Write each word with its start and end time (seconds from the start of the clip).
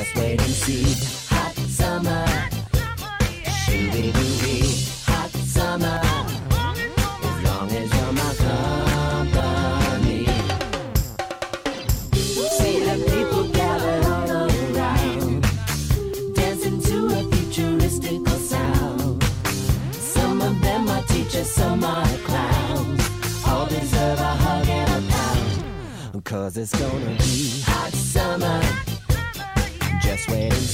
Just 0.00 0.16
wait 0.16 0.40
and 0.40 0.50
see. 0.50 0.94
Hot 1.28 1.54
summer. 1.68 2.24
Hot 5.04 5.30
summer. 5.44 6.00
As 7.22 7.38
long 7.44 7.68
as 7.70 7.92
you're 7.94 8.12
my 8.14 8.32
company. 9.28 10.24
See 12.56 12.76
people 13.10 13.44
gathered 13.52 14.04
all 14.06 14.30
around 14.30 15.42
dancing 16.34 16.80
to 16.80 16.96
a 17.18 17.22
futuristical 17.32 18.38
sound. 18.38 19.22
Some 19.92 20.40
of 20.40 20.62
them 20.62 20.88
are 20.88 21.02
teachers, 21.02 21.50
some 21.50 21.84
are 21.84 22.06
clowns. 22.24 23.02
All 23.46 23.66
deserve 23.66 24.18
a 24.18 24.34
hug 24.44 24.66
and 24.66 25.04
a 25.04 25.12
pound. 25.12 26.24
Cause 26.24 26.56
it's 26.56 26.72
gonna 26.72 27.16
be 27.18 27.60
hot 27.66 27.92
summer 27.92 28.89
best 30.26 30.69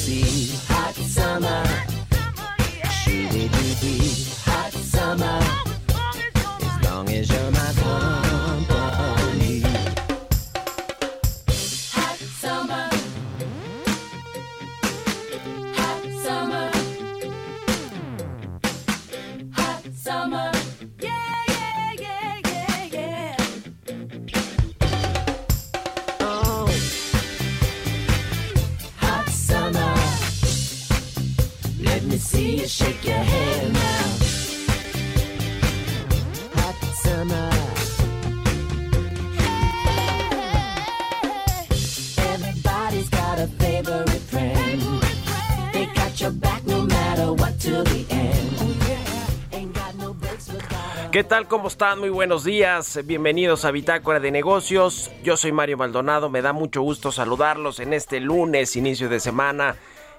tal? 51.27 51.49
¿Cómo 51.49 51.67
están? 51.67 51.99
Muy 51.99 52.11
buenos 52.11 52.45
días. 52.45 53.01
Bienvenidos 53.05 53.65
a 53.65 53.73
Bitácora 53.73 54.21
de 54.21 54.31
Negocios. 54.31 55.11
Yo 55.25 55.37
soy 55.37 55.51
Mario 55.51 55.77
Maldonado. 55.77 56.31
Me 56.31 56.41
da 56.41 56.53
mucho 56.53 56.83
gusto 56.83 57.11
saludarlos 57.11 57.81
en 57.81 57.93
este 57.95 58.21
lunes, 58.21 58.77
inicio 58.77 59.09
de 59.09 59.19
semana, 59.19 59.75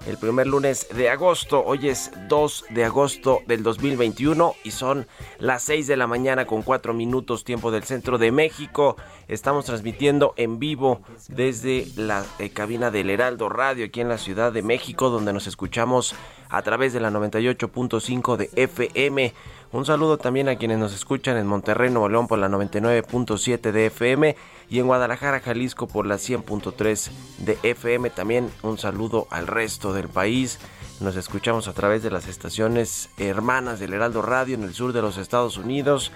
el 0.06 0.18
primer 0.18 0.46
lunes 0.46 0.86
de 0.94 1.08
agosto. 1.08 1.64
Hoy 1.64 1.88
es 1.88 2.10
2 2.28 2.66
de 2.70 2.84
agosto 2.84 3.40
del 3.46 3.62
2021 3.62 4.54
y 4.64 4.70
son 4.72 5.06
las 5.38 5.62
6 5.62 5.86
de 5.86 5.96
la 5.96 6.06
mañana 6.06 6.46
con 6.46 6.60
4 6.60 6.92
minutos 6.92 7.42
tiempo 7.42 7.70
del 7.70 7.84
centro 7.84 8.18
de 8.18 8.30
México. 8.30 8.96
Estamos 9.28 9.64
transmitiendo 9.64 10.34
en 10.36 10.58
vivo 10.58 11.00
desde 11.28 11.86
la 11.96 12.22
eh, 12.38 12.50
cabina 12.50 12.90
del 12.90 13.08
Heraldo 13.08 13.48
Radio 13.48 13.86
aquí 13.86 14.02
en 14.02 14.10
la 14.10 14.18
Ciudad 14.18 14.52
de 14.52 14.62
México, 14.62 15.08
donde 15.08 15.32
nos 15.32 15.46
escuchamos 15.46 16.14
a 16.50 16.62
través 16.62 16.92
de 16.92 17.00
la 17.00 17.10
98.5 17.10 18.36
de 18.36 18.50
FM. 18.56 19.32
Un 19.70 19.84
saludo 19.84 20.16
también 20.16 20.48
a 20.48 20.56
quienes 20.56 20.78
nos 20.78 20.94
escuchan 20.94 21.36
en 21.36 21.46
Monterrey, 21.46 21.90
Nuevo 21.90 22.08
León 22.08 22.26
por 22.26 22.38
la 22.38 22.48
99.7 22.48 23.70
de 23.70 23.84
FM 23.86 24.34
y 24.70 24.78
en 24.78 24.86
Guadalajara, 24.86 25.40
Jalisco 25.40 25.86
por 25.86 26.06
la 26.06 26.14
100.3 26.14 27.10
de 27.38 27.58
FM. 27.62 28.08
También 28.08 28.50
un 28.62 28.78
saludo 28.78 29.26
al 29.30 29.46
resto 29.46 29.92
del 29.92 30.08
país. 30.08 30.58
Nos 31.00 31.16
escuchamos 31.16 31.68
a 31.68 31.74
través 31.74 32.02
de 32.02 32.10
las 32.10 32.28
estaciones 32.28 33.10
hermanas 33.18 33.78
del 33.78 33.92
Heraldo 33.92 34.22
Radio 34.22 34.54
en 34.54 34.62
el 34.62 34.72
sur 34.72 34.94
de 34.94 35.02
los 35.02 35.18
Estados 35.18 35.58
Unidos 35.58 36.12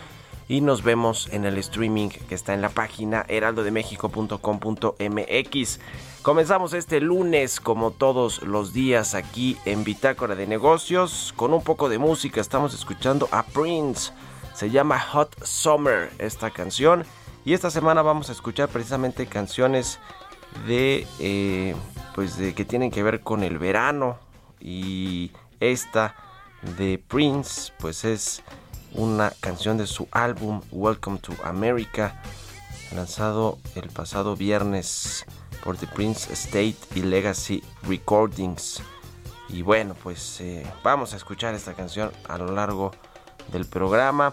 y 0.49 0.63
nos 0.63 0.83
vemos 0.83 1.29
en 1.31 1.45
el 1.45 1.59
streaming 1.59 2.09
que 2.09 2.35
está 2.35 2.55
en 2.55 2.63
la 2.63 2.71
página 2.71 3.27
heraldodemexico.com.mx. 3.29 5.79
Comenzamos 6.23 6.73
este 6.73 7.01
lunes 7.01 7.59
como 7.59 7.91
todos 7.91 8.43
los 8.43 8.73
días 8.73 9.17
aquí 9.17 9.59
en 9.65 9.83
Bitácora 9.83 10.37
de 10.37 10.47
Negocios 10.47 11.35
con 11.35 11.53
un 11.53 11.65
poco 11.65 11.89
de 11.89 11.99
música. 11.99 12.41
Estamos 12.41 12.75
escuchando 12.75 13.29
a 13.33 13.43
Prince. 13.43 14.13
Se 14.55 14.71
llama 14.71 15.01
Hot 15.01 15.45
Summer 15.45 16.13
esta 16.21 16.51
canción. 16.51 17.05
Y 17.45 17.55
esta 17.55 17.73
semana 17.73 18.03
vamos 18.03 18.29
a 18.29 18.33
escuchar 18.33 18.69
precisamente 18.69 19.27
canciones 19.27 19.99
de 20.69 21.09
eh, 21.19 21.75
pues 22.15 22.37
de 22.37 22.55
que 22.55 22.65
tienen 22.65 22.93
que 22.93 23.03
ver 23.03 23.23
con 23.23 23.43
el 23.43 23.59
verano. 23.59 24.21
Y 24.61 25.33
esta 25.59 26.15
de 26.79 27.03
Prince 27.05 27.73
pues 27.81 28.05
es 28.05 28.45
una 28.93 29.33
canción 29.41 29.77
de 29.77 29.89
su 29.89 30.07
álbum 30.13 30.61
Welcome 30.71 31.19
to 31.19 31.33
America 31.43 32.23
lanzado 32.95 33.59
el 33.75 33.89
pasado 33.89 34.37
viernes 34.37 35.27
por 35.63 35.77
The 35.77 35.87
Prince 35.87 36.33
State 36.33 36.77
y 36.95 37.03
Legacy 37.03 37.63
Recordings. 37.83 38.83
Y 39.49 39.63
bueno, 39.63 39.95
pues 40.03 40.41
eh, 40.41 40.67
vamos 40.83 41.13
a 41.13 41.17
escuchar 41.17 41.55
esta 41.55 41.75
canción 41.75 42.11
a 42.29 42.39
lo 42.39 42.53
largo 42.53 42.93
del 43.53 43.67
programa. 43.67 44.33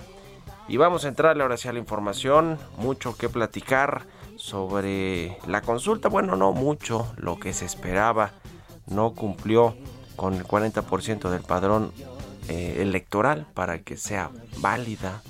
Y 0.67 0.77
vamos 0.77 1.05
a 1.05 1.07
entrarle 1.07 1.43
ahora 1.43 1.57
sí 1.57 1.67
a 1.67 1.73
la 1.73 1.79
información. 1.79 2.57
Mucho 2.77 3.17
que 3.17 3.27
platicar 3.27 4.05
sobre 4.35 5.37
la 5.47 5.61
consulta. 5.61 6.09
Bueno, 6.09 6.35
no 6.35 6.51
mucho, 6.53 7.11
lo 7.17 7.39
que 7.39 7.53
se 7.53 7.65
esperaba. 7.65 8.31
No 8.87 9.13
cumplió 9.13 9.75
con 10.15 10.35
el 10.35 10.43
40% 10.43 11.29
del 11.29 11.41
padrón 11.41 11.91
eh, 12.47 12.77
electoral 12.79 13.45
para 13.53 13.79
que 13.79 13.97
sea 13.97 14.31
válida 14.57 15.21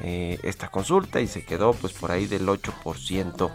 eh, 0.00 0.38
esta 0.42 0.68
consulta 0.68 1.20
y 1.20 1.26
se 1.26 1.44
quedó 1.44 1.72
pues 1.72 1.92
por 1.92 2.12
ahí 2.12 2.26
del 2.26 2.46
8%. 2.46 3.50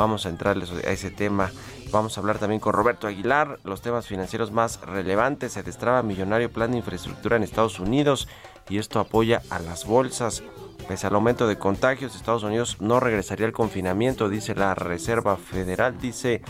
Vamos 0.00 0.24
a 0.24 0.30
entrarles 0.30 0.70
a 0.72 0.92
ese 0.92 1.10
tema. 1.10 1.50
Vamos 1.92 2.16
a 2.16 2.22
hablar 2.22 2.38
también 2.38 2.58
con 2.58 2.72
Roberto 2.72 3.06
Aguilar, 3.06 3.58
los 3.64 3.82
temas 3.82 4.06
financieros 4.06 4.50
más 4.50 4.80
relevantes. 4.80 5.52
Se 5.52 5.62
destraba 5.62 6.02
millonario 6.02 6.50
plan 6.50 6.70
de 6.70 6.78
infraestructura 6.78 7.36
en 7.36 7.42
Estados 7.42 7.78
Unidos 7.78 8.26
y 8.70 8.78
esto 8.78 8.98
apoya 8.98 9.42
a 9.50 9.58
las 9.58 9.84
bolsas. 9.84 10.42
Pese 10.88 11.06
al 11.06 11.16
aumento 11.16 11.46
de 11.46 11.58
contagios, 11.58 12.16
Estados 12.16 12.44
Unidos 12.44 12.78
no 12.80 12.98
regresaría 12.98 13.44
al 13.44 13.52
confinamiento, 13.52 14.30
dice 14.30 14.54
la 14.54 14.74
Reserva 14.74 15.36
Federal. 15.36 16.00
Dice, 16.00 16.40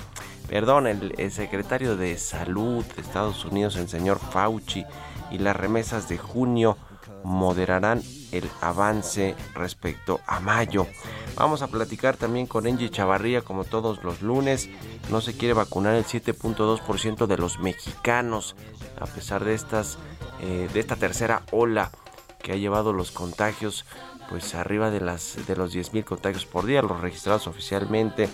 perdón, 0.49 0.87
el, 0.87 1.17
el 1.19 1.33
secretario 1.33 1.97
de 1.97 2.19
Salud 2.19 2.85
de 2.85 3.03
Estados 3.03 3.45
Unidos, 3.45 3.75
el 3.75 3.89
señor 3.89 4.21
Fauci, 4.21 4.85
y 5.33 5.39
las 5.39 5.57
remesas 5.57 6.09
de 6.09 6.19
junio 6.19 6.77
moderarán 7.25 8.03
el 8.33 8.49
avance 8.61 9.35
respecto 9.55 10.21
a 10.27 10.41
mayo. 10.41 10.87
Vamos 11.37 11.63
a 11.63 11.69
platicar 11.69 12.17
también 12.17 12.47
con 12.47 12.67
Angie 12.67 12.91
Chavarría 12.91 13.43
como 13.43 13.65
todos 13.65 14.03
los 14.03 14.23
lunes. 14.23 14.69
No 15.11 15.21
se 15.21 15.37
quiere 15.37 15.55
vacunar 15.55 15.95
el 15.95 16.05
7.2% 16.05 17.27
de 17.27 17.37
los 17.37 17.59
mexicanos 17.59 18.57
a 19.01 19.07
pesar 19.07 19.45
de 19.45 19.55
estas 19.55 19.99
eh, 20.41 20.69
de 20.73 20.81
esta 20.81 20.97
tercera 20.97 21.43
ola 21.51 21.91
que 22.43 22.53
ha 22.53 22.57
llevado 22.57 22.93
los 22.93 23.11
contagios 23.11 23.85
pues 24.29 24.55
arriba 24.55 24.91
de 24.91 25.01
las 25.01 25.47
de 25.47 25.57
los 25.57 25.75
10.000 25.75 26.05
contagios 26.05 26.47
por 26.47 26.67
día 26.67 26.83
los 26.83 27.01
registrados 27.01 27.47
oficialmente 27.47 28.29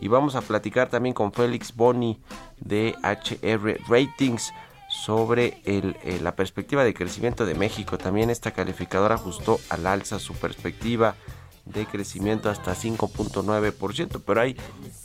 Y 0.00 0.08
vamos 0.08 0.34
a 0.34 0.40
platicar 0.40 0.88
también 0.88 1.14
con 1.14 1.32
Félix 1.32 1.74
Boni 1.76 2.20
de 2.58 2.96
HR 3.02 3.78
Ratings 3.88 4.52
sobre 4.92 5.60
el, 5.64 5.96
eh, 6.02 6.20
la 6.22 6.36
perspectiva 6.36 6.84
de 6.84 6.94
crecimiento 6.94 7.46
de 7.46 7.54
México. 7.54 7.98
También 7.98 8.30
esta 8.30 8.52
calificadora 8.52 9.14
ajustó 9.14 9.58
al 9.70 9.86
alza 9.86 10.18
su 10.18 10.34
perspectiva 10.34 11.16
de 11.64 11.86
crecimiento 11.86 12.50
hasta 12.50 12.74
5.9%, 12.74 14.20
pero 14.24 14.40
hay 14.40 14.56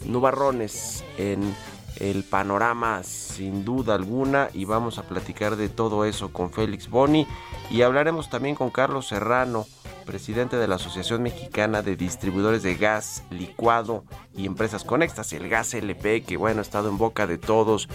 nubarrones 0.05 1.03
en 1.17 1.55
el 1.99 2.23
panorama 2.23 3.03
sin 3.03 3.65
duda 3.65 3.95
alguna 3.95 4.49
y 4.53 4.65
vamos 4.65 4.97
a 4.97 5.03
platicar 5.03 5.55
de 5.55 5.69
todo 5.69 6.05
eso 6.05 6.31
con 6.31 6.51
Félix 6.51 6.89
Boni 6.89 7.27
y 7.69 7.81
hablaremos 7.81 8.29
también 8.29 8.55
con 8.55 8.69
Carlos 8.69 9.07
Serrano, 9.07 9.65
presidente 10.05 10.57
de 10.57 10.67
la 10.67 10.75
Asociación 10.75 11.21
Mexicana 11.21 11.81
de 11.81 11.95
Distribuidores 11.95 12.63
de 12.63 12.75
Gas 12.75 13.23
Licuado 13.29 14.03
y 14.35 14.45
Empresas 14.45 14.83
Conexas, 14.83 15.33
el 15.33 15.49
Gas 15.49 15.73
LP, 15.73 16.23
que 16.23 16.37
bueno, 16.37 16.59
ha 16.59 16.61
estado 16.61 16.89
en 16.89 16.97
boca 16.97 17.27
de 17.27 17.37
todos, 17.37 17.89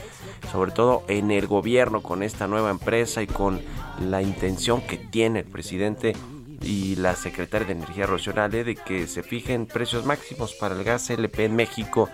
sobre 0.50 0.72
todo 0.72 1.02
en 1.08 1.30
el 1.30 1.46
gobierno 1.46 2.02
con 2.02 2.22
esta 2.22 2.46
nueva 2.46 2.70
empresa 2.70 3.22
y 3.22 3.26
con 3.26 3.60
la 4.00 4.22
intención 4.22 4.82
que 4.82 4.98
tiene 4.98 5.40
el 5.40 5.46
presidente 5.46 6.14
y 6.60 6.96
la 6.96 7.16
secretaria 7.16 7.66
de 7.66 7.72
Energía 7.72 8.06
Rocío 8.06 8.32
de 8.32 8.76
que 8.86 9.06
se 9.06 9.22
fijen 9.22 9.66
precios 9.66 10.04
máximos 10.04 10.52
para 10.54 10.74
el 10.74 10.84
gas 10.84 11.10
LP 11.10 11.46
en 11.46 11.56
México 11.56 12.08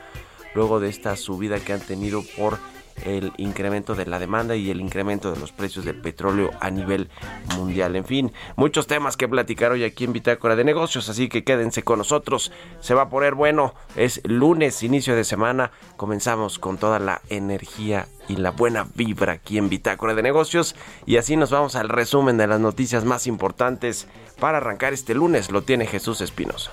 luego 0.55 0.81
de 0.81 0.89
esta 0.89 1.17
subida 1.17 1.61
que 1.61 1.73
han 1.73 1.81
tenido 1.81 2.23
por 2.37 2.59
el 3.05 3.33
incremento 3.37 3.95
de 3.95 4.07
la 4.07 4.19
demanda 4.19 4.57
y 4.57 4.71
el 4.71 4.81
incremento 4.81 5.33
de 5.33 5.39
los 5.39 5.53
precios 5.53 5.85
del 5.85 6.01
petróleo 6.01 6.51
a 6.61 6.71
nivel 6.71 7.09
mundial. 7.57 7.97
En 7.97 8.05
fin, 8.05 8.33
muchos 8.57 8.87
temas 8.87 9.17
que 9.17 9.29
platicar 9.29 9.73
hoy 9.73 9.85
aquí 9.85 10.05
en 10.05 10.13
Bitácora 10.13 10.57
de 10.57 10.65
Negocios, 10.65 11.09
así 11.09 11.29
que 11.29 11.45
quédense 11.45 11.83
con 11.83 11.99
nosotros. 11.99 12.53
Se 12.81 12.95
va 12.95 13.03
a 13.03 13.09
poner 13.09 13.35
bueno, 13.35 13.75
es 13.97 14.21
lunes, 14.25 14.83
inicio 14.83 15.15
de 15.15 15.25
semana, 15.25 15.71
comenzamos 15.97 16.59
con 16.59 16.79
toda 16.79 16.99
la 16.99 17.23
energía 17.29 18.09
y 18.29 18.37
la 18.37 18.51
buena 18.51 18.87
vibra 18.95 19.35
aquí 19.35 19.59
en 19.59 19.69
Bitácora 19.69 20.15
de 20.15 20.23
Negocios 20.23 20.75
y 21.07 21.17
así 21.17 21.37
nos 21.37 21.51
vamos 21.51 21.77
al 21.77 21.89
resumen 21.89 22.37
de 22.37 22.47
las 22.47 22.61
noticias 22.61 23.05
más 23.05 23.27
importantes 23.27 24.07
para 24.39 24.59
arrancar 24.59 24.93
este 24.93 25.15
lunes, 25.15 25.51
lo 25.51 25.63
tiene 25.63 25.87
Jesús 25.87 26.21
Espinosa. 26.21 26.71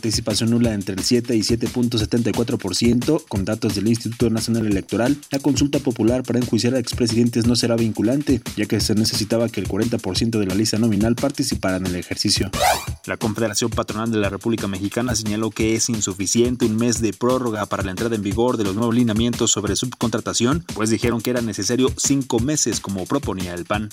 Participación 0.00 0.48
nula 0.48 0.72
entre 0.72 0.94
el 0.94 1.04
7 1.04 1.36
y 1.36 1.40
7.74%, 1.40 3.22
con 3.28 3.44
datos 3.44 3.74
del 3.74 3.86
Instituto 3.86 4.30
Nacional 4.30 4.66
Electoral, 4.66 5.18
la 5.30 5.40
consulta 5.40 5.78
popular 5.78 6.22
para 6.22 6.38
enjuiciar 6.38 6.74
a 6.74 6.78
expresidentes 6.78 7.46
no 7.46 7.54
será 7.54 7.76
vinculante, 7.76 8.40
ya 8.56 8.64
que 8.64 8.80
se 8.80 8.94
necesitaba 8.94 9.50
que 9.50 9.60
el 9.60 9.68
40% 9.68 10.38
de 10.38 10.46
la 10.46 10.54
lista 10.54 10.78
nominal 10.78 11.16
participara 11.16 11.76
en 11.76 11.84
el 11.84 11.96
ejercicio. 11.96 12.50
La 13.04 13.18
Confederación 13.18 13.68
Patronal 13.68 14.10
de 14.10 14.16
la 14.16 14.30
República 14.30 14.66
Mexicana 14.68 15.14
señaló 15.14 15.50
que 15.50 15.74
es 15.74 15.90
insuficiente 15.90 16.64
un 16.64 16.76
mes 16.76 17.02
de 17.02 17.12
prórroga 17.12 17.66
para 17.66 17.82
la 17.82 17.90
entrada 17.90 18.16
en 18.16 18.22
vigor 18.22 18.56
de 18.56 18.64
los 18.64 18.74
nuevos 18.74 18.94
lineamientos 18.94 19.50
sobre 19.50 19.76
subcontratación, 19.76 20.64
pues 20.74 20.88
dijeron 20.88 21.20
que 21.20 21.28
era 21.28 21.42
necesario 21.42 21.92
cinco 21.98 22.40
meses 22.40 22.80
como 22.80 23.04
proponía 23.04 23.52
el 23.52 23.66
PAN. 23.66 23.90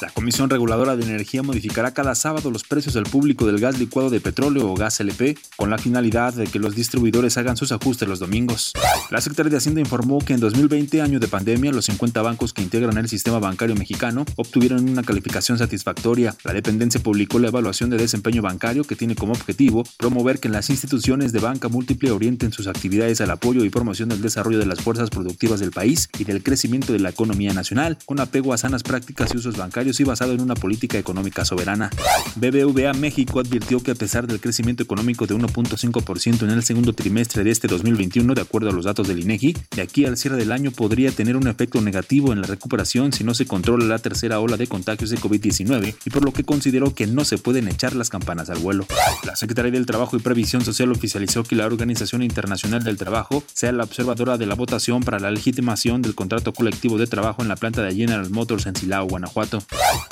La 0.00 0.10
Comisión 0.10 0.50
Reguladora 0.50 0.94
de 0.94 1.04
Energía 1.04 1.42
modificará 1.42 1.92
cada 1.92 2.14
sábado 2.14 2.52
los 2.52 2.62
precios 2.62 2.94
al 2.94 3.04
público 3.04 3.44
del 3.46 3.58
gas 3.58 3.76
licuado 3.80 4.08
de 4.08 4.20
petróleo 4.20 4.70
o 4.70 4.76
gas 4.76 5.00
LP 5.00 5.36
con 5.56 5.70
la 5.70 5.78
finalidad 5.78 6.34
de 6.34 6.46
que 6.46 6.58
los 6.58 6.74
distribuidores 6.74 7.36
hagan 7.36 7.56
sus 7.56 7.72
ajustes 7.72 8.08
los 8.08 8.18
domingos. 8.18 8.72
La 9.10 9.20
Secretaría 9.20 9.50
de 9.50 9.56
Hacienda 9.58 9.80
informó 9.80 10.18
que 10.18 10.34
en 10.34 10.40
2020, 10.40 11.02
año 11.02 11.20
de 11.20 11.28
pandemia, 11.28 11.72
los 11.72 11.86
50 11.86 12.22
bancos 12.22 12.52
que 12.52 12.62
integran 12.62 12.98
el 12.98 13.08
sistema 13.08 13.38
bancario 13.38 13.74
mexicano 13.74 14.24
obtuvieron 14.36 14.88
una 14.88 15.02
calificación 15.02 15.58
satisfactoria. 15.58 16.34
La 16.44 16.52
dependencia 16.52 17.02
publicó 17.02 17.38
la 17.38 17.48
evaluación 17.48 17.90
de 17.90 17.96
desempeño 17.96 18.42
bancario 18.42 18.84
que 18.84 18.96
tiene 18.96 19.14
como 19.14 19.32
objetivo 19.32 19.84
promover 19.98 20.40
que 20.40 20.48
las 20.48 20.70
instituciones 20.70 21.32
de 21.32 21.40
banca 21.40 21.68
múltiple 21.68 22.10
orienten 22.10 22.52
sus 22.52 22.66
actividades 22.66 23.20
al 23.20 23.30
apoyo 23.30 23.64
y 23.64 23.70
promoción 23.70 24.08
del 24.08 24.22
desarrollo 24.22 24.58
de 24.58 24.66
las 24.66 24.80
fuerzas 24.80 25.10
productivas 25.10 25.60
del 25.60 25.70
país 25.70 26.08
y 26.18 26.24
del 26.24 26.42
crecimiento 26.42 26.92
de 26.92 27.00
la 27.00 27.10
economía 27.10 27.52
nacional, 27.52 27.98
con 28.04 28.20
apego 28.20 28.52
a 28.52 28.58
sanas 28.58 28.82
prácticas 28.82 29.32
y 29.34 29.38
usos 29.38 29.56
bancarios 29.56 30.00
y 30.00 30.04
basado 30.04 30.32
en 30.32 30.40
una 30.40 30.54
política 30.54 30.98
económica 30.98 31.44
soberana. 31.44 31.90
BBVA 32.36 32.92
México 32.94 33.40
advirtió 33.40 33.80
que 33.80 33.92
a 33.92 33.94
pesar 33.94 34.26
del 34.26 34.40
crecimiento 34.40 34.82
económico 34.82 35.26
de 35.26 35.34
1.5% 35.40 36.42
en 36.42 36.50
el 36.50 36.62
segundo 36.62 36.92
trimestre 36.92 37.44
de 37.44 37.50
este 37.50 37.68
2021, 37.68 38.34
de 38.34 38.40
acuerdo 38.40 38.70
a 38.70 38.72
los 38.72 38.84
datos 38.84 39.08
del 39.08 39.20
INEGI, 39.20 39.56
de 39.76 39.82
aquí 39.82 40.04
al 40.04 40.16
cierre 40.16 40.36
del 40.36 40.52
año 40.52 40.70
podría 40.70 41.10
tener 41.12 41.36
un 41.36 41.48
efecto 41.48 41.80
negativo 41.80 42.32
en 42.32 42.40
la 42.40 42.46
recuperación 42.46 43.12
si 43.12 43.24
no 43.24 43.34
se 43.34 43.46
controla 43.46 43.84
la 43.84 43.98
tercera 43.98 44.40
ola 44.40 44.56
de 44.56 44.66
contagios 44.66 45.10
de 45.10 45.18
COVID-19 45.18 45.94
y 46.04 46.10
por 46.10 46.24
lo 46.24 46.32
que 46.32 46.44
consideró 46.44 46.94
que 46.94 47.06
no 47.06 47.24
se 47.24 47.38
pueden 47.38 47.68
echar 47.68 47.94
las 47.94 48.10
campanas 48.10 48.50
al 48.50 48.58
vuelo. 48.58 48.86
La 49.24 49.36
Secretaría 49.36 49.72
del 49.72 49.86
Trabajo 49.86 50.16
y 50.16 50.20
Previsión 50.20 50.64
Social 50.64 50.90
oficializó 50.92 51.44
que 51.44 51.56
la 51.56 51.66
Organización 51.66 52.22
Internacional 52.22 52.82
del 52.84 52.96
Trabajo 52.96 53.42
sea 53.52 53.72
la 53.72 53.84
observadora 53.84 54.38
de 54.38 54.46
la 54.46 54.54
votación 54.54 55.02
para 55.02 55.18
la 55.18 55.30
legitimación 55.30 56.02
del 56.02 56.14
contrato 56.14 56.52
colectivo 56.52 56.98
de 56.98 57.06
trabajo 57.06 57.42
en 57.42 57.48
la 57.48 57.56
planta 57.56 57.82
de 57.82 57.94
General 57.94 58.28
Motors 58.30 58.66
en 58.66 58.76
Silao, 58.76 59.06
Guanajuato. 59.06 59.62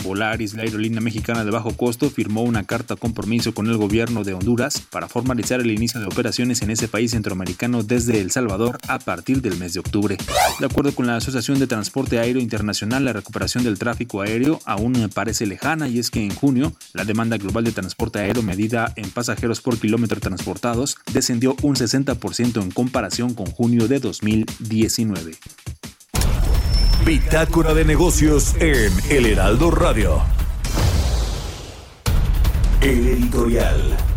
Volaris, 0.04 0.54
la 0.54 0.62
aerolínea 0.62 1.00
mexicana 1.00 1.44
de 1.44 1.50
bajo 1.50 1.76
costo, 1.76 2.10
firmó 2.10 2.42
una 2.42 2.64
carta 2.64 2.96
compromiso 2.96 3.54
con 3.54 3.66
el 3.68 3.76
gobierno 3.76 4.24
de 4.24 4.34
Honduras 4.34 4.82
para 4.90 5.08
formalizar 5.16 5.60
el 5.60 5.70
inicio 5.70 5.98
de 5.98 6.04
operaciones 6.04 6.60
en 6.60 6.70
ese 6.70 6.88
país 6.88 7.12
centroamericano 7.12 7.82
desde 7.82 8.20
El 8.20 8.30
Salvador 8.30 8.78
a 8.86 8.98
partir 8.98 9.40
del 9.40 9.56
mes 9.56 9.72
de 9.72 9.80
octubre. 9.80 10.18
De 10.60 10.66
acuerdo 10.66 10.94
con 10.94 11.06
la 11.06 11.16
Asociación 11.16 11.58
de 11.58 11.66
Transporte 11.66 12.18
Aéreo 12.18 12.42
Internacional, 12.42 13.06
la 13.06 13.14
recuperación 13.14 13.64
del 13.64 13.78
tráfico 13.78 14.20
aéreo 14.20 14.60
aún 14.66 15.10
parece 15.14 15.46
lejana 15.46 15.88
y 15.88 16.00
es 16.00 16.10
que 16.10 16.22
en 16.22 16.34
junio 16.34 16.74
la 16.92 17.06
demanda 17.06 17.38
global 17.38 17.64
de 17.64 17.72
transporte 17.72 18.18
aéreo 18.18 18.42
medida 18.42 18.92
en 18.96 19.08
pasajeros 19.08 19.62
por 19.62 19.78
kilómetro 19.78 20.20
transportados 20.20 20.98
descendió 21.14 21.56
un 21.62 21.76
60% 21.76 22.62
en 22.62 22.70
comparación 22.70 23.32
con 23.32 23.46
junio 23.46 23.88
de 23.88 24.00
2019. 24.00 25.32
Bitácora 27.06 27.72
de 27.72 27.86
negocios 27.86 28.54
en 28.60 28.92
El 29.08 29.24
Heraldo 29.24 29.70
Radio. 29.70 30.20
El 32.82 33.06
editorial. 33.06 34.15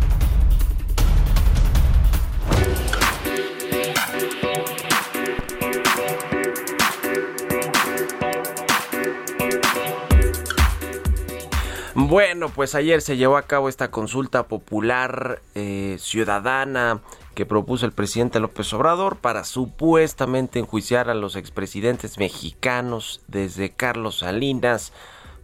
Bueno, 12.10 12.48
pues 12.48 12.74
ayer 12.74 13.02
se 13.02 13.16
llevó 13.16 13.36
a 13.36 13.42
cabo 13.42 13.68
esta 13.68 13.92
consulta 13.92 14.48
popular 14.48 15.40
eh, 15.54 15.96
ciudadana 16.00 17.02
que 17.36 17.46
propuso 17.46 17.86
el 17.86 17.92
presidente 17.92 18.40
López 18.40 18.72
Obrador 18.72 19.18
para 19.18 19.44
supuestamente 19.44 20.58
enjuiciar 20.58 21.08
a 21.08 21.14
los 21.14 21.36
expresidentes 21.36 22.18
mexicanos 22.18 23.22
desde 23.28 23.70
Carlos 23.70 24.18
Salinas, 24.18 24.92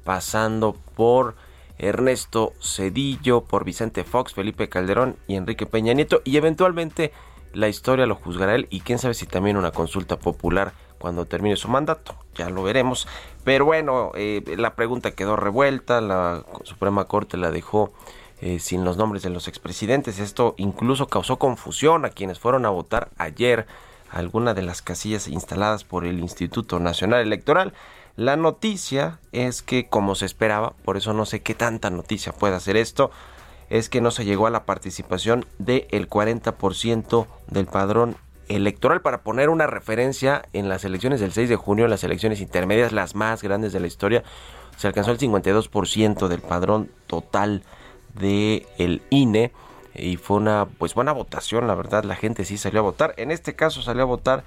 pasando 0.03 0.77
por 0.97 1.37
Ernesto 1.79 2.53
Cedillo, 2.61 3.43
por 3.43 3.65
Vicente 3.65 4.03
Fox, 4.03 4.35
Felipe 4.35 4.69
Calderón 4.69 5.15
y 5.29 5.37
Enrique 5.37 5.67
Peña 5.67 5.93
Nieto, 5.93 6.21
y 6.25 6.37
eventualmente 6.37 7.13
la 7.53 7.69
historia 7.69 8.07
lo 8.07 8.17
juzgará 8.17 8.57
él 8.57 8.67
y 8.71 8.81
quién 8.81 8.99
sabe 8.99 9.15
si 9.15 9.27
también 9.27 9.57
una 9.57 9.71
consulta 9.71 10.19
popular 10.19 10.73
cuando 10.99 11.27
termine 11.27 11.55
su 11.55 11.69
mandato. 11.69 12.26
Ya 12.37 12.51
lo 12.51 12.63
veremos. 12.63 13.09
Pero 13.45 13.65
bueno, 13.65 14.13
eh, 14.15 14.43
la 14.57 14.75
pregunta 14.75 15.13
quedó 15.13 15.37
revuelta, 15.37 16.01
la 16.01 16.45
Suprema 16.65 17.07
Corte 17.07 17.37
la 17.37 17.51
dejó 17.51 17.93
eh, 18.41 18.59
sin 18.59 18.85
los 18.85 18.97
nombres 18.97 19.23
de 19.23 19.31
los 19.31 19.49
expresidentes. 19.49 20.19
Esto 20.19 20.55
incluso 20.59 21.07
causó 21.07 21.39
confusión 21.39 22.05
a 22.05 22.11
quienes 22.11 22.39
fueron 22.39 22.67
a 22.67 22.71
votar 22.71 23.09
ayer 23.17 23.67
a 24.11 24.19
alguna 24.19 24.53
de 24.53 24.63
las 24.63 24.83
casillas 24.83 25.29
instaladas 25.29 25.85
por 25.85 26.05
el 26.05 26.21
Instituto 26.21 26.79
Nacional 26.79 27.23
Electoral. 27.23 27.73
La 28.17 28.37
noticia 28.37 29.21
es 29.33 29.63
que, 29.63 29.89
como 29.89 30.15
se 30.15 30.27
esperaba, 30.27 30.75
por 30.85 30.97
eso 30.97 31.13
no 31.13 31.27
sé 31.27 31.41
qué 31.41 31.55
tanta 31.55 31.91
noticia 31.91 32.33
puede 32.33 32.55
hacer 32.55 32.77
esto, 32.77 33.11
es 33.69 33.89
que 33.89 34.01
no 34.01 34.11
se 34.11 34.25
llegó 34.25 34.47
a 34.47 34.51
la 34.51 34.65
participación 34.65 35.45
del 35.59 36.09
40% 36.09 37.27
del 37.49 37.67
padrón 37.67 38.17
electoral 38.49 39.01
para 39.01 39.23
poner 39.23 39.49
una 39.49 39.67
referencia 39.67 40.45
en 40.53 40.69
las 40.69 40.85
elecciones 40.85 41.21
del 41.21 41.33
6 41.33 41.49
de 41.49 41.57
junio, 41.57 41.89
las 41.89 42.05
elecciones 42.05 42.41
intermedias, 42.41 42.93
las 42.93 43.15
más 43.15 43.43
grandes 43.43 43.73
de 43.73 43.81
la 43.81 43.87
historia, 43.87 44.23
se 44.77 44.87
alcanzó 44.87 45.11
el 45.11 45.19
52% 45.19 46.29
del 46.29 46.41
padrón 46.41 46.91
total 47.07 47.63
de 48.15 48.67
el 48.79 49.03
INE 49.11 49.53
y 49.95 50.17
fue 50.17 50.37
una 50.37 50.67
pues 50.67 50.95
buena 50.95 51.13
votación, 51.13 51.67
la 51.67 51.75
verdad, 51.75 52.05
la 52.05 52.17
gente 52.17 52.45
sí 52.45 52.59
salió 52.59 52.81
a 52.81 52.83
votar. 52.83 53.15
En 53.17 53.31
este 53.31 53.57
caso 53.57 53.81
salió 53.83 54.03
a 54.03 54.07
votar 54.07 54.45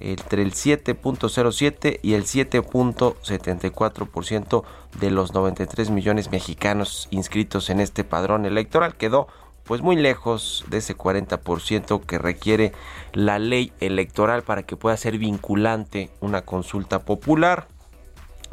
entre 0.00 0.42
el 0.42 0.52
7.07 0.52 2.00
y 2.02 2.14
el 2.14 2.24
7.74% 2.24 4.64
de 4.98 5.10
los 5.10 5.32
93 5.32 5.90
millones 5.90 6.32
mexicanos 6.32 7.06
inscritos 7.10 7.70
en 7.70 7.78
este 7.78 8.02
padrón 8.02 8.44
electoral. 8.44 8.96
Quedó 8.96 9.28
pues 9.64 9.80
muy 9.80 9.96
lejos 9.96 10.64
de 10.68 10.78
ese 10.78 10.96
40% 10.96 12.04
que 12.04 12.18
requiere 12.18 12.72
la 13.12 13.38
ley 13.38 13.72
electoral 13.80 14.42
para 14.42 14.64
que 14.64 14.76
pueda 14.76 14.96
ser 14.96 15.18
vinculante 15.18 16.10
una 16.20 16.42
consulta 16.42 17.04
popular. 17.04 17.68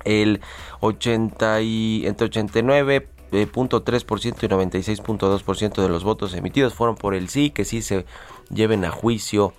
El 0.06 0.42
80 0.80 1.62
y, 1.62 2.04
entre 2.06 2.30
89.3% 2.30 4.44
y 4.44 4.48
96.2% 4.48 5.82
de 5.82 5.90
los 5.90 6.04
votos 6.04 6.34
emitidos 6.34 6.74
fueron 6.74 6.96
por 6.96 7.16
el 7.16 7.30
sí, 7.30 7.50
que 7.50 7.66
sí 7.66 7.82
se 7.82 8.06
lleven 8.50 8.86
a 8.86 8.92
juicio 8.92 9.54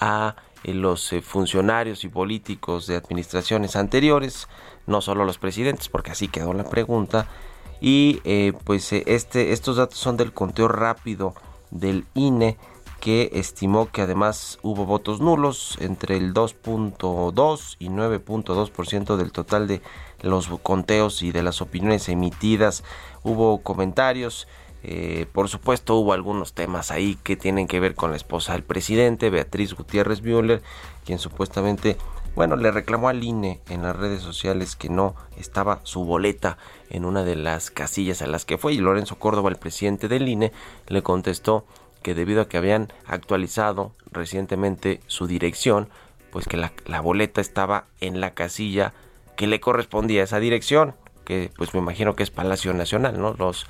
a 0.00 0.36
eh, 0.64 0.74
los 0.74 1.12
eh, 1.12 1.22
funcionarios 1.22 2.04
y 2.04 2.08
políticos 2.08 2.86
de 2.86 2.96
administraciones 2.96 3.76
anteriores, 3.76 4.48
no 4.86 5.00
solo 5.00 5.24
los 5.24 5.38
presidentes, 5.38 5.88
porque 5.88 6.10
así 6.10 6.28
quedó 6.28 6.52
la 6.54 6.64
pregunta, 6.64 7.28
y 7.80 8.20
eh, 8.24 8.52
pues 8.64 8.92
eh, 8.92 9.04
este, 9.06 9.52
estos 9.52 9.76
datos 9.76 9.98
son 9.98 10.16
del 10.16 10.32
conteo 10.32 10.68
rápido 10.68 11.34
del 11.70 12.04
INE 12.14 12.56
que 13.04 13.30
estimó 13.34 13.90
que 13.90 14.00
además 14.00 14.58
hubo 14.62 14.86
votos 14.86 15.20
nulos 15.20 15.76
entre 15.80 16.16
el 16.16 16.32
2.2 16.32 17.76
y 17.78 17.88
9.2% 17.90 19.16
del 19.16 19.30
total 19.30 19.68
de 19.68 19.82
los 20.22 20.48
conteos 20.62 21.22
y 21.22 21.30
de 21.30 21.42
las 21.42 21.60
opiniones 21.60 22.08
emitidas. 22.08 22.82
Hubo 23.22 23.58
comentarios, 23.58 24.48
eh, 24.82 25.26
por 25.34 25.50
supuesto 25.50 25.96
hubo 25.96 26.14
algunos 26.14 26.54
temas 26.54 26.90
ahí 26.90 27.18
que 27.22 27.36
tienen 27.36 27.66
que 27.66 27.78
ver 27.78 27.94
con 27.94 28.10
la 28.10 28.16
esposa 28.16 28.54
del 28.54 28.62
presidente, 28.62 29.28
Beatriz 29.28 29.74
Gutiérrez 29.74 30.22
Müller, 30.22 30.62
quien 31.04 31.18
supuestamente 31.18 31.98
bueno, 32.34 32.56
le 32.56 32.70
reclamó 32.72 33.08
al 33.08 33.22
INE 33.22 33.60
en 33.68 33.82
las 33.82 33.96
redes 33.96 34.20
sociales 34.20 34.74
que 34.74 34.88
no 34.88 35.14
estaba 35.38 35.80
su 35.84 36.04
boleta 36.04 36.58
en 36.90 37.04
una 37.04 37.22
de 37.22 37.36
las 37.36 37.70
casillas 37.70 38.22
a 38.22 38.26
las 38.26 38.44
que 38.44 38.58
fue 38.58 38.72
y 38.72 38.78
Lorenzo 38.78 39.16
Córdoba, 39.16 39.50
el 39.50 39.56
presidente 39.56 40.08
del 40.08 40.28
INE, 40.28 40.52
le 40.88 41.02
contestó 41.02 41.64
que 42.02 42.14
debido 42.14 42.42
a 42.42 42.48
que 42.48 42.58
habían 42.58 42.92
actualizado 43.06 43.92
recientemente 44.10 45.00
su 45.06 45.26
dirección, 45.26 45.88
pues 46.30 46.46
que 46.46 46.56
la, 46.56 47.00
boleta 47.00 47.40
estaba 47.40 47.86
en 48.00 48.20
la 48.20 48.34
casilla 48.34 48.92
que 49.36 49.46
le 49.46 49.60
correspondía 49.60 50.20
a 50.20 50.24
esa 50.24 50.40
dirección 50.40 50.94
que 51.24 51.50
pues 51.56 51.72
me 51.72 51.80
imagino 51.80 52.14
que 52.14 52.22
es 52.22 52.30
Palacio 52.30 52.74
Nacional, 52.74 53.18
¿no? 53.18 53.34
Los, 53.38 53.66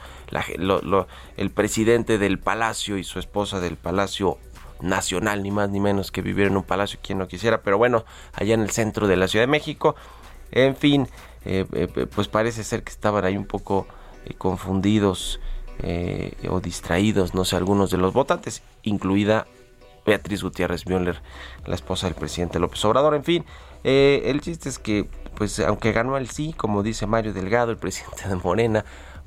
el 1.37 1.51
presidente 1.51 2.19
del 2.19 2.41
Palacio 2.41 2.99
y 2.99 3.05
su 3.05 3.21
esposa 3.21 3.61
del 3.61 3.77
Palacio 3.77 4.39
nacional, 4.81 5.43
ni 5.43 5.51
más 5.51 5.71
ni 5.71 5.81
menos 5.81 6.11
que 6.11 6.23
vivir 6.23 6.47
en 6.47 6.57
un 6.57 6.63
palacio, 6.63 6.99
quien 7.03 7.19
no 7.19 7.29
quisiera, 7.29 7.63
pero 7.63 7.79
bueno, 7.79 8.05
allá 8.33 8.55
en 8.55 8.61
el 8.61 8.71
centro 8.71 9.07
de 9.07 9.17
la 9.17 9.29
Ciudad 9.29 9.45
de 9.45 9.51
México. 9.51 9.97
En 10.51 10.77
fin, 10.77 11.09
eh, 11.45 11.67
eh, 11.73 12.07
pues 12.15 12.29
parece 12.29 12.65
ser 12.65 12.83
que 12.83 12.91
estaban 12.91 13.25
ahí 13.25 13.37
un 13.37 13.47
poco 13.47 13.87
eh, 14.25 14.35
confundidos 14.35 15.41
o 16.49 16.61
distraídos, 16.61 17.35
no 17.35 17.45
sé, 17.45 17.57
algunos 17.57 17.91
de 17.91 17.99
los 17.99 18.13
votantes, 18.13 18.63
incluida 18.85 19.49
Beatriz 20.07 20.45
Gutiérrez 20.45 20.87
Müller, 20.87 21.21
la 21.67 21.75
esposa 21.75 22.07
del 22.07 22.15
presidente 22.15 22.61
López 22.61 22.83
Obrador. 22.85 23.17
En 23.17 23.25
fin, 23.25 23.45
el 23.83 24.41
chiste 24.41 24.69
es 24.69 24.79
que, 24.79 25.09
pues 25.35 25.59
aunque 25.59 25.91
ganó 25.91 26.17
el 26.17 26.31
sí, 26.31 26.55
como 26.57 26.85
dice 26.85 27.09
Mario 27.09 27.33
Delgado, 27.33 27.73
el 27.73 27.77
presidente 27.77 28.29
de 28.29 28.37
Morena, 28.37 28.85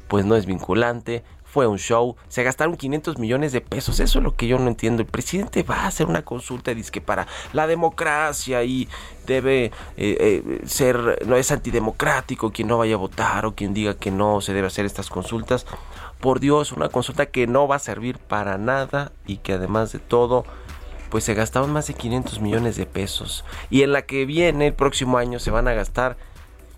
pues 0.07 0.25
no 0.25 0.37
es 0.37 0.45
vinculante, 0.45 1.23
fue 1.57 1.65
un 1.65 1.79
show, 1.79 2.15
se 2.27 2.43
gastaron 2.43 2.77
500 2.77 3.17
millones 3.17 3.51
de 3.51 3.61
pesos, 3.61 3.99
eso 3.99 4.19
es 4.19 4.23
lo 4.23 4.35
que 4.35 4.45
yo 4.45 4.59
no 4.59 4.67
entiendo. 4.67 5.01
El 5.01 5.07
presidente 5.07 5.63
va 5.63 5.77
a 5.77 5.87
hacer 5.87 6.05
una 6.05 6.21
consulta, 6.21 6.71
dice 6.75 6.91
que 6.91 7.01
para 7.01 7.25
la 7.51 7.65
democracia 7.65 8.63
y 8.63 8.87
debe 9.25 9.65
eh, 9.65 9.71
eh, 9.97 10.61
ser, 10.67 11.25
no 11.25 11.35
es 11.35 11.51
antidemocrático 11.51 12.51
quien 12.51 12.67
no 12.67 12.77
vaya 12.77 12.93
a 12.93 12.99
votar 12.99 13.47
o 13.47 13.55
quien 13.55 13.73
diga 13.73 13.95
que 13.95 14.11
no 14.11 14.39
se 14.39 14.53
debe 14.53 14.67
hacer 14.67 14.85
estas 14.85 15.09
consultas. 15.09 15.65
Por 16.19 16.39
Dios, 16.39 16.71
una 16.73 16.89
consulta 16.89 17.25
que 17.25 17.47
no 17.47 17.67
va 17.67 17.77
a 17.77 17.79
servir 17.79 18.19
para 18.19 18.59
nada 18.59 19.11
y 19.25 19.37
que 19.37 19.53
además 19.53 19.91
de 19.91 19.97
todo 19.97 20.45
pues 21.09 21.23
se 21.23 21.33
gastaron 21.33 21.73
más 21.73 21.87
de 21.87 21.95
500 21.95 22.39
millones 22.39 22.75
de 22.75 22.85
pesos. 22.85 23.43
Y 23.71 23.81
en 23.81 23.93
la 23.93 24.03
que 24.03 24.27
viene, 24.27 24.67
el 24.67 24.73
próximo 24.75 25.17
año, 25.17 25.39
se 25.39 25.49
van 25.49 25.67
a 25.67 25.73
gastar 25.73 26.17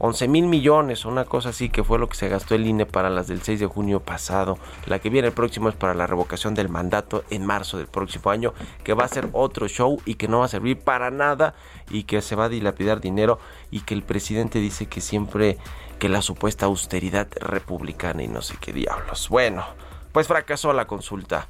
11 0.01 0.29
mil 0.29 0.48
millones, 0.48 1.03
una 1.03 1.25
cosa 1.25 1.50
así 1.50 1.70
que 1.70 1.84
fue 1.84 2.00
lo 2.00 2.08
que 2.08 2.15
se 2.15 2.29
gastó 2.29 2.56
el 2.56 2.65
INE 2.65 2.86
para 2.86 3.10
las 3.10 3.27
del 3.27 3.41
6 3.41 3.60
de 3.60 3.65
junio 3.65 4.00
pasado. 4.00 4.58
La 4.86 5.00
que 5.00 5.10
viene 5.10 5.27
el 5.27 5.34
próximo 5.34 5.68
es 5.68 5.75
para 5.75 5.94
la 5.94 6.08
revocación 6.08 6.56
del 6.56 6.70
mandato 6.70 7.25
en 7.29 7.46
marzo 7.46 7.77
del 7.77 7.88
próximo 7.88 8.32
año, 8.32 8.53
que 8.86 8.94
va 8.94 9.03
a 9.03 9.10
ser 9.10 9.27
otro 9.34 9.68
show 9.68 10.01
y 10.06 10.15
que 10.15 10.29
no 10.29 10.39
va 10.39 10.46
a 10.46 10.48
servir 10.50 10.79
para 10.79 11.12
nada 11.12 11.53
y 11.89 12.03
que 12.03 12.22
se 12.22 12.38
va 12.38 12.46
a 12.46 12.50
dilapidar 12.50 13.01
dinero 13.01 13.39
y 13.72 13.82
que 13.82 13.94
el 13.94 14.03
presidente 14.03 14.60
dice 14.60 14.86
que 14.86 15.01
siempre 15.01 15.58
que 16.00 16.08
la 16.08 16.22
supuesta 16.22 16.65
austeridad 16.65 17.27
republicana 17.41 18.24
y 18.24 18.29
no 18.29 18.41
sé 18.41 18.56
qué 18.62 18.72
diablos. 18.72 19.27
Bueno, 19.27 19.65
pues 20.13 20.27
fracasó 20.27 20.72
la 20.72 20.88
consulta 20.88 21.50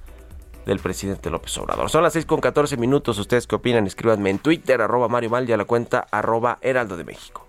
del 0.66 0.80
presidente 0.80 1.30
López 1.30 1.56
Obrador. 1.60 1.92
Son 1.92 2.02
las 2.02 2.14
6 2.14 2.26
con 2.26 2.42
14 2.42 2.78
minutos. 2.78 3.20
¿Ustedes 3.20 3.46
qué 3.46 3.56
opinan? 3.56 3.86
Escríbanme 3.86 4.32
en 4.32 4.40
Twitter, 4.40 4.82
arroba 4.82 5.08
Mario 5.08 5.30
Mal 5.30 5.52
a 5.52 5.58
la 5.58 5.66
cuenta 5.66 6.08
arroba 6.10 6.58
Heraldo 6.62 6.98
de 6.98 7.04
México. 7.04 7.49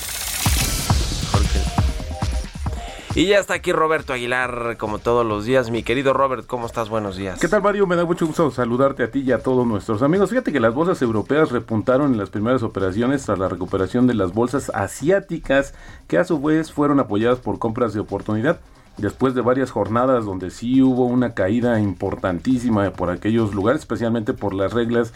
Y 3.13 3.25
ya 3.25 3.39
está 3.39 3.55
aquí 3.55 3.73
Roberto 3.73 4.13
Aguilar, 4.13 4.77
como 4.77 4.97
todos 4.97 5.25
los 5.25 5.43
días. 5.43 5.69
Mi 5.69 5.83
querido 5.83 6.13
Robert, 6.13 6.47
¿cómo 6.47 6.65
estás? 6.65 6.87
Buenos 6.87 7.17
días. 7.17 7.41
¿Qué 7.41 7.49
tal, 7.49 7.61
Mario? 7.61 7.85
Me 7.85 7.97
da 7.97 8.05
mucho 8.05 8.25
gusto 8.25 8.49
saludarte 8.51 9.03
a 9.03 9.11
ti 9.11 9.19
y 9.19 9.33
a 9.33 9.39
todos 9.39 9.67
nuestros 9.67 10.01
amigos. 10.01 10.29
Fíjate 10.29 10.53
que 10.53 10.61
las 10.61 10.73
bolsas 10.73 11.01
europeas 11.01 11.51
repuntaron 11.51 12.13
en 12.13 12.17
las 12.17 12.29
primeras 12.29 12.63
operaciones 12.63 13.25
tras 13.25 13.37
la 13.37 13.49
recuperación 13.49 14.07
de 14.07 14.13
las 14.13 14.33
bolsas 14.33 14.71
asiáticas, 14.73 15.73
que 16.07 16.19
a 16.19 16.23
su 16.23 16.39
vez 16.39 16.71
fueron 16.71 17.01
apoyadas 17.01 17.39
por 17.39 17.59
compras 17.59 17.93
de 17.93 17.99
oportunidad. 17.99 18.61
Después 18.95 19.35
de 19.35 19.41
varias 19.41 19.71
jornadas 19.71 20.23
donde 20.23 20.49
sí 20.49 20.81
hubo 20.81 21.05
una 21.05 21.33
caída 21.33 21.81
importantísima 21.81 22.91
por 22.91 23.09
aquellos 23.09 23.53
lugares, 23.53 23.81
especialmente 23.81 24.33
por 24.33 24.53
las 24.53 24.71
reglas 24.71 25.11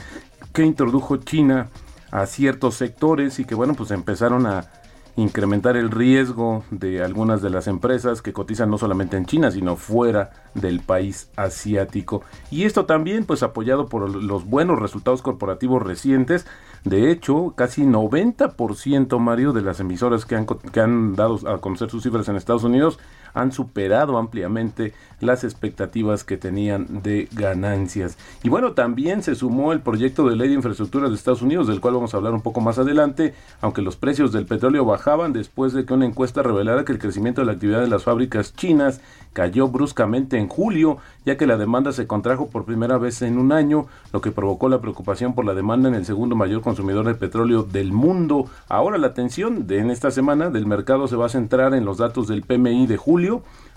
que 0.53 0.63
introdujo 0.63 1.15
China 1.17 1.69
a 2.11 2.25
ciertos 2.25 2.75
sectores 2.75 3.39
y 3.39 3.45
que 3.45 3.55
bueno, 3.55 3.73
pues 3.73 3.91
empezaron 3.91 4.47
a 4.47 4.69
incrementar 5.17 5.77
el 5.77 5.91
riesgo 5.91 6.63
de 6.71 7.03
algunas 7.03 7.41
de 7.41 7.49
las 7.49 7.67
empresas 7.67 8.21
que 8.21 8.33
cotizan 8.33 8.69
no 8.69 8.77
solamente 8.77 9.15
en 9.15 9.25
China, 9.25 9.49
sino 9.51 9.75
fuera 9.75 10.31
del 10.53 10.81
país 10.81 11.29
asiático. 11.35 12.21
Y 12.51 12.63
esto 12.63 12.85
también 12.85 13.25
pues 13.25 13.43
apoyado 13.43 13.87
por 13.87 14.09
los 14.09 14.45
buenos 14.45 14.79
resultados 14.79 15.21
corporativos 15.21 15.81
recientes. 15.81 16.45
De 16.83 17.11
hecho, 17.11 17.53
casi 17.55 17.83
90% 17.83 19.19
Mario 19.19 19.53
de 19.53 19.61
las 19.61 19.79
emisoras 19.79 20.25
que 20.25 20.35
han, 20.35 20.45
que 20.45 20.79
han 20.79 21.15
dado 21.15 21.39
a 21.47 21.59
conocer 21.61 21.89
sus 21.89 22.03
cifras 22.03 22.27
en 22.27 22.35
Estados 22.35 22.63
Unidos 22.63 22.99
han 23.35 23.51
superado 23.51 24.17
ampliamente 24.17 24.93
las 25.19 25.43
expectativas 25.43 26.23
que 26.23 26.37
tenían 26.37 27.03
de 27.03 27.29
ganancias. 27.31 28.17
Y 28.43 28.49
bueno, 28.49 28.73
también 28.73 29.21
se 29.21 29.35
sumó 29.35 29.71
el 29.73 29.81
proyecto 29.81 30.27
de 30.27 30.35
ley 30.35 30.49
de 30.49 30.55
infraestructura 30.55 31.09
de 31.09 31.15
Estados 31.15 31.41
Unidos, 31.41 31.67
del 31.67 31.81
cual 31.81 31.93
vamos 31.93 32.13
a 32.13 32.17
hablar 32.17 32.33
un 32.33 32.41
poco 32.41 32.61
más 32.61 32.79
adelante, 32.79 33.33
aunque 33.61 33.81
los 33.81 33.95
precios 33.95 34.31
del 34.31 34.45
petróleo 34.45 34.85
bajaban 34.85 35.33
después 35.33 35.73
de 35.73 35.85
que 35.85 35.93
una 35.93 36.05
encuesta 36.05 36.41
revelara 36.41 36.85
que 36.85 36.93
el 36.93 36.99
crecimiento 36.99 37.41
de 37.41 37.47
la 37.47 37.53
actividad 37.53 37.81
de 37.81 37.87
las 37.87 38.03
fábricas 38.03 38.53
chinas 38.55 39.01
cayó 39.33 39.67
bruscamente 39.67 40.37
en 40.37 40.47
julio, 40.47 40.97
ya 41.25 41.35
que 41.35 41.45
la 41.45 41.57
demanda 41.57 41.91
se 41.91 42.07
contrajo 42.07 42.47
por 42.47 42.63
primera 42.63 42.97
vez 42.97 43.21
en 43.21 43.37
un 43.37 43.51
año, 43.51 43.87
lo 44.13 44.21
que 44.21 44.31
provocó 44.31 44.69
la 44.69 44.79
preocupación 44.79 45.35
por 45.35 45.43
la 45.43 45.53
demanda 45.53 45.89
en 45.89 45.95
el 45.95 46.05
segundo 46.05 46.37
mayor 46.37 46.61
consumidor 46.61 47.05
de 47.05 47.15
petróleo 47.15 47.63
del 47.63 47.91
mundo. 47.91 48.45
Ahora 48.69 48.97
la 48.97 49.07
atención 49.07 49.65
en 49.69 49.91
esta 49.91 50.09
semana 50.09 50.49
del 50.49 50.65
mercado 50.65 51.09
se 51.09 51.17
va 51.17 51.25
a 51.25 51.29
centrar 51.29 51.73
en 51.73 51.83
los 51.83 51.97
datos 51.97 52.27
del 52.27 52.43
PMI 52.43 52.87
de 52.87 52.95
julio, 52.95 53.24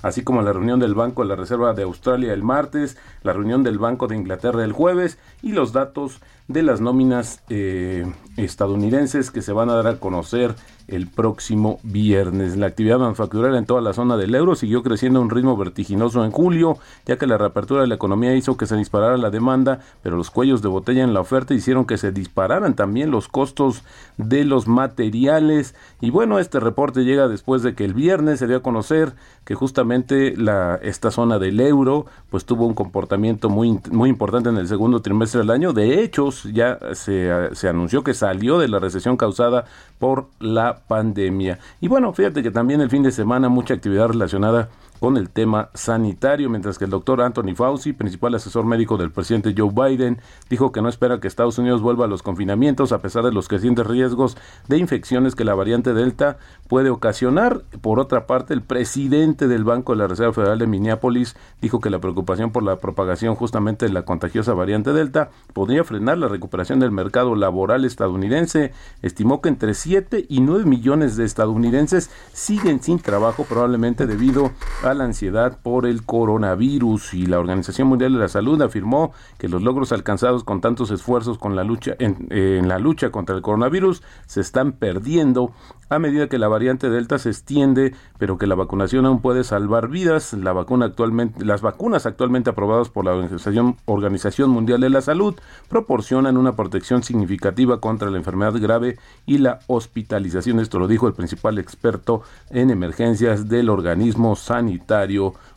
así 0.02 0.22
como 0.22 0.42
la 0.42 0.52
reunión 0.52 0.80
del 0.80 0.94
Banco 0.94 1.22
de 1.22 1.28
la 1.28 1.36
Reserva 1.36 1.72
de 1.74 1.82
Australia 1.82 2.32
el 2.32 2.42
martes, 2.42 2.96
la 3.22 3.32
reunión 3.32 3.62
del 3.62 3.78
Banco 3.78 4.06
de 4.06 4.16
Inglaterra 4.16 4.64
el 4.64 4.72
jueves 4.72 5.18
y 5.42 5.52
los 5.52 5.72
datos 5.72 6.20
de 6.48 6.62
las 6.62 6.80
nóminas 6.80 7.42
eh, 7.50 8.10
estadounidenses 8.38 9.30
que 9.30 9.42
se 9.42 9.52
van 9.52 9.68
a 9.68 9.74
dar 9.74 9.86
a 9.86 10.00
conocer 10.00 10.54
el 10.88 11.06
próximo 11.06 11.78
viernes. 11.82 12.56
La 12.56 12.66
actividad 12.66 12.98
manufacturera 12.98 13.58
en 13.58 13.66
toda 13.66 13.82
la 13.82 13.92
zona 13.92 14.16
del 14.16 14.34
euro 14.34 14.54
siguió 14.54 14.82
creciendo 14.82 15.18
a 15.18 15.22
un 15.22 15.28
ritmo 15.28 15.56
vertiginoso 15.56 16.24
en 16.24 16.30
julio, 16.30 16.78
ya 17.04 17.18
que 17.18 17.26
la 17.26 17.36
reapertura 17.36 17.82
de 17.82 17.88
la 17.88 17.96
economía 17.96 18.34
hizo 18.34 18.56
que 18.56 18.66
se 18.66 18.76
disparara 18.76 19.18
la 19.18 19.28
demanda, 19.28 19.80
pero 20.02 20.16
los 20.16 20.30
cuellos 20.30 20.62
de 20.62 20.68
botella 20.68 21.04
en 21.04 21.12
la 21.12 21.20
oferta 21.20 21.52
hicieron 21.52 21.84
que 21.84 21.98
se 21.98 22.10
dispararan 22.10 22.74
también 22.74 23.10
los 23.10 23.28
costos 23.28 23.82
de 24.16 24.44
los 24.44 24.66
materiales. 24.66 25.74
Y 26.00 26.08
bueno, 26.08 26.38
este 26.38 26.58
reporte 26.58 27.04
llega 27.04 27.28
después 27.28 27.62
de 27.62 27.74
que 27.74 27.84
el 27.84 27.92
viernes 27.92 28.38
se 28.38 28.46
dio 28.46 28.56
a 28.56 28.62
conocer 28.62 29.12
que 29.44 29.54
justamente 29.54 30.34
la, 30.38 30.76
esta 30.76 31.10
zona 31.10 31.38
del 31.38 31.60
euro 31.60 32.06
pues 32.30 32.46
tuvo 32.46 32.66
un 32.66 32.74
comportamiento 32.74 33.50
muy, 33.50 33.78
muy 33.90 34.08
importante 34.08 34.48
en 34.48 34.56
el 34.56 34.68
segundo 34.68 35.02
trimestre 35.02 35.40
del 35.40 35.50
año. 35.50 35.74
De 35.74 36.02
hecho, 36.02 36.30
ya 36.44 36.78
se, 36.94 37.30
se 37.52 37.68
anunció 37.68 38.02
que 38.02 38.14
salió 38.14 38.58
de 38.58 38.68
la 38.68 38.78
recesión 38.78 39.16
causada 39.16 39.64
por 39.98 40.28
la 40.40 40.80
pandemia. 40.86 41.58
Y 41.80 41.88
bueno, 41.88 42.12
fíjate 42.12 42.42
que 42.42 42.50
también 42.50 42.80
el 42.80 42.90
fin 42.90 43.02
de 43.02 43.12
semana 43.12 43.48
mucha 43.48 43.74
actividad 43.74 44.08
relacionada 44.08 44.68
con 45.00 45.16
el 45.16 45.30
tema 45.30 45.70
sanitario, 45.74 46.50
mientras 46.50 46.78
que 46.78 46.84
el 46.84 46.90
doctor 46.90 47.20
Anthony 47.20 47.54
Fauci, 47.54 47.92
principal 47.92 48.34
asesor 48.34 48.64
médico 48.64 48.96
del 48.96 49.10
presidente 49.10 49.54
Joe 49.56 49.70
Biden, 49.70 50.20
dijo 50.50 50.72
que 50.72 50.82
no 50.82 50.88
espera 50.88 51.20
que 51.20 51.28
Estados 51.28 51.58
Unidos 51.58 51.82
vuelva 51.82 52.06
a 52.06 52.08
los 52.08 52.22
confinamientos 52.22 52.92
a 52.92 53.00
pesar 53.00 53.24
de 53.24 53.32
los 53.32 53.48
crecientes 53.48 53.86
riesgos 53.86 54.36
de 54.66 54.78
infecciones 54.78 55.34
que 55.34 55.44
la 55.44 55.54
variante 55.54 55.94
Delta 55.94 56.38
puede 56.68 56.90
ocasionar. 56.90 57.62
Por 57.80 58.00
otra 58.00 58.26
parte, 58.26 58.54
el 58.54 58.62
presidente 58.62 59.48
del 59.48 59.64
Banco 59.64 59.92
de 59.92 59.98
la 59.98 60.08
Reserva 60.08 60.32
Federal 60.32 60.58
de 60.58 60.66
Minneapolis 60.66 61.36
dijo 61.60 61.80
que 61.80 61.90
la 61.90 62.00
preocupación 62.00 62.50
por 62.50 62.62
la 62.62 62.76
propagación 62.76 63.34
justamente 63.34 63.86
de 63.86 63.92
la 63.92 64.02
contagiosa 64.02 64.54
variante 64.54 64.92
Delta 64.92 65.30
podría 65.52 65.84
frenar 65.84 66.18
la 66.18 66.28
recuperación 66.28 66.80
del 66.80 66.90
mercado 66.90 67.34
laboral 67.34 67.84
estadounidense. 67.84 68.72
Estimó 69.02 69.40
que 69.40 69.48
entre 69.48 69.74
7 69.74 70.26
y 70.28 70.40
9 70.40 70.64
millones 70.64 71.16
de 71.16 71.24
estadounidenses 71.24 72.10
siguen 72.32 72.82
sin 72.82 72.98
trabajo 72.98 73.44
probablemente 73.44 74.06
debido 74.06 74.52
a 74.82 74.87
la 74.94 75.04
ansiedad 75.04 75.58
por 75.62 75.86
el 75.86 76.04
coronavirus 76.04 77.14
y 77.14 77.26
la 77.26 77.38
Organización 77.38 77.88
Mundial 77.88 78.12
de 78.12 78.18
la 78.18 78.28
Salud 78.28 78.60
afirmó 78.62 79.12
que 79.38 79.48
los 79.48 79.62
logros 79.62 79.92
alcanzados 79.92 80.44
con 80.44 80.60
tantos 80.60 80.90
esfuerzos 80.90 81.38
con 81.38 81.56
la 81.56 81.64
lucha 81.64 81.94
en, 81.98 82.68
la 82.68 82.78
lucha 82.78 83.10
contra 83.10 83.34
el 83.36 83.42
coronavirus 83.42 84.02
se 84.26 84.40
están 84.40 84.72
perdiendo 84.72 85.52
a 85.88 85.98
medida 85.98 86.28
que 86.28 86.38
la 86.38 86.48
variante 86.48 86.90
Delta 86.90 87.18
se 87.18 87.30
extiende, 87.30 87.94
pero 88.18 88.36
que 88.36 88.46
la 88.46 88.54
vacunación 88.54 89.06
aún 89.06 89.20
puede 89.20 89.42
salvar 89.42 89.88
vidas. 89.88 90.34
La 90.34 90.52
vacuna 90.52 90.86
actualmente, 90.86 91.44
las 91.44 91.62
vacunas 91.62 92.04
actualmente 92.04 92.50
aprobadas 92.50 92.90
por 92.90 93.06
la 93.06 93.12
Organización, 93.12 93.76
Organización 93.86 94.50
Mundial 94.50 94.82
de 94.82 94.90
la 94.90 95.00
Salud 95.00 95.34
proporcionan 95.68 96.36
una 96.36 96.56
protección 96.56 97.02
significativa 97.02 97.80
contra 97.80 98.10
la 98.10 98.18
enfermedad 98.18 98.54
grave 98.60 98.98
y 99.24 99.38
la 99.38 99.60
hospitalización. 99.66 100.60
Esto 100.60 100.78
lo 100.78 100.88
dijo 100.88 101.08
el 101.08 101.14
principal 101.14 101.58
experto 101.58 102.22
en 102.50 102.70
emergencias 102.70 103.48
del 103.48 103.70
organismo 103.70 104.36
sanitario 104.36 104.77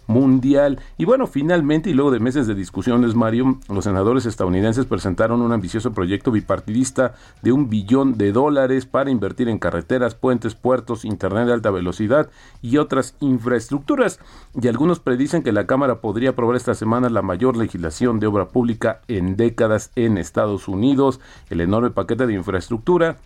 mundial. 0.08 0.80
Y 0.98 1.06
bueno, 1.06 1.26
finalmente, 1.26 1.90
y 1.90 1.94
luego 1.94 2.12
de 2.12 2.20
meses 2.20 2.46
de 2.48 2.54
discusiones, 2.54 3.16
Mario, 3.16 3.60
los 3.70 3.86
senadores 3.86 4.26
estadounidenses 4.26 4.86
presentaron 4.86 5.42
un 5.42 5.52
ambicioso 5.52 5.94
proyecto 5.94 6.32
bipartidista 6.32 7.14
de 7.42 7.52
un 7.52 7.70
billón 7.70 8.18
de 8.18 8.32
dólares 8.32 8.86
para 8.86 9.10
invertir 9.10 9.48
en 9.48 9.60
carreteras, 9.60 10.16
puentes, 10.16 10.56
puertos, 10.56 11.06
internet 11.06 11.48
de 11.48 11.54
alta 11.54 11.72
velocidad 11.72 12.30
y 12.62 12.78
otras 12.78 13.16
infraestructuras. 13.20 14.20
Y 14.62 14.68
algunos 14.68 15.00
predicen 15.00 15.44
que 15.44 15.52
la 15.52 15.66
Cámara 15.66 16.02
podría 16.02 16.32
aprobar 16.32 16.56
esta 16.56 16.76
semana 16.76 17.10
la 17.10 17.22
mayor 17.22 17.58
legislación 17.58 18.20
de 18.20 18.28
obra 18.28 18.50
pública 18.50 19.02
en 19.08 19.38
décadas 19.38 19.92
en 19.96 20.18
Estados 20.18 20.68
Unidos. 20.68 21.20
El 21.50 21.62
enorme 21.62 21.92
paquete 21.92 22.28
de 22.28 22.34
infraestructura 22.34 23.18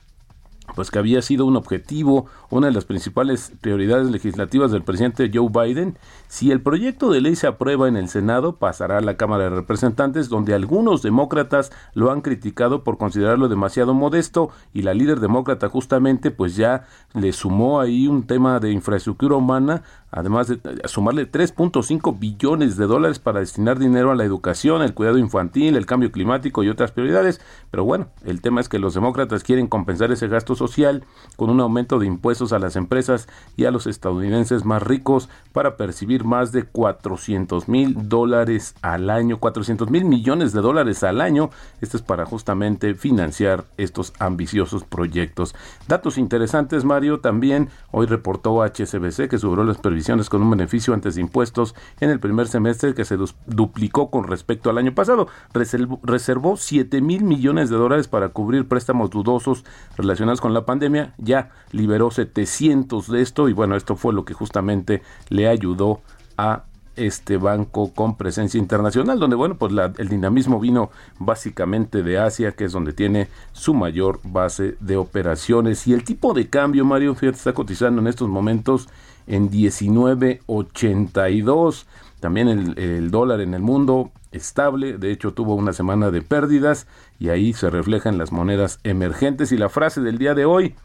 pues 0.75 0.91
que 0.91 1.00
había 1.00 1.22
sido 1.22 1.46
un 1.46 1.55
objetivo, 1.55 2.25
una 2.50 2.67
de 2.67 2.74
las 2.74 2.86
principales 2.86 3.53
prioridades 3.62 4.10
legislativas 4.12 4.72
del 4.72 4.84
presidente 4.84 5.32
Joe 5.34 5.50
Biden. 5.50 5.98
Si 6.27 6.51
el 6.51 6.62
proyecto 6.62 7.12
de 7.12 7.22
ley 7.22 7.36
se 7.36 7.48
aprueba 7.48 7.88
en 7.88 7.98
el 7.98 8.10
Senado, 8.10 8.58
pasará 8.58 8.98
a 8.98 9.01
la 9.01 9.17
Cámara 9.17 9.46
de 9.46 9.50
Representantes, 9.51 10.29
donde 10.29 10.53
algunos 10.53 11.01
demócratas 11.01 11.72
lo 11.94 12.12
han 12.12 12.22
criticado 12.22 12.84
por 12.84 12.98
considerarlo 12.98 13.48
demasiado 13.48 13.94
modesto 13.94 14.50
y 14.74 14.82
la 14.82 14.94
líder 14.94 15.20
demócrata 15.20 15.70
justamente 15.70 16.32
pues 16.32 16.55
ya 16.55 16.86
le 17.13 17.32
sumó 17.32 17.79
ahí 17.79 18.08
un 18.08 18.27
tema 18.27 18.60
de 18.60 18.72
infraestructura 18.72 19.36
humana 19.36 19.84
además 20.16 20.48
de 20.48 20.60
sumarle 20.86 21.30
3.5 21.30 22.18
billones 22.18 22.78
de 22.78 22.88
dólares 22.88 23.20
para 23.20 23.42
destinar 23.42 23.78
dinero 23.78 24.12
a 24.12 24.16
la 24.16 24.24
educación, 24.24 24.82
el 24.82 24.94
cuidado 24.94 25.18
infantil, 25.18 25.76
el 25.76 25.86
cambio 25.86 26.10
climático 26.10 26.64
y 26.64 26.70
otras 26.70 26.94
prioridades. 26.94 27.42
Pero 27.70 27.84
bueno, 27.84 28.08
el 28.24 28.40
tema 28.40 28.62
es 28.62 28.70
que 28.70 28.80
los 28.80 28.94
demócratas 28.94 29.44
quieren 29.44 29.68
compensar 29.68 30.14
ese 30.14 30.30
gasto 30.30 30.56
social 30.56 31.04
con 31.36 31.50
un 31.50 31.60
aumento 31.60 32.00
de 32.00 32.06
impuestos 32.08 32.54
a 32.54 32.60
las 32.60 32.78
empresas 32.78 33.28
y 33.58 33.66
a 33.66 33.72
los 33.72 33.88
estadounidenses 33.88 34.64
más 34.64 34.82
ricos 34.82 35.28
para 35.51 35.75
percibir 35.75 36.24
más 36.24 36.54
de 36.54 36.64
400 36.64 37.68
mil 37.68 38.08
dólares 38.08 38.75
al 38.82 39.10
año, 39.10 39.40
400 39.42 39.90
mil 39.90 40.06
millones 40.06 40.54
de 40.54 40.62
dólares 40.62 41.04
al 41.04 41.20
año. 41.20 41.50
Esto 41.82 41.98
es 41.98 42.04
para 42.04 42.25
justamente 42.25 42.96
financiar 42.96 43.66
estos 43.75 44.14
ambiciosos 44.20 44.86
proyectos. 44.86 45.56
Datos 45.90 46.18
interesantes, 46.18 46.86
Mario, 46.86 47.20
también 47.20 47.68
hoy 47.92 48.06
reportó 48.06 48.64
HSBC 48.64 49.28
que 49.28 49.40
subió 49.40 49.66
las 49.66 49.78
previsiones 49.78 50.04
con 50.29 50.44
un 50.44 50.51
beneficio 50.51 50.94
antes 50.94 51.15
de 51.15 51.22
impuestos 51.22 51.74
en 52.00 52.11
el 52.11 52.20
primer 52.20 52.48
semestre 52.48 52.94
que 52.94 53.05
se 53.05 53.18
duplicó 53.48 54.11
con 54.11 54.25
respecto 54.25 54.70
al 54.70 54.77
año 54.77 54.94
pasado. 54.94 55.27
Reservó, 55.53 56.57
7 56.57 57.01
mil 57.01 57.24
millones 57.24 57.72
de 57.72 57.75
dólares 57.75 58.07
para 58.07 58.29
cubrir 58.29 58.68
préstamos 58.68 59.09
dudosos 59.09 59.65
relacionados 59.98 60.41
con 60.41 60.53
la 60.53 60.65
pandemia. 60.65 61.15
Ya 61.18 61.51
liberó 61.72 62.11
700 62.11 63.09
de 63.09 63.22
esto 63.22 63.50
y 63.50 63.53
bueno, 63.53 63.75
esto 63.75 63.96
fue 63.96 64.13
lo 64.13 64.25
que 64.25 64.35
justamente 64.35 65.01
le 65.29 65.48
ayudó 65.48 66.01
a 66.37 66.65
este 66.96 67.37
banco 67.37 67.94
con 67.94 68.15
presencia 68.15 68.57
internacional, 68.57 69.20
donde 69.20 69.35
bueno, 69.35 69.57
pues 69.57 69.74
el 69.98 70.07
dinamismo 70.07 70.59
vino 70.59 70.91
básicamente 71.20 72.03
de 72.03 72.20
Asia, 72.20 72.53
que 72.53 72.65
es 72.65 72.72
donde 72.72 72.94
tiene 72.94 73.27
su 73.51 73.74
mayor 73.74 74.20
base 74.24 74.77
de 74.79 74.98
operaciones. 74.98 75.87
Y 75.87 75.94
el 75.94 76.03
tipo 76.03 76.33
de 76.33 76.48
cambio, 76.48 76.85
Mario, 76.85 77.15
fíjate, 77.15 77.37
está 77.37 77.53
cotizando 77.53 78.01
en 78.01 78.07
estos 78.07 78.29
momentos 78.29 78.87
en 79.27 79.50
19.82. 79.50 81.85
También 82.20 82.75
el, 82.77 83.11
dólar 83.11 83.40
en 83.42 83.53
el 83.53 83.61
mundo 83.61 84.11
estable, 84.31 84.98
de 84.98 85.11
hecho 85.11 85.33
tuvo 85.33 85.53
una 85.55 85.74
semana 85.74 86.09
de 86.11 86.22
pérdidas 86.22 86.88
y 87.20 87.27
ahí 87.29 87.51
se 87.53 87.70
reflejan 87.70 88.18
las 88.18 88.31
monedas 88.31 88.79
emergentes. 88.83 89.51
Y 89.51 89.57
la 89.57 89.68
frase 89.70 90.01
del 90.01 90.18
día 90.18 90.33
de 90.33 90.46
hoy, 90.46 90.75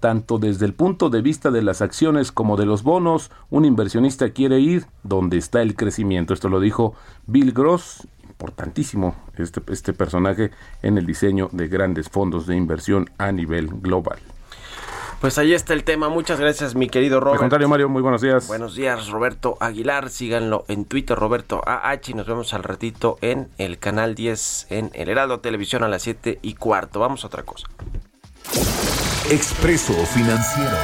tanto 0.00 0.38
desde 0.38 0.66
el 0.66 0.74
punto 0.74 1.08
de 1.08 1.22
vista 1.22 1.50
de 1.50 1.62
las 1.62 1.80
acciones 1.82 2.32
como 2.32 2.56
de 2.56 2.66
los 2.66 2.82
bonos, 2.82 3.30
un 3.50 3.64
inversionista 3.64 4.30
quiere 4.30 4.60
ir 4.60 4.86
donde 5.02 5.38
está 5.38 5.62
el 5.62 5.74
crecimiento. 5.74 6.34
Esto 6.34 6.48
lo 6.48 6.60
dijo 6.60 6.94
Bill 7.26 7.52
Gross, 7.52 8.06
importantísimo 8.28 9.16
este, 9.38 9.62
este 9.72 9.94
personaje 9.94 10.50
en 10.82 10.98
el 10.98 11.06
diseño 11.06 11.48
de 11.52 11.68
grandes 11.68 12.10
fondos 12.10 12.46
de 12.46 12.56
inversión 12.56 13.08
a 13.18 13.32
nivel 13.32 13.68
global. 13.68 14.18
Pues 15.26 15.38
ahí 15.38 15.54
está 15.54 15.74
el 15.74 15.82
tema. 15.82 16.08
Muchas 16.08 16.38
gracias, 16.38 16.76
mi 16.76 16.88
querido 16.88 17.18
Robert. 17.18 17.38
Al 17.38 17.40
contrario, 17.40 17.68
Mario, 17.68 17.88
muy 17.88 18.00
buenos 18.00 18.22
días. 18.22 18.46
Buenos 18.46 18.76
días, 18.76 19.08
Roberto 19.08 19.56
Aguilar. 19.58 20.08
Síganlo 20.08 20.64
en 20.68 20.84
Twitter, 20.84 21.18
Roberto 21.18 21.62
AH. 21.66 22.12
Y 22.12 22.14
nos 22.14 22.28
vemos 22.28 22.54
al 22.54 22.62
ratito 22.62 23.18
en 23.22 23.48
el 23.58 23.80
canal 23.80 24.14
10 24.14 24.68
en 24.70 24.92
El 24.94 25.08
Heraldo 25.08 25.40
Televisión 25.40 25.82
a 25.82 25.88
las 25.88 26.02
7 26.02 26.38
y 26.42 26.54
cuarto. 26.54 27.00
Vamos 27.00 27.24
a 27.24 27.26
otra 27.26 27.42
cosa. 27.42 27.66
Expreso 29.28 29.94
Financiero. 29.94 30.76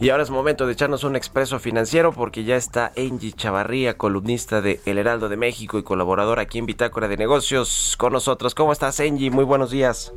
Y 0.00 0.08
ahora 0.08 0.22
es 0.22 0.30
momento 0.30 0.66
de 0.66 0.72
echarnos 0.72 1.04
un 1.04 1.14
expreso 1.14 1.58
financiero 1.58 2.12
porque 2.12 2.44
ya 2.44 2.56
está 2.56 2.90
Angie 2.96 3.32
Chavarría, 3.32 3.98
columnista 3.98 4.62
de 4.62 4.80
El 4.86 4.96
Heraldo 4.96 5.28
de 5.28 5.36
México 5.36 5.78
y 5.78 5.82
colaboradora 5.82 6.40
aquí 6.40 6.58
en 6.58 6.64
Bitácora 6.64 7.06
de 7.06 7.18
Negocios 7.18 7.96
con 7.98 8.14
nosotros. 8.14 8.54
¿Cómo 8.54 8.72
estás, 8.72 8.98
Angie? 9.00 9.30
Muy 9.30 9.44
buenos 9.44 9.70
días. 9.70 10.14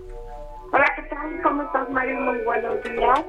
Hola, 0.71 0.85
¿qué 0.95 1.01
tal? 1.01 1.41
¿Cómo 1.43 1.63
estás, 1.63 1.89
Mario? 1.89 2.17
Muy 2.21 2.37
buenos 2.45 2.81
días. 2.81 3.25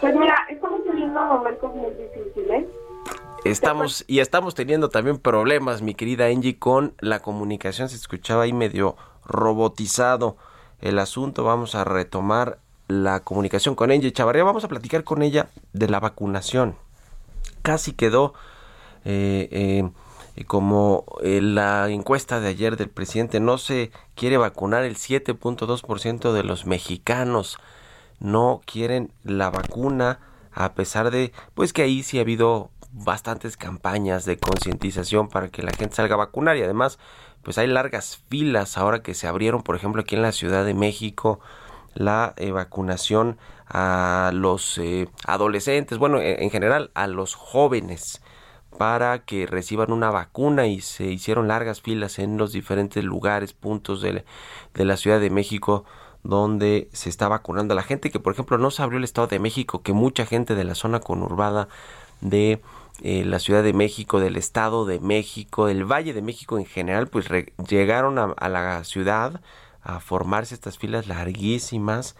Pues 0.00 0.16
mira, 0.16 0.36
estamos 0.48 0.82
teniendo 0.84 1.20
momentos 1.20 1.74
muy 1.74 1.90
difíciles. 1.90 2.64
Estamos 3.44 4.06
y 4.06 4.20
estamos 4.20 4.54
teniendo 4.54 4.88
también 4.88 5.18
problemas, 5.18 5.82
mi 5.82 5.94
querida 5.94 6.28
Angie, 6.28 6.58
con 6.58 6.94
la 6.98 7.20
comunicación. 7.20 7.90
Se 7.90 7.96
escuchaba 7.96 8.44
ahí 8.44 8.54
medio 8.54 8.96
robotizado 9.26 10.38
el 10.80 10.98
asunto. 10.98 11.44
Vamos 11.44 11.74
a 11.74 11.84
retomar 11.84 12.58
la 12.88 13.20
comunicación 13.20 13.74
con 13.74 13.90
Angie 13.90 14.12
Chavarría. 14.12 14.44
Vamos 14.44 14.64
a 14.64 14.68
platicar 14.68 15.04
con 15.04 15.22
ella 15.22 15.48
de 15.72 15.88
la 15.88 16.00
vacunación. 16.00 16.76
Casi 17.62 17.92
quedó 17.92 18.34
eh, 19.04 19.48
eh, 20.36 20.44
como 20.44 21.04
eh, 21.22 21.40
la 21.40 21.88
encuesta 21.88 22.40
de 22.40 22.48
ayer 22.48 22.76
del 22.76 22.88
presidente. 22.88 23.40
No 23.40 23.58
se 23.58 23.90
quiere 24.14 24.36
vacunar 24.36 24.84
el 24.84 24.96
7.2% 24.96 26.32
de 26.32 26.44
los 26.44 26.66
mexicanos. 26.66 27.58
no 28.18 28.62
quieren 28.64 29.12
la 29.24 29.50
vacuna 29.50 30.20
a 30.56 30.72
pesar 30.72 31.10
de 31.10 31.32
pues 31.54 31.74
que 31.74 31.82
ahí 31.82 32.02
sí 32.02 32.16
ha 32.16 32.22
habido 32.22 32.70
bastantes 32.90 33.58
campañas 33.58 34.24
de 34.24 34.38
concientización 34.38 35.28
para 35.28 35.48
que 35.48 35.62
la 35.62 35.72
gente 35.72 35.96
salga 35.96 36.14
a 36.14 36.18
vacunar 36.18 36.56
y 36.56 36.62
además 36.62 36.98
pues 37.42 37.58
hay 37.58 37.66
largas 37.66 38.22
filas 38.30 38.78
ahora 38.78 39.02
que 39.02 39.12
se 39.12 39.26
abrieron 39.26 39.62
por 39.62 39.76
ejemplo 39.76 40.00
aquí 40.00 40.14
en 40.14 40.22
la 40.22 40.32
Ciudad 40.32 40.64
de 40.64 40.72
México 40.72 41.40
la 41.96 42.34
eh, 42.36 42.52
vacunación 42.52 43.38
a 43.68 44.30
los 44.32 44.78
eh, 44.78 45.08
adolescentes 45.26 45.98
bueno 45.98 46.20
en, 46.20 46.42
en 46.42 46.50
general 46.50 46.90
a 46.94 47.06
los 47.08 47.34
jóvenes 47.34 48.22
para 48.76 49.24
que 49.24 49.46
reciban 49.46 49.90
una 49.90 50.10
vacuna 50.10 50.66
y 50.66 50.80
se 50.80 51.06
hicieron 51.06 51.48
largas 51.48 51.80
filas 51.80 52.18
en 52.18 52.36
los 52.36 52.52
diferentes 52.52 53.02
lugares, 53.02 53.52
puntos 53.52 54.02
de, 54.02 54.24
de 54.74 54.84
la 54.84 54.96
Ciudad 54.96 55.20
de 55.20 55.30
México 55.30 55.84
donde 56.22 56.88
se 56.92 57.08
está 57.08 57.28
vacunando 57.28 57.72
a 57.72 57.76
la 57.76 57.82
gente, 57.82 58.10
que 58.10 58.20
por 58.20 58.32
ejemplo 58.32 58.58
no 58.58 58.70
se 58.70 58.82
abrió 58.82 58.98
el 58.98 59.04
Estado 59.04 59.28
de 59.28 59.38
México, 59.38 59.82
que 59.82 59.92
mucha 59.92 60.26
gente 60.26 60.54
de 60.54 60.64
la 60.64 60.74
zona 60.74 61.00
conurbada 61.00 61.68
de 62.20 62.60
eh, 63.02 63.24
la 63.24 63.38
Ciudad 63.38 63.62
de 63.62 63.72
México, 63.72 64.18
del 64.18 64.36
Estado 64.36 64.86
de 64.86 64.98
México, 64.98 65.66
del 65.66 65.84
Valle 65.84 66.12
de 66.14 66.22
México 66.22 66.58
en 66.58 66.66
general, 66.66 67.06
pues 67.06 67.28
llegaron 67.68 68.18
a 68.18 68.48
la 68.48 68.82
ciudad 68.84 69.40
a 69.86 70.00
formarse 70.00 70.54
estas 70.54 70.78
filas 70.78 71.06
larguísimas 71.06 72.16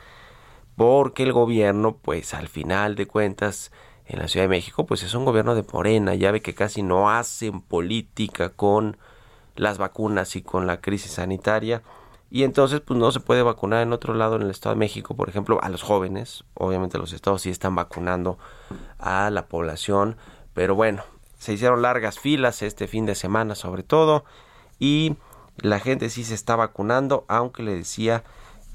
porque 0.76 1.22
el 1.22 1.32
gobierno, 1.32 1.96
pues 1.96 2.34
al 2.34 2.48
final 2.48 2.94
de 2.94 3.06
cuentas, 3.06 3.72
en 4.06 4.20
la 4.20 4.28
Ciudad 4.28 4.44
de 4.44 4.48
México, 4.48 4.86
pues 4.86 5.02
es 5.02 5.14
un 5.14 5.24
gobierno 5.24 5.54
de 5.54 5.64
Morena, 5.72 6.14
ya 6.14 6.30
ve 6.30 6.40
que 6.40 6.54
casi 6.54 6.82
no 6.82 7.10
hacen 7.10 7.60
política 7.60 8.50
con 8.50 8.96
las 9.56 9.78
vacunas 9.78 10.36
y 10.36 10.42
con 10.42 10.66
la 10.66 10.80
crisis 10.80 11.12
sanitaria. 11.12 11.82
Y 12.30 12.44
entonces, 12.44 12.80
pues 12.80 12.98
no 12.98 13.10
se 13.10 13.20
puede 13.20 13.42
vacunar 13.42 13.82
en 13.82 13.92
otro 13.92 14.14
lado 14.14 14.36
en 14.36 14.42
el 14.42 14.50
Estado 14.50 14.74
de 14.74 14.78
México, 14.78 15.16
por 15.16 15.28
ejemplo, 15.28 15.58
a 15.62 15.68
los 15.68 15.82
jóvenes. 15.82 16.44
Obviamente 16.54 16.98
los 16.98 17.12
estados 17.12 17.42
sí 17.42 17.50
están 17.50 17.74
vacunando 17.74 18.38
a 18.98 19.30
la 19.30 19.46
población. 19.46 20.16
Pero 20.52 20.74
bueno, 20.74 21.02
se 21.38 21.54
hicieron 21.54 21.82
largas 21.82 22.18
filas 22.18 22.62
este 22.62 22.86
fin 22.86 23.06
de 23.06 23.14
semana 23.14 23.54
sobre 23.54 23.82
todo. 23.82 24.24
Y 24.78 25.16
la 25.58 25.80
gente 25.80 26.10
sí 26.10 26.24
se 26.24 26.34
está 26.34 26.56
vacunando, 26.56 27.24
aunque 27.28 27.62
le 27.62 27.74
decía, 27.74 28.24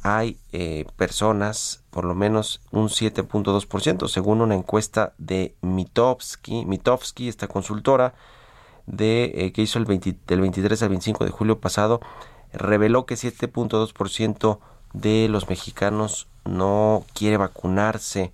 hay 0.04 0.38
eh, 0.52 0.86
personas, 0.98 1.84
por 1.92 2.06
lo 2.06 2.16
menos 2.16 2.62
un 2.72 2.88
7.2%, 2.90 4.08
según 4.08 4.42
una 4.42 4.56
encuesta 4.56 5.14
de 5.18 5.56
Mitofsky, 5.62 6.66
Mitofsky 6.66 7.28
esta 7.28 7.48
consultora, 7.48 8.14
de, 8.88 9.32
eh, 9.36 9.52
que 9.54 9.62
hizo 9.62 9.78
el 9.78 9.86
20 9.86 10.18
del 10.26 10.42
23 10.42 10.82
al 10.84 10.90
25 10.90 11.26
de 11.26 11.32
julio 11.32 11.60
pasado, 11.60 12.02
reveló 12.52 13.06
que 13.06 13.16
7.2% 13.16 14.60
de 14.94 15.28
los 15.30 15.50
mexicanos 15.50 16.28
no 16.46 17.06
quiere 17.14 17.38
vacunarse. 17.38 18.32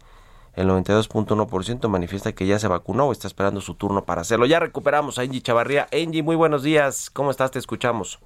El 0.54 0.70
92.1% 0.70 1.88
manifiesta 1.88 2.32
que 2.32 2.48
ya 2.48 2.58
se 2.58 2.68
vacunó 2.68 3.06
o 3.06 3.12
está 3.12 3.28
esperando 3.28 3.62
su 3.62 3.76
turno 3.76 4.06
para 4.06 4.22
hacerlo. 4.22 4.48
Ya 4.48 4.60
recuperamos 4.60 5.20
a 5.20 5.22
Angie 5.22 5.42
Chavarría. 5.42 5.88
Angie, 5.94 6.24
muy 6.24 6.36
buenos 6.36 6.64
días. 6.64 7.12
¿Cómo 7.12 7.30
estás? 7.30 7.52
Te 7.52 7.60
escuchamos. 7.60 8.20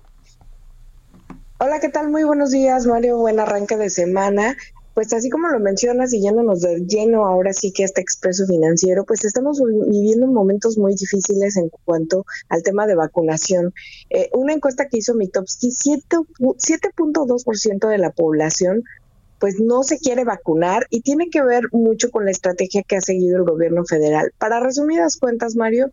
Hola, 1.63 1.79
¿qué 1.79 1.89
tal? 1.89 2.09
Muy 2.09 2.23
buenos 2.23 2.49
días, 2.49 2.87
Mario. 2.87 3.19
Buen 3.19 3.39
arranque 3.39 3.77
de 3.77 3.91
semana. 3.91 4.57
Pues 4.95 5.13
así 5.13 5.29
como 5.29 5.47
lo 5.47 5.59
mencionas 5.59 6.11
y 6.11 6.19
yéndonos 6.19 6.61
de 6.61 6.83
lleno 6.87 7.27
ahora 7.27 7.53
sí 7.53 7.71
que 7.71 7.83
este 7.83 8.01
expreso 8.01 8.47
financiero, 8.47 9.05
pues 9.05 9.23
estamos 9.25 9.61
viviendo 9.61 10.25
momentos 10.25 10.79
muy 10.79 10.95
difíciles 10.95 11.57
en 11.57 11.69
cuanto 11.85 12.25
al 12.49 12.63
tema 12.63 12.87
de 12.87 12.95
vacunación. 12.95 13.75
Eh, 14.09 14.31
una 14.33 14.53
encuesta 14.53 14.87
que 14.87 14.97
hizo 14.97 15.13
Mitofsky, 15.13 15.69
7.2% 15.69 17.87
de 17.87 17.97
la 17.99 18.09
población 18.09 18.83
pues 19.37 19.59
no 19.59 19.83
se 19.83 19.99
quiere 19.99 20.23
vacunar 20.23 20.87
y 20.89 21.01
tiene 21.01 21.29
que 21.29 21.43
ver 21.43 21.65
mucho 21.73 22.09
con 22.09 22.25
la 22.25 22.31
estrategia 22.31 22.81
que 22.81 22.95
ha 22.95 23.01
seguido 23.01 23.37
el 23.37 23.43
gobierno 23.43 23.85
federal. 23.85 24.33
Para 24.39 24.61
resumidas 24.61 25.17
cuentas, 25.17 25.55
Mario, 25.55 25.91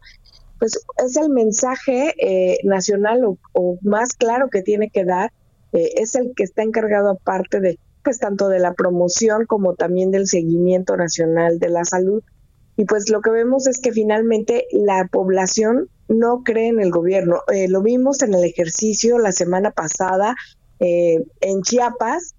pues 0.59 0.81
es 1.05 1.15
el 1.19 1.29
mensaje 1.29 2.15
eh, 2.17 2.57
nacional 2.65 3.27
o, 3.27 3.37
o, 3.53 3.79
más 3.83 4.15
claro 4.15 4.49
que 4.49 4.63
tiene 4.63 4.89
que 4.89 5.05
dar, 5.05 5.31
eh, 5.73 5.93
es 5.97 6.15
el 6.15 6.33
que 6.35 6.45
está 6.45 6.63
encargado 6.63 7.11
aparte 7.11 7.61
de 7.61 7.79
pues 8.03 8.19
tanto 8.21 8.49
de 8.49 8.59
la 8.59 8.75
promoción 8.75 9.45
como 9.47 9.75
también 9.75 10.11
del 10.11 10.27
seguimiento 10.27 10.97
nacional 10.97 11.59
de 11.59 11.69
la 11.69 11.85
salud. 11.85 12.23
Y 12.77 12.85
pues 12.85 13.11
lo 13.11 13.21
que 13.21 13.31
vemos 13.31 13.67
es 13.67 13.81
que 13.81 13.93
finalmente 13.93 14.67
la 14.73 15.09
población 15.11 15.91
no 16.09 16.43
cree 16.43 16.69
en 16.69 16.81
el 16.81 16.91
gobierno. 16.91 17.43
Eh, 17.53 17.69
lo 17.69 17.83
vimos 17.83 18.23
en 18.23 18.35
el 18.35 18.45
ejercicio 18.45 19.19
la 19.19 19.33
semana 19.33 19.73
pasada 19.73 20.37
eh, 20.81 21.25
en 21.41 21.63
Chiapas, 21.63 22.35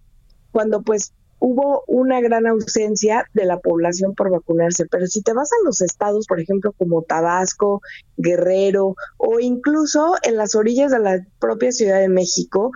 cuando 0.52 0.82
pues 0.82 1.14
hubo 1.40 1.84
una 1.88 2.20
gran 2.22 2.48
ausencia 2.48 3.26
de 3.34 3.46
la 3.46 3.60
población 3.60 4.14
por 4.14 4.30
vacunarse. 4.30 4.86
Pero 4.86 5.08
si 5.08 5.22
te 5.22 5.34
vas 5.34 5.52
a 5.52 5.66
los 5.66 5.82
estados, 5.82 6.26
por 6.28 6.40
ejemplo, 6.40 6.74
como 6.74 7.04
Tabasco, 7.04 7.82
Guerrero 8.18 8.96
o 9.18 9.40
incluso 9.40 10.16
en 10.24 10.38
las 10.38 10.56
orillas 10.56 10.92
de 10.92 11.00
la 11.00 11.26
propia 11.40 11.72
Ciudad 11.72 12.00
de 12.00 12.10
México, 12.10 12.72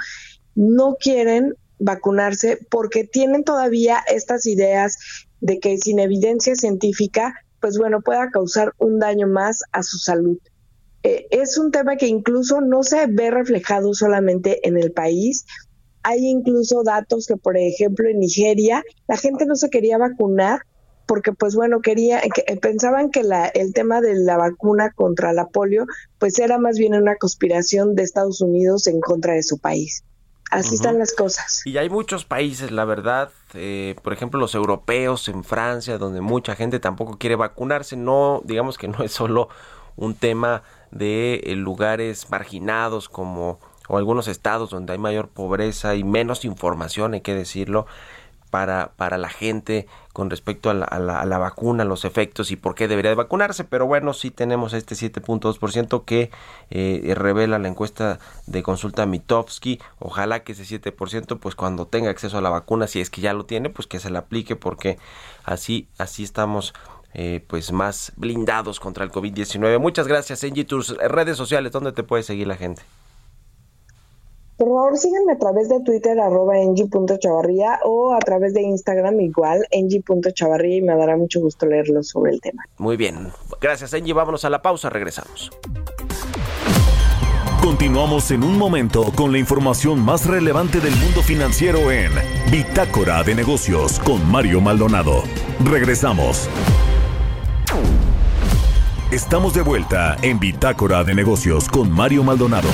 no 0.55 0.95
quieren 0.99 1.55
vacunarse 1.79 2.59
porque 2.69 3.03
tienen 3.03 3.43
todavía 3.43 3.99
estas 4.07 4.45
ideas 4.45 4.97
de 5.41 5.59
que 5.59 5.77
sin 5.77 5.99
evidencia 5.99 6.55
científica, 6.55 7.35
pues 7.59 7.77
bueno, 7.77 8.01
pueda 8.01 8.29
causar 8.29 8.73
un 8.77 8.99
daño 8.99 9.27
más 9.27 9.63
a 9.71 9.83
su 9.83 9.97
salud. 9.97 10.37
Eh, 11.03 11.27
es 11.31 11.57
un 11.57 11.71
tema 11.71 11.97
que 11.97 12.07
incluso 12.07 12.61
no 12.61 12.83
se 12.83 13.07
ve 13.07 13.29
reflejado 13.29 13.93
solamente 13.93 14.65
en 14.67 14.77
el 14.77 14.91
país. 14.93 15.45
Hay 16.01 16.25
incluso 16.25 16.83
datos 16.83 17.27
que, 17.27 17.35
por 17.35 17.57
ejemplo, 17.57 18.07
en 18.07 18.19
Nigeria 18.19 18.83
la 19.07 19.17
gente 19.17 19.45
no 19.45 19.55
se 19.55 19.69
quería 19.69 19.97
vacunar 19.97 20.61
porque, 21.05 21.33
pues 21.33 21.55
bueno, 21.55 21.81
quería, 21.81 22.21
que, 22.21 22.55
pensaban 22.55 23.11
que 23.11 23.23
el 23.53 23.73
tema 23.73 23.99
de 23.99 24.15
la 24.15 24.37
vacuna 24.37 24.91
contra 24.91 25.33
la 25.33 25.47
polio, 25.49 25.85
pues 26.17 26.39
era 26.39 26.57
más 26.57 26.77
bien 26.77 26.95
una 26.95 27.17
conspiración 27.17 27.95
de 27.95 28.03
Estados 28.03 28.39
Unidos 28.39 28.87
en 28.87 29.01
contra 29.01 29.33
de 29.33 29.43
su 29.43 29.57
país. 29.57 30.05
Así 30.53 30.69
uh 30.69 30.71
-huh. 30.71 30.75
están 30.75 30.99
las 30.99 31.13
cosas. 31.13 31.61
Y 31.65 31.77
hay 31.77 31.89
muchos 31.89 32.25
países, 32.25 32.71
la 32.71 32.85
verdad, 32.85 33.29
eh, 33.53 33.95
por 34.03 34.13
ejemplo 34.13 34.39
los 34.39 34.55
europeos 34.55 35.27
en 35.27 35.43
Francia, 35.43 35.97
donde 35.97 36.21
mucha 36.21 36.55
gente 36.55 36.79
tampoco 36.79 37.17
quiere 37.17 37.35
vacunarse. 37.35 37.95
No, 37.95 38.41
digamos 38.45 38.77
que 38.77 38.87
no 38.87 39.03
es 39.03 39.11
solo 39.11 39.49
un 39.95 40.15
tema 40.15 40.63
de 40.91 41.41
eh, 41.43 41.55
lugares 41.55 42.29
marginados 42.29 43.09
como 43.09 43.59
o 43.89 43.97
algunos 43.97 44.27
estados 44.27 44.69
donde 44.69 44.93
hay 44.93 44.99
mayor 44.99 45.27
pobreza 45.27 45.95
y 45.95 46.03
menos 46.03 46.45
información, 46.45 47.13
hay 47.13 47.21
que 47.21 47.35
decirlo, 47.35 47.85
para, 48.53 48.91
para 48.97 49.17
la 49.17 49.29
gente 49.29 49.87
con 50.13 50.29
respecto 50.29 50.69
a 50.69 50.75
la, 50.75 51.25
la, 51.25 51.37
vacuna, 51.39 51.85
los 51.85 52.05
efectos 52.05 52.51
y 52.51 52.55
por 52.55 52.75
qué 52.75 52.87
debería 52.87 53.09
de 53.09 53.15
vacunarse. 53.15 53.63
Pero 53.63 53.87
bueno, 53.87 54.13
sí 54.13 54.29
tenemos 54.29 54.73
este 54.73 54.93
7.2% 54.93 56.05
que 56.05 56.29
eh, 56.69 57.15
revela 57.17 57.57
la 57.57 57.67
encuesta 57.67 58.19
de 58.45 58.61
consulta 58.61 59.07
Mitofsky. 59.07 59.79
Ojalá 59.97 60.43
que 60.43 60.51
ese 60.51 60.79
7%, 60.79 61.39
pues 61.39 61.55
cuando 61.55 61.87
tenga 61.87 62.11
acceso 62.11 62.37
a 62.37 62.41
la 62.41 62.51
vacuna, 62.51 62.85
si 62.85 63.01
es 63.01 63.09
que 63.09 63.21
ya 63.21 63.33
lo 63.33 63.47
tiene, 63.47 63.71
pues 63.71 63.87
que 63.87 63.99
se 63.99 64.11
la 64.11 64.19
aplique 64.19 64.55
porque 64.55 64.99
así, 65.45 65.87
así 65.97 66.23
estamos 66.23 66.75
eh, 67.15 67.43
pues 67.47 67.71
más 67.71 68.13
blindados 68.17 68.79
contra 68.79 69.03
el 69.03 69.11
COVID-19. 69.11 69.79
Muchas 69.79 70.07
gracias, 70.07 70.43
Angie. 70.43 70.63
Tus 70.63 70.95
redes 70.95 71.37
sociales, 71.37 71.71
¿dónde 71.71 71.91
te 71.91 72.03
puede 72.03 72.21
seguir 72.21 72.45
la 72.45 72.55
gente? 72.55 72.83
Por 74.63 74.71
favor, 74.71 74.97
síganme 74.97 75.33
a 75.33 75.37
través 75.37 75.67
de 75.67 75.81
Twitter, 75.81 76.17
arroba 76.21 76.57
engie.chavarría 76.57 77.79
o 77.83 78.13
a 78.13 78.19
través 78.19 78.53
de 78.53 78.61
Instagram 78.61 79.19
igual, 79.19 79.67
engie.chavarría 79.71 80.77
y 80.77 80.81
me 80.81 80.95
dará 80.95 81.17
mucho 81.17 81.41
gusto 81.41 81.65
leerlo 81.65 82.01
sobre 82.01 82.31
el 82.31 82.39
tema. 82.39 82.63
Muy 82.77 82.95
bien. 82.95 83.27
Gracias, 83.59 83.93
Engie. 83.93 84.13
Vámonos 84.13 84.45
a 84.45 84.49
la 84.49 84.61
pausa. 84.61 84.89
Regresamos. 84.89 85.51
Continuamos 87.61 88.31
en 88.31 88.43
un 88.43 88.57
momento 88.57 89.11
con 89.17 89.33
la 89.33 89.37
información 89.37 89.99
más 89.99 90.25
relevante 90.25 90.79
del 90.79 90.95
mundo 90.95 91.21
financiero 91.21 91.91
en 91.91 92.11
Bitácora 92.49 93.21
de 93.23 93.35
Negocios 93.35 93.99
con 93.99 94.25
Mario 94.31 94.61
Maldonado. 94.61 95.23
Regresamos. 95.65 96.47
Estamos 99.11 99.53
de 99.53 99.61
vuelta 99.61 100.15
en 100.21 100.39
Bitácora 100.39 101.03
de 101.03 101.13
Negocios 101.15 101.67
con 101.67 101.91
Mario 101.91 102.23
Maldonado. 102.23 102.69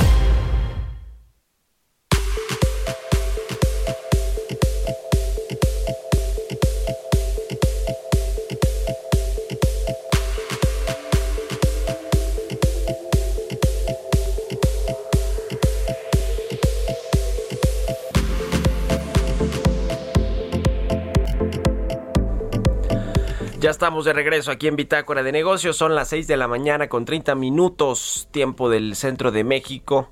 Estamos 23.79 24.03
de 24.03 24.11
regreso 24.11 24.51
aquí 24.51 24.67
en 24.67 24.75
Bitácora 24.75 25.23
de 25.23 25.31
Negocios. 25.31 25.77
Son 25.77 25.95
las 25.95 26.09
6 26.09 26.27
de 26.27 26.35
la 26.35 26.49
mañana 26.49 26.89
con 26.89 27.05
30 27.05 27.33
minutos, 27.35 28.27
tiempo 28.29 28.69
del 28.69 28.97
centro 28.97 29.31
de 29.31 29.45
México. 29.45 30.09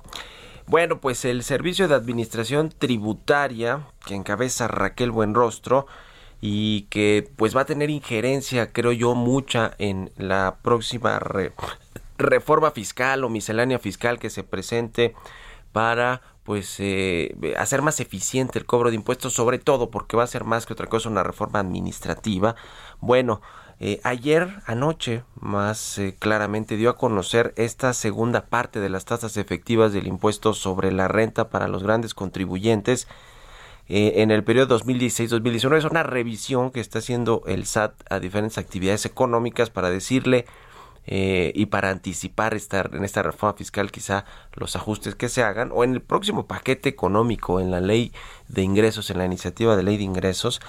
Bueno, 0.66 1.02
pues 1.02 1.26
el 1.26 1.42
Servicio 1.42 1.86
de 1.86 1.94
Administración 1.94 2.70
Tributaria, 2.70 3.86
que 4.06 4.14
encabeza 4.14 4.68
Raquel 4.68 5.10
Buenrostro, 5.10 5.86
y 6.40 6.86
que 6.88 7.30
pues 7.36 7.54
va 7.54 7.60
a 7.60 7.66
tener 7.66 7.90
injerencia, 7.90 8.72
creo 8.72 8.92
yo, 8.92 9.14
mucha 9.14 9.74
en 9.76 10.12
la 10.16 10.56
próxima 10.62 11.20
reforma 12.16 12.70
fiscal 12.70 13.22
o 13.22 13.28
miscelánea 13.28 13.78
fiscal 13.78 14.18
que 14.18 14.30
se 14.30 14.44
presente 14.44 15.14
para 15.72 16.22
pues 16.48 16.76
eh, 16.78 17.36
hacer 17.58 17.82
más 17.82 18.00
eficiente 18.00 18.58
el 18.58 18.64
cobro 18.64 18.88
de 18.88 18.96
impuestos, 18.96 19.34
sobre 19.34 19.58
todo 19.58 19.90
porque 19.90 20.16
va 20.16 20.22
a 20.22 20.26
ser 20.26 20.44
más 20.44 20.64
que 20.64 20.72
otra 20.72 20.86
cosa 20.86 21.10
una 21.10 21.22
reforma 21.22 21.58
administrativa. 21.58 22.56
Bueno, 23.00 23.42
eh, 23.80 24.00
ayer, 24.02 24.48
anoche, 24.66 25.22
más 25.40 25.98
eh, 25.98 26.16
claramente 26.18 26.76
dio 26.76 26.90
a 26.90 26.96
conocer 26.96 27.54
esta 27.56 27.94
segunda 27.94 28.46
parte 28.46 28.80
de 28.80 28.88
las 28.88 29.04
tasas 29.04 29.36
efectivas 29.36 29.92
del 29.92 30.08
impuesto 30.08 30.52
sobre 30.52 30.90
la 30.90 31.06
renta 31.06 31.48
para 31.48 31.68
los 31.68 31.84
grandes 31.84 32.12
contribuyentes 32.12 33.06
eh, 33.88 34.14
en 34.16 34.32
el 34.32 34.42
periodo 34.42 34.80
2016-2019. 34.80 35.76
Es 35.76 35.84
una 35.84 36.02
revisión 36.02 36.72
que 36.72 36.80
está 36.80 36.98
haciendo 36.98 37.44
el 37.46 37.66
SAT 37.66 37.92
a 38.10 38.18
diferentes 38.18 38.58
actividades 38.58 39.06
económicas 39.06 39.70
para 39.70 39.90
decirle 39.90 40.46
y 41.10 41.64
para 41.66 41.88
anticipar 41.88 42.54
en 42.92 43.02
esta 43.02 43.22
reforma 43.22 43.54
fiscal 43.56 43.90
quizá 43.90 44.26
los 44.52 44.76
ajustes 44.76 45.14
que 45.14 45.30
se 45.30 45.42
hagan 45.42 45.70
o 45.72 45.82
en 45.82 45.94
el 45.94 46.02
próximo 46.02 46.46
paquete 46.46 46.90
económico, 46.90 47.60
en 47.60 47.70
la 47.70 47.80
ley 47.80 48.12
de 48.48 48.60
ingresos, 48.60 49.08
en 49.08 49.16
la 49.16 49.24
iniciativa 49.24 49.74
de 49.74 49.84
ley 49.84 49.96
de 49.96 50.02
ingresos, 50.02 50.60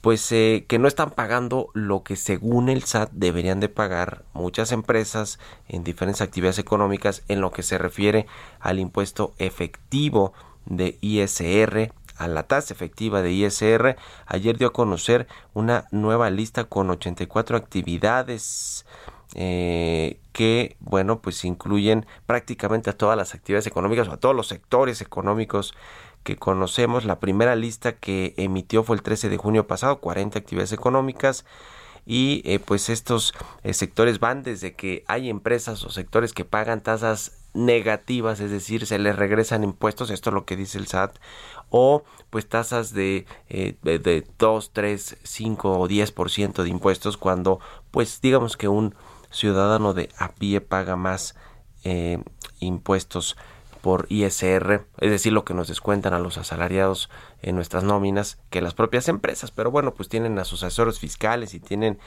pues 0.00 0.32
eh, 0.32 0.64
que 0.66 0.78
no 0.78 0.88
están 0.88 1.10
pagando 1.10 1.68
lo 1.74 2.02
que 2.02 2.16
según 2.16 2.68
el 2.68 2.84
SAT 2.84 3.10
deberían 3.12 3.60
de 3.60 3.68
pagar 3.68 4.24
muchas 4.32 4.72
empresas 4.72 5.38
en 5.68 5.84
diferentes 5.84 6.22
actividades 6.22 6.58
económicas 6.58 7.22
en 7.28 7.40
lo 7.40 7.50
que 7.50 7.62
se 7.62 7.78
refiere 7.78 8.26
al 8.60 8.78
impuesto 8.78 9.34
efectivo 9.38 10.32
de 10.64 10.98
ISR, 11.00 11.92
a 12.16 12.28
la 12.28 12.44
tasa 12.44 12.72
efectiva 12.72 13.22
de 13.22 13.32
ISR. 13.32 13.96
Ayer 14.26 14.58
dio 14.58 14.68
a 14.68 14.72
conocer 14.72 15.26
una 15.54 15.86
nueva 15.90 16.30
lista 16.30 16.64
con 16.64 16.90
84 16.90 17.56
actividades 17.56 18.86
eh, 19.34 20.18
que, 20.32 20.76
bueno, 20.80 21.20
pues 21.20 21.44
incluyen 21.44 22.06
prácticamente 22.26 22.90
a 22.90 22.96
todas 22.96 23.16
las 23.16 23.34
actividades 23.34 23.66
económicas 23.66 24.08
o 24.08 24.12
a 24.12 24.16
todos 24.16 24.34
los 24.34 24.48
sectores 24.48 25.00
económicos 25.00 25.74
que 26.22 26.36
conocemos. 26.36 27.04
La 27.04 27.20
primera 27.20 27.56
lista 27.56 27.92
que 27.92 28.34
emitió 28.36 28.82
fue 28.82 28.96
el 28.96 29.02
13 29.02 29.28
de 29.28 29.36
junio 29.36 29.66
pasado, 29.66 30.00
40 30.00 30.38
actividades 30.38 30.72
económicas. 30.72 31.44
Y 32.06 32.42
eh, 32.44 32.58
pues 32.58 32.88
estos 32.88 33.34
eh, 33.62 33.74
sectores 33.74 34.20
van 34.20 34.42
desde 34.42 34.72
que 34.72 35.04
hay 35.06 35.28
empresas 35.28 35.84
o 35.84 35.90
sectores 35.90 36.32
que 36.32 36.44
pagan 36.44 36.82
tasas 36.82 37.32
negativas, 37.52 38.40
es 38.40 38.50
decir, 38.50 38.86
se 38.86 38.98
les 38.98 39.16
regresan 39.16 39.64
impuestos, 39.64 40.10
esto 40.10 40.30
es 40.30 40.34
lo 40.34 40.44
que 40.44 40.56
dice 40.56 40.78
el 40.78 40.86
SAT, 40.86 41.18
o 41.68 42.04
pues 42.30 42.48
tasas 42.48 42.94
de, 42.94 43.26
eh, 43.48 43.76
de 43.82 44.26
2, 44.38 44.70
3, 44.72 45.18
5 45.22 45.78
o 45.78 45.88
10% 45.88 46.62
de 46.62 46.68
impuestos 46.68 47.16
cuando 47.16 47.60
pues 47.90 48.20
digamos 48.20 48.56
que 48.56 48.68
un 48.68 48.94
ciudadano 49.30 49.94
de 49.94 50.08
a 50.16 50.32
pie 50.32 50.60
paga 50.60 50.96
más 50.96 51.34
impuestos 52.60 53.36
por 53.80 54.06
ISR, 54.08 54.84
es 54.98 55.10
decir, 55.10 55.32
lo 55.32 55.44
que 55.44 55.54
nos 55.54 55.68
descuentan 55.68 56.14
a 56.14 56.18
los 56.18 56.38
asalariados 56.38 57.10
en 57.42 57.56
nuestras 57.56 57.84
nóminas 57.84 58.38
que 58.50 58.60
las 58.60 58.74
propias 58.74 59.08
empresas, 59.08 59.50
pero 59.50 59.70
bueno, 59.70 59.94
pues 59.94 60.08
tienen 60.08 60.38
a 60.38 60.44
sus 60.44 60.62
asesores 60.62 60.98
fiscales 60.98 61.54
y 61.54 61.60
tienen, 61.60 61.98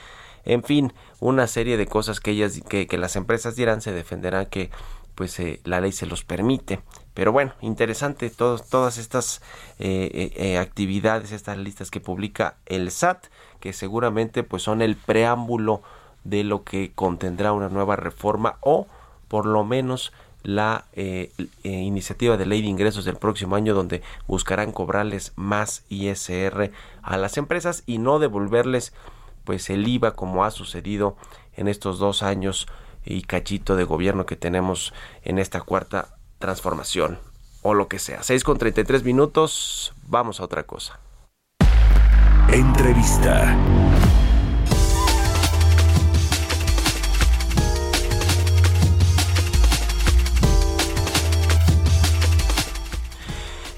en 0.46 0.64
fin, 0.64 0.94
una 1.20 1.48
serie 1.48 1.78
de 1.78 1.88
cosas 1.88 2.20
que 2.20 2.32
ellas, 2.32 2.62
que, 2.68 2.88
que 2.88 2.98
las 2.98 3.16
empresas 3.16 3.56
dirán, 3.56 3.82
se 3.82 3.92
defenderán 3.92 4.46
que 4.46 4.70
pues 5.16 5.40
eh, 5.40 5.62
la 5.64 5.82
ley 5.82 5.92
se 5.92 6.06
los 6.06 6.24
permite. 6.24 6.82
Pero 7.14 7.32
bueno, 7.32 7.54
interesante 7.62 8.30
todas 8.30 8.98
estas 8.98 9.42
eh, 9.80 10.32
eh, 10.36 10.58
actividades, 10.58 11.32
estas 11.32 11.58
listas 11.58 11.92
que 11.92 12.00
publica 12.00 12.58
el 12.66 12.90
SAT, 12.90 13.26
que 13.60 13.74
seguramente 13.74 14.44
pues 14.44 14.64
son 14.64 14.82
el 14.82 14.96
preámbulo 14.96 15.84
de 16.24 16.44
lo 16.44 16.64
que 16.64 16.92
contendrá 16.94 17.54
una 17.54 17.70
nueva 17.70 17.96
reforma 17.96 18.58
o 18.62 18.88
por 19.28 19.46
lo 19.46 19.64
menos 19.64 20.14
la 20.44 20.86
eh, 20.94 21.32
eh, 21.64 21.70
iniciativa 21.70 22.38
de 22.38 22.46
ley 22.46 22.62
de 22.62 22.68
ingresos 22.68 23.06
del 23.06 23.16
próximo 23.16 23.56
año 23.56 23.74
donde 23.74 24.02
buscarán 24.28 24.72
cobrarles 24.72 25.34
más 25.36 25.84
ISR 25.90 26.72
a 27.02 27.18
las 27.18 27.38
empresas 27.38 27.84
y 27.86 27.98
no 27.98 28.20
devolverles 28.20 28.94
pues 29.44 29.70
el 29.70 29.88
IVA 29.88 30.16
como 30.16 30.46
ha 30.46 30.52
sucedido 30.52 31.18
en 31.56 31.68
estos 31.68 32.00
dos 32.00 32.24
años 32.24 32.68
y 33.06 33.24
cachito 33.24 33.76
de 33.76 33.84
gobierno 33.84 34.26
que 34.26 34.36
tenemos 34.36 34.94
en 35.24 35.40
esta 35.40 35.62
cuarta 35.62 36.16
transformación 36.40 37.20
o 37.62 37.74
lo 37.74 37.88
que 37.88 38.00
sea. 38.00 38.24
6 38.24 38.44
con 38.44 38.58
33 38.58 39.04
minutos, 39.04 39.94
vamos 40.08 40.40
a 40.40 40.44
otra 40.44 40.64
cosa. 40.64 41.00
Entrevista. 42.50 43.58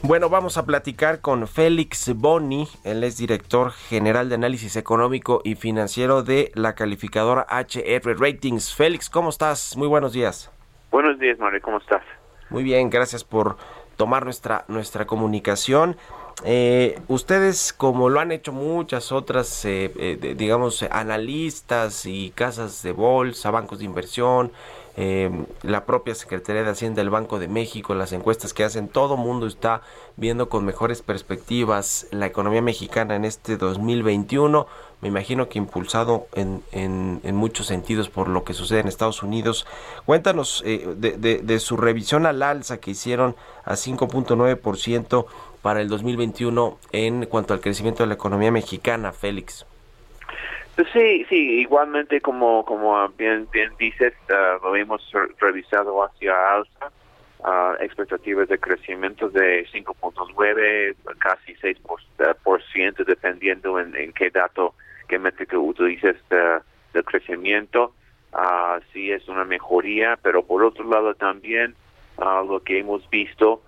Bueno, 0.07 0.29
vamos 0.29 0.59
a 0.59 0.67
platicar 0.67 1.19
con 1.19 1.47
Félix 1.47 2.13
Boni, 2.15 2.67
él 2.83 3.03
es 3.03 3.17
director 3.17 3.71
general 3.71 4.29
de 4.29 4.35
análisis 4.35 4.75
económico 4.75 5.41
y 5.43 5.55
financiero 5.55 6.21
de 6.21 6.51
la 6.53 6.75
calificadora 6.75 7.47
HR 7.49 8.15
Ratings. 8.15 8.75
Félix, 8.75 9.09
¿cómo 9.09 9.29
estás? 9.29 9.75
Muy 9.75 9.87
buenos 9.87 10.13
días. 10.13 10.51
Buenos 10.91 11.17
días, 11.17 11.39
Mario, 11.39 11.59
¿cómo 11.63 11.79
estás? 11.79 12.03
Muy 12.51 12.61
bien, 12.61 12.91
gracias 12.91 13.23
por 13.23 13.57
tomar 13.97 14.25
nuestra, 14.25 14.63
nuestra 14.67 15.07
comunicación. 15.07 15.97
Eh, 16.43 16.99
ustedes, 17.07 17.73
como 17.73 18.09
lo 18.09 18.19
han 18.19 18.31
hecho 18.31 18.51
muchas 18.51 19.11
otras, 19.11 19.65
eh, 19.65 19.91
eh, 19.97 20.35
digamos, 20.37 20.83
analistas 20.83 22.05
y 22.05 22.29
casas 22.35 22.83
de 22.83 22.91
bolsa, 22.91 23.49
bancos 23.49 23.79
de 23.79 23.85
inversión, 23.85 24.51
eh, 24.97 25.29
la 25.61 25.85
propia 25.85 26.15
Secretaría 26.15 26.63
de 26.63 26.69
Hacienda 26.69 27.01
del 27.01 27.09
Banco 27.09 27.37
de 27.39 27.47
México, 27.47 27.93
las 27.95 28.13
encuestas 28.13 28.53
que 28.53 28.63
hacen, 28.63 28.87
todo 28.87 29.17
mundo 29.17 29.45
está 29.45 29.81
viendo 30.15 30.47
con 30.47 30.65
mejores 30.65 31.01
perspectivas 31.01 32.07
la 32.11 32.25
economía 32.25 32.61
mexicana 32.61 33.15
en 33.15 33.25
este 33.25 33.57
2021. 33.57 34.67
Me 35.01 35.09
imagino 35.09 35.49
que 35.49 35.59
impulsado 35.59 36.27
en, 36.33 36.63
en, 36.71 37.35
muchos 37.35 37.67
sentidos 37.67 38.09
por 38.09 38.29
lo 38.29 38.43
que 38.43 38.53
sucede 38.53 38.79
en 38.79 38.87
Estados 38.87 39.21
Unidos. 39.21 39.67
Cuéntanos 40.05 40.63
eh, 40.65 40.87
de, 40.97 41.17
de, 41.17 41.39
de 41.39 41.59
su 41.59 41.75
revisión 41.75 42.25
al 42.25 42.41
alza 42.41 42.77
que 42.77 42.91
hicieron 42.91 43.35
a 43.65 43.73
5.9% 43.73 45.25
para 45.61 45.81
el 45.81 45.89
2021 45.89 46.77
en 46.93 47.25
cuanto 47.25 47.53
al 47.53 47.59
crecimiento 47.59 48.03
de 48.03 48.07
la 48.07 48.13
economía 48.13 48.51
mexicana, 48.51 49.11
Félix. 49.11 49.65
Pues 50.75 50.89
sí, 50.91 51.25
sí, 51.29 51.61
igualmente 51.61 52.19
como 52.19 52.65
como 52.65 53.07
bien 53.09 53.47
bien 53.49 53.71
dices, 53.79 54.13
uh, 54.29 54.61
lo 54.61 54.75
hemos 54.75 55.01
revisado 55.39 56.03
hacia 56.03 56.33
alza, 56.53 56.91
uh, 57.39 57.81
expectativas 57.81 58.49
de 58.49 58.59
crecimiento 58.59 59.29
de 59.29 59.65
5.9, 59.67 60.95
casi 61.17 61.53
6%, 61.55 62.35
por, 62.43 62.61
ciento, 62.73 63.05
dependiendo 63.05 63.79
en, 63.79 64.11
qué 64.11 64.29
dato, 64.29 64.75
qué 65.07 65.17
métrica 65.17 65.57
utilices 65.57 66.17
uh, 66.31 66.61
del 66.93 67.05
crecimiento. 67.05 67.93
Uh, 68.33 68.81
sí 68.91 69.13
es 69.13 69.25
una 69.29 69.45
mejoría, 69.45 70.19
pero 70.21 70.43
por 70.43 70.61
otro 70.61 70.83
lado 70.89 71.15
también 71.15 71.73
lo 72.17 72.61
que 72.61 72.79
hemos 72.79 73.09
visto 73.09 73.61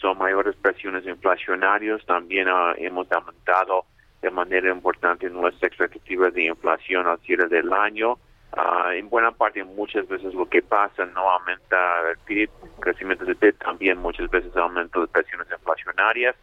son 0.00 0.18
mayores 0.18 0.56
presiones 0.56 1.06
inflacionarias, 1.06 2.04
también 2.06 2.48
hemos 2.78 3.10
aumentado 3.12 3.84
de 4.22 4.30
manera 4.30 4.70
importante 4.70 5.30
nuestra 5.30 5.68
expectativa 5.68 6.30
de 6.30 6.44
inflación 6.44 7.06
al 7.06 7.18
cierre 7.20 7.48
del 7.48 7.72
año. 7.72 8.18
Uh, 8.56 8.90
en 8.92 9.08
buena 9.08 9.30
parte, 9.30 9.62
muchas 9.62 10.08
veces 10.08 10.34
lo 10.34 10.48
que 10.48 10.62
pasa 10.62 11.04
no 11.06 11.20
aumenta 11.20 12.10
el 12.10 12.18
PIB, 12.24 12.50
crecimiento 12.80 13.24
del 13.24 13.36
PIB, 13.36 13.58
también 13.58 13.98
muchas 13.98 14.28
veces 14.30 14.56
aumenta 14.56 14.98
las 14.98 15.10
presiones 15.10 15.46
inflacionarias. 15.50 16.34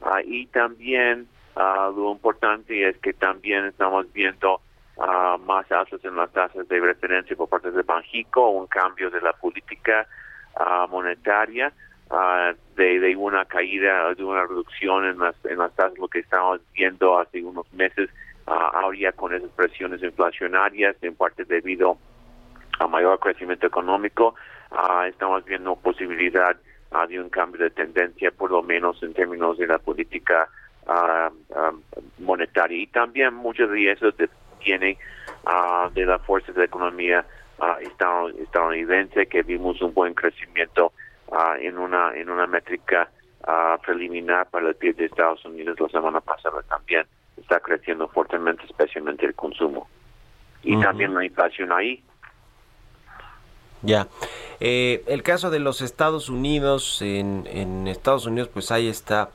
Uh, 0.00 0.18
y 0.24 0.46
también 0.46 1.28
uh, 1.56 1.92
lo 1.96 2.12
importante 2.12 2.88
es 2.88 2.98
que 2.98 3.12
también 3.12 3.66
estamos 3.66 4.12
viendo 4.12 4.60
más 5.46 5.72
altos 5.72 6.04
en 6.04 6.14
las 6.14 6.30
tasas 6.32 6.68
de 6.68 6.78
referencia 6.78 7.34
por 7.34 7.48
parte 7.48 7.70
de 7.70 7.82
Banjico, 7.82 8.50
un 8.50 8.66
cambio 8.66 9.10
de 9.10 9.20
la 9.22 9.32
política 9.32 10.06
monetaria 10.90 11.72
uh, 12.12 12.54
de, 12.76 13.00
de, 13.00 13.16
una 13.16 13.44
caída, 13.46 14.14
de 14.14 14.22
una 14.22 14.46
reducción 14.46 15.04
en 15.04 15.18
las, 15.18 15.34
en 15.44 15.58
las 15.58 15.74
tasas, 15.74 15.98
lo 15.98 16.08
que 16.08 16.20
estábamos 16.20 16.60
viendo 16.74 17.18
hace 17.18 17.42
unos 17.42 17.70
meses, 17.72 18.10
uh, 18.46 18.50
ahora 18.50 19.12
con 19.12 19.34
esas 19.34 19.50
presiones 19.50 20.02
inflacionarias, 20.02 20.96
en 21.02 21.14
parte 21.16 21.44
debido 21.44 21.98
a 22.78 22.86
mayor 22.86 23.18
crecimiento 23.18 23.66
económico, 23.66 24.34
uh, 24.70 25.02
estamos 25.04 25.44
viendo 25.44 25.74
posibilidad 25.76 26.56
de 27.08 27.18
un 27.18 27.30
cambio 27.30 27.62
de 27.62 27.70
tendencia, 27.70 28.30
por 28.30 28.50
lo 28.50 28.62
menos 28.62 29.02
en 29.02 29.14
términos 29.14 29.56
de 29.56 29.66
la 29.66 29.78
política 29.78 30.46
monetaria. 32.18 32.82
Y 32.82 32.86
también 32.88 33.32
mucho 33.32 33.66
de 33.66 33.92
eso 33.92 34.12
tiene 34.62 34.98
de 35.94 36.04
la 36.04 36.18
fuerza 36.18 36.52
de 36.52 36.58
la 36.58 36.64
economía 36.66 37.24
estadounidense, 37.80 39.26
que 39.26 39.42
vimos 39.42 39.80
un 39.80 39.94
buen 39.94 40.12
crecimiento 40.12 40.92
uh, 41.32 41.54
en 41.60 41.78
una 41.78 42.14
en 42.14 42.30
una 42.30 42.46
métrica 42.46 43.10
uh, 43.46 43.80
preliminar 43.82 44.48
para 44.50 44.68
el 44.68 44.76
PIB 44.76 44.96
de 44.96 45.04
Estados 45.06 45.44
Unidos 45.44 45.80
la 45.80 45.88
semana 45.88 46.20
pasada 46.20 46.62
también. 46.68 47.06
está 47.36 47.58
creciendo 47.60 48.08
fuertemente, 48.08 48.64
especialmente 48.66 49.26
el 49.26 49.34
consumo. 49.34 49.88
Y 50.62 50.78
también 50.80 51.12
la 51.12 51.24
inflación 51.24 51.72
ahí. 51.72 52.04
Ya. 53.82 54.06
Eh, 54.60 55.02
el 55.08 55.24
caso 55.24 55.50
de 55.50 55.58
los 55.58 55.82
Estados 55.82 56.28
Unidos, 56.28 57.02
en, 57.02 57.48
en 57.50 57.88
Estados 57.88 58.26
Unidos 58.26 58.48
pues 58.52 58.70
hay 58.70 58.86
esta 58.86 59.30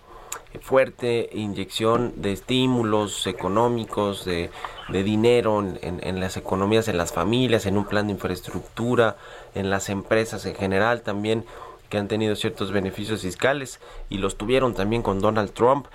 fuerte 0.62 1.29
inyección 1.33 2.13
de 2.21 2.31
estímulos 2.31 3.27
económicos, 3.27 4.23
de, 4.23 4.49
de 4.89 5.03
dinero 5.03 5.60
en, 5.60 5.99
en, 6.01 6.19
las 6.19 6.38
economías, 6.38 6.88
en 6.88 6.97
las 6.97 7.13
familias, 7.13 7.65
en 7.65 7.77
un 7.77 7.86
plan 7.86 8.07
de 8.07 8.13
infraestructura, 8.13 9.17
en 9.53 9.69
las 9.69 9.89
empresas 9.89 10.45
en 10.45 10.55
general 10.55 11.01
también 11.01 11.45
que 11.89 11.97
han 11.97 12.08
tenido 12.08 12.36
ciertos 12.36 12.71
beneficios 12.71 13.21
fiscales 13.21 13.80
y 14.10 14.17
los 14.17 14.38
tuvieron 14.38 14.73
también 14.73 15.02
con 15.02 15.19
Donald 15.19 15.52
Trump 15.52 15.88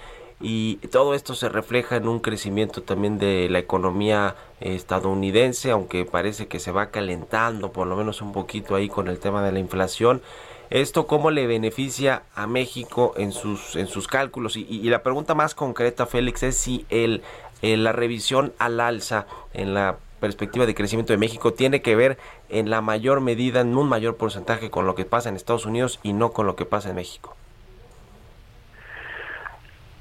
y 0.45 0.77
todo 0.91 1.15
esto 1.15 1.37
se 1.37 1.49
refleja 1.49 1.95
en 1.95 2.09
un 2.09 2.19
crecimiento 2.19 2.83
también 2.83 3.17
de 3.19 3.49
la 3.49 3.61
economía 3.61 4.35
estadounidense, 4.61 5.71
aunque 5.71 6.05
parece 6.05 6.49
que 6.49 6.59
se 6.59 6.73
va 6.73 6.91
calentando 6.91 7.71
por 7.71 7.87
lo 7.87 7.95
menos 7.95 8.21
un 8.23 8.33
poquito 8.33 8.75
ahí 8.75 8.89
con 8.89 9.07
el 9.07 9.21
tema 9.21 9.45
de 9.45 9.53
la 9.53 9.61
inflación. 9.61 10.21
¿Esto 10.69 11.07
cómo 11.07 11.31
le 11.31 11.47
beneficia 11.47 12.25
a 12.35 12.49
México 12.49 13.15
en 13.17 13.31
sus, 13.31 13.77
en 13.77 13.87
sus 13.87 14.09
cálculos? 14.09 14.57
Y, 14.57 14.83
la 14.89 15.05
pregunta 15.05 15.37
más 15.37 15.55
concreta, 15.55 16.07
Félix, 16.07 16.43
es 16.43 16.57
si 16.57 16.87
el, 16.89 17.23
la 17.61 17.93
revisión 17.93 18.53
al 18.59 18.81
alza 18.81 19.27
en 19.53 19.75
la 19.75 19.99
perspectiva 20.19 20.67
de 20.67 20.75
crecimiento 20.75 21.13
de 21.13 21.19
México 21.19 21.53
tiene 21.53 21.83
que 21.83 21.95
ver 21.95 22.19
en 22.53 22.71
la 22.71 22.81
mayor 22.81 23.21
medida, 23.21 23.61
en 23.61 23.77
un 23.77 23.89
mayor 23.89 24.17
porcentaje 24.17 24.71
con 24.71 24.87
lo 24.87 24.95
que 24.95 25.05
pasa 25.05 25.29
en 25.29 25.37
Estados 25.37 25.67
Unidos 25.67 25.99
y 26.03 26.13
no 26.13 26.33
con 26.33 26.47
lo 26.47 26.55
que 26.55 26.67
pasa 26.67 26.91
en 26.91 26.97
México. 26.97 27.35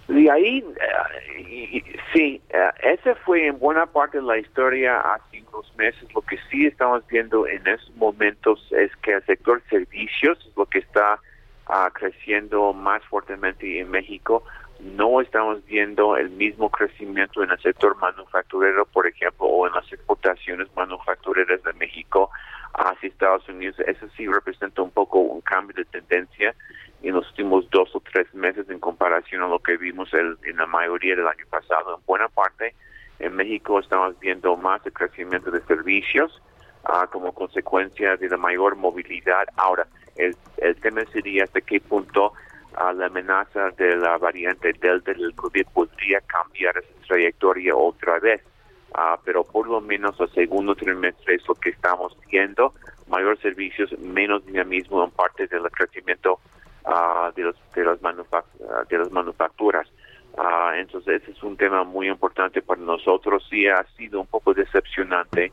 Y 0.09 0.27
ahí, 0.27 0.57
eh, 0.59 1.99
sí, 2.13 2.41
eh, 2.49 2.69
ese 2.83 3.15
fue 3.15 3.47
en 3.47 3.57
buena 3.57 3.85
parte 3.85 4.21
la 4.21 4.37
historia 4.37 4.99
hace 4.99 5.41
unos 5.53 5.73
meses. 5.77 6.13
Lo 6.13 6.21
que 6.21 6.37
sí 6.49 6.65
estamos 6.65 7.07
viendo 7.07 7.47
en 7.47 7.65
estos 7.65 7.95
momentos 7.95 8.67
es 8.71 8.93
que 8.97 9.13
el 9.13 9.25
sector 9.25 9.61
servicios 9.69 10.37
es 10.45 10.57
lo 10.57 10.65
que 10.65 10.79
está 10.79 11.19
ah, 11.67 11.89
creciendo 11.93 12.73
más 12.73 13.01
fuertemente 13.05 13.79
en 13.79 13.89
México. 13.89 14.43
No 14.83 15.21
estamos 15.21 15.63
viendo 15.65 16.17
el 16.17 16.31
mismo 16.31 16.69
crecimiento 16.69 17.43
en 17.43 17.51
el 17.51 17.59
sector 17.61 17.95
manufacturero, 17.97 18.85
por 18.85 19.05
ejemplo, 19.05 19.45
o 19.45 19.67
en 19.67 19.73
las 19.73 19.91
exportaciones 19.93 20.67
manufactureras 20.75 21.61
de 21.63 21.73
México 21.73 22.31
hacia 22.73 23.09
Estados 23.09 23.47
Unidos. 23.47 23.79
Eso 23.85 24.07
sí 24.17 24.25
representa 24.25 24.81
un 24.81 24.89
poco 24.89 25.19
un 25.19 25.41
cambio 25.41 25.75
de 25.75 25.85
tendencia 25.85 26.55
en 27.03 27.13
los 27.13 27.29
últimos 27.29 27.69
dos 27.69 27.95
o 27.95 27.99
tres 27.99 28.33
meses 28.33 28.69
en 28.69 28.79
comparación 28.79 29.43
a 29.43 29.47
lo 29.47 29.59
que 29.59 29.77
vimos 29.77 30.11
el, 30.13 30.37
en 30.43 30.57
la 30.57 30.65
mayoría 30.65 31.15
del 31.15 31.27
año 31.27 31.45
pasado. 31.49 31.97
En 31.97 32.05
buena 32.05 32.27
parte, 32.27 32.73
en 33.19 33.35
México 33.35 33.79
estamos 33.79 34.19
viendo 34.19 34.55
más 34.57 34.83
el 34.85 34.93
crecimiento 34.93 35.51
de 35.51 35.61
servicios 35.61 36.41
uh, 36.85 37.07
como 37.11 37.33
consecuencia 37.33 38.17
de 38.17 38.29
la 38.29 38.37
mayor 38.37 38.75
movilidad. 38.75 39.45
Ahora, 39.57 39.85
el, 40.15 40.35
el 40.57 40.75
tema 40.77 41.03
sería 41.11 41.43
hasta 41.43 41.61
qué 41.61 41.79
punto 41.79 42.33
uh, 42.77 42.93
la 42.93 43.07
amenaza 43.07 43.71
de 43.71 43.95
la 43.95 44.17
variante 44.17 44.73
Delta 44.73 45.13
del 45.13 45.33
COVID 45.35 45.65
podría 45.73 46.21
cambiar 46.21 46.77
esa 46.77 47.07
trayectoria 47.07 47.75
otra 47.75 48.19
vez. 48.19 48.41
Uh, 48.93 49.17
pero 49.23 49.43
por 49.45 49.67
lo 49.67 49.79
menos 49.79 50.19
el 50.19 50.29
segundo 50.31 50.75
trimestre 50.75 51.35
es 51.35 51.47
lo 51.47 51.55
que 51.55 51.69
estamos 51.69 52.17
viendo, 52.29 52.73
mayor 53.07 53.39
servicios, 53.39 53.97
menos 53.99 54.45
dinamismo 54.45 55.03
en 55.05 55.11
parte 55.11 55.47
del 55.47 55.63
crecimiento 55.71 56.39
uh, 56.85 57.31
de, 57.33 57.43
los, 57.43 57.55
de, 57.73 57.85
las 57.85 57.99
de 58.89 58.97
las 58.97 59.11
manufacturas. 59.11 59.87
Uh, 60.33 60.73
entonces, 60.75 61.21
ese 61.21 61.31
es 61.31 61.43
un 61.43 61.55
tema 61.55 61.83
muy 61.83 62.09
importante 62.09 62.61
para 62.61 62.81
nosotros. 62.81 63.47
Sí 63.49 63.67
ha 63.67 63.83
sido 63.95 64.19
un 64.19 64.27
poco 64.27 64.53
decepcionante 64.53 65.51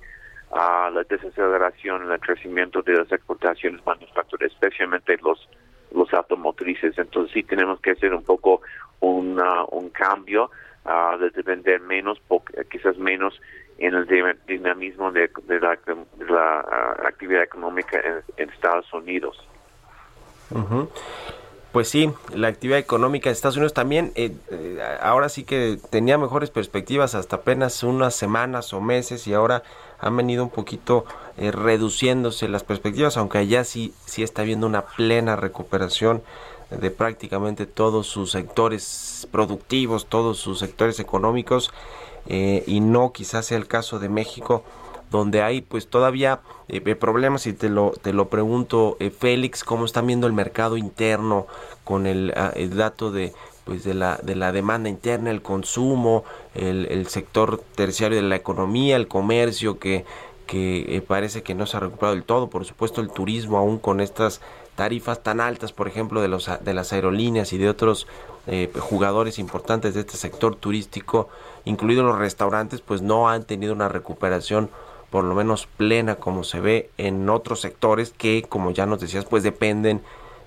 la 0.50 1.04
desaceleración 1.08 2.04
en 2.04 2.12
el 2.12 2.20
crecimiento 2.20 2.82
de 2.82 2.94
las 2.94 3.12
exportaciones 3.12 3.84
manufactureras, 3.84 4.52
especialmente 4.52 5.18
los 5.22 5.48
los 5.94 6.12
automotrices. 6.12 6.96
Entonces, 6.98 7.32
sí 7.32 7.42
tenemos 7.42 7.80
que 7.80 7.92
hacer 7.92 8.14
un 8.14 8.24
poco 8.24 8.62
un, 9.00 9.40
un 9.70 9.90
cambio 9.90 10.50
de 11.20 11.30
depender 11.30 11.80
menos, 11.80 12.18
quizás 12.70 12.96
menos 12.96 13.38
en 13.78 13.94
el 13.94 14.36
dinamismo 14.46 15.12
de, 15.12 15.30
la, 15.60 15.72
actividad 17.06 17.42
económica 17.42 18.00
en, 18.00 18.22
en 18.36 18.50
Estados 18.50 18.92
Unidos. 18.92 19.36
Pues 21.72 21.90
sí, 21.90 22.10
la 22.34 22.48
actividad 22.48 22.78
económica 22.78 23.28
de 23.28 23.34
Estados 23.34 23.56
Unidos 23.56 23.74
también, 23.74 24.12
eh, 24.14 24.32
eh, 24.50 24.82
ahora 25.02 25.28
sí 25.28 25.44
que 25.44 25.78
tenía 25.90 26.16
mejores 26.16 26.50
perspectivas 26.50 27.14
hasta 27.14 27.36
apenas 27.36 27.82
unas 27.82 28.14
semanas 28.14 28.72
o 28.72 28.80
meses 28.80 29.26
y 29.26 29.34
ahora 29.34 29.62
han 29.98 30.16
venido 30.16 30.44
un 30.44 30.50
poquito 30.50 31.04
eh, 31.36 31.50
reduciéndose 31.50 32.48
las 32.48 32.64
perspectivas, 32.64 33.16
aunque 33.16 33.38
allá 33.38 33.64
sí, 33.64 33.92
sí 34.06 34.22
está 34.22 34.42
habiendo 34.42 34.66
una 34.66 34.86
plena 34.86 35.36
recuperación 35.36 36.22
de 36.70 36.90
prácticamente 36.90 37.66
todos 37.66 38.06
sus 38.06 38.30
sectores 38.30 39.26
productivos, 39.30 40.06
todos 40.06 40.38
sus 40.38 40.58
sectores 40.58 41.00
económicos 41.00 41.72
y 42.26 42.80
no 42.80 43.12
quizás 43.12 43.46
sea 43.46 43.56
el 43.56 43.66
caso 43.66 43.98
de 43.98 44.10
México 44.10 44.62
donde 45.10 45.42
hay 45.42 45.60
pues 45.60 45.88
todavía 45.88 46.40
eh, 46.68 46.82
eh, 46.84 46.94
problemas 46.94 47.46
y 47.46 47.52
te 47.52 47.68
lo, 47.68 47.92
te 48.02 48.12
lo 48.12 48.28
pregunto 48.28 48.96
eh, 49.00 49.10
Félix, 49.10 49.64
¿cómo 49.64 49.84
están 49.84 50.06
viendo 50.06 50.26
el 50.26 50.32
mercado 50.32 50.76
interno 50.76 51.46
con 51.84 52.06
el, 52.06 52.32
ah, 52.36 52.52
el 52.54 52.76
dato 52.76 53.10
de 53.10 53.32
pues 53.68 53.84
de 53.84 53.92
la, 53.92 54.16
de 54.22 54.34
la 54.34 54.50
demanda 54.50 54.88
interna, 54.88 55.30
el 55.30 55.42
consumo, 55.42 56.24
el, 56.54 56.86
el 56.86 57.06
sector 57.08 57.62
terciario 57.74 58.16
de 58.16 58.26
la 58.26 58.36
economía, 58.36 58.96
el 58.96 59.08
comercio 59.08 59.78
que, 59.78 60.06
que 60.46 61.04
parece 61.06 61.42
que 61.42 61.54
no 61.54 61.66
se 61.66 61.76
ha 61.76 61.80
recuperado 61.80 62.14
del 62.14 62.24
todo, 62.24 62.48
por 62.48 62.64
supuesto 62.64 63.02
el 63.02 63.10
turismo 63.10 63.58
aún 63.58 63.78
con 63.78 64.00
estas 64.00 64.40
tarifas 64.74 65.22
tan 65.22 65.42
altas, 65.42 65.74
por 65.74 65.86
ejemplo, 65.86 66.22
de, 66.22 66.28
los, 66.28 66.50
de 66.64 66.72
las 66.72 66.94
aerolíneas 66.94 67.52
y 67.52 67.58
de 67.58 67.68
otros 67.68 68.06
jugadores 68.80 69.38
importantes 69.38 69.92
de 69.92 70.00
este 70.00 70.16
sector 70.16 70.56
turístico, 70.56 71.28
incluidos 71.66 72.06
los 72.06 72.16
restaurantes, 72.16 72.80
pues 72.80 73.02
no 73.02 73.28
han 73.28 73.44
tenido 73.44 73.74
una 73.74 73.90
recuperación 73.90 74.70
por 75.10 75.24
lo 75.24 75.34
menos 75.34 75.66
plena 75.66 76.14
como 76.14 76.44
se 76.44 76.60
ve 76.60 76.90
en 76.96 77.28
otros 77.28 77.60
sectores 77.60 78.14
que, 78.16 78.46
como 78.48 78.70
ya 78.70 78.86
nos 78.86 79.00
decías, 79.00 79.26
pues 79.26 79.42
dependen 79.42 80.00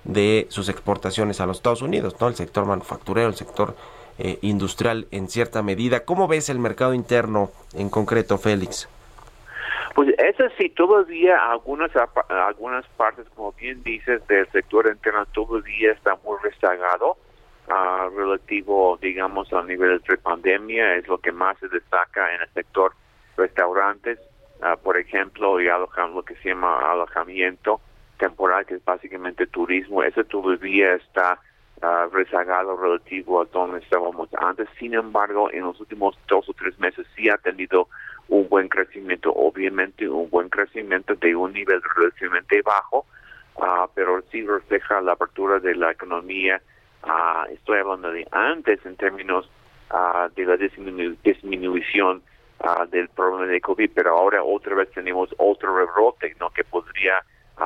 de 0.04 0.46
sus 0.50 0.68
exportaciones 0.68 1.40
a 1.40 1.46
los 1.46 1.58
Estados 1.58 1.82
Unidos, 1.82 2.16
¿no? 2.20 2.28
El 2.28 2.34
sector 2.34 2.66
manufacturero, 2.66 3.28
el 3.28 3.34
sector 3.34 3.76
eh, 4.18 4.38
industrial 4.42 5.06
en 5.10 5.28
cierta 5.28 5.62
medida. 5.62 6.04
¿Cómo 6.04 6.28
ves 6.28 6.48
el 6.48 6.58
mercado 6.58 6.94
interno 6.94 7.50
en 7.74 7.90
concreto, 7.90 8.38
Félix? 8.38 8.88
Pues 9.94 10.08
eso 10.18 10.44
sí, 10.58 10.70
todavía 10.70 11.50
algunas 11.50 11.90
algunas 12.28 12.86
partes, 12.96 13.26
como 13.34 13.52
bien 13.52 13.82
dices, 13.82 14.26
del 14.26 14.48
sector 14.50 14.86
interno 14.86 15.26
todavía 15.26 15.92
está 15.92 16.18
muy 16.24 16.38
rezagado 16.42 17.18
uh, 17.68 18.16
relativo, 18.16 18.98
digamos, 19.02 19.52
al 19.52 19.66
nivel 19.66 20.00
de 20.08 20.16
pandemia, 20.16 20.96
es 20.96 21.06
lo 21.08 21.18
que 21.18 21.30
más 21.30 21.58
se 21.58 21.68
destaca 21.68 22.34
en 22.34 22.40
el 22.40 22.48
sector 22.54 22.92
restaurantes, 23.36 24.18
Ah, 24.64 24.76
por 24.76 24.96
ejemplo, 24.96 25.60
y 25.60 25.68
alojan 25.68 26.14
lo 26.14 26.22
que 26.22 26.36
se 26.36 26.50
llama 26.50 26.92
alojamiento 26.92 27.80
temporal, 28.22 28.64
que 28.66 28.74
es 28.74 28.84
básicamente 28.84 29.46
turismo, 29.46 30.02
ese 30.02 30.22
todavía 30.22 30.94
está 30.94 31.40
uh, 31.82 32.08
rezagado 32.12 32.76
relativo 32.76 33.40
a 33.40 33.46
donde 33.46 33.80
estábamos 33.80 34.28
antes. 34.38 34.68
Sin 34.78 34.94
embargo, 34.94 35.50
en 35.52 35.64
los 35.64 35.80
últimos 35.80 36.16
dos 36.28 36.48
o 36.48 36.52
tres 36.52 36.78
meses 36.78 37.04
sí 37.16 37.28
ha 37.28 37.36
tenido 37.38 37.88
un 38.28 38.48
buen 38.48 38.68
crecimiento, 38.68 39.32
obviamente 39.32 40.08
un 40.08 40.30
buen 40.30 40.48
crecimiento 40.48 41.16
de 41.16 41.34
un 41.34 41.52
nivel 41.52 41.80
relativamente 41.96 42.62
bajo, 42.62 43.06
uh, 43.56 43.88
pero 43.94 44.22
sí 44.30 44.46
refleja 44.46 45.00
la 45.00 45.12
apertura 45.12 45.58
de 45.58 45.74
la 45.74 45.90
economía. 45.90 46.62
Uh, 47.02 47.52
estoy 47.52 47.80
hablando 47.80 48.12
de 48.12 48.24
antes 48.30 48.78
en 48.86 48.96
términos 48.96 49.50
de 50.34 50.46
la 50.46 50.56
disminución 50.56 52.22
Ah, 52.64 52.86
del 52.88 53.08
problema 53.08 53.50
de 53.50 53.60
COVID, 53.60 53.90
pero 53.92 54.16
ahora 54.16 54.44
otra 54.44 54.76
vez 54.76 54.88
tenemos 54.92 55.28
otro 55.36 55.76
rebrote, 55.76 56.36
¿no? 56.38 56.50
Que 56.50 56.62
podría 56.62 57.14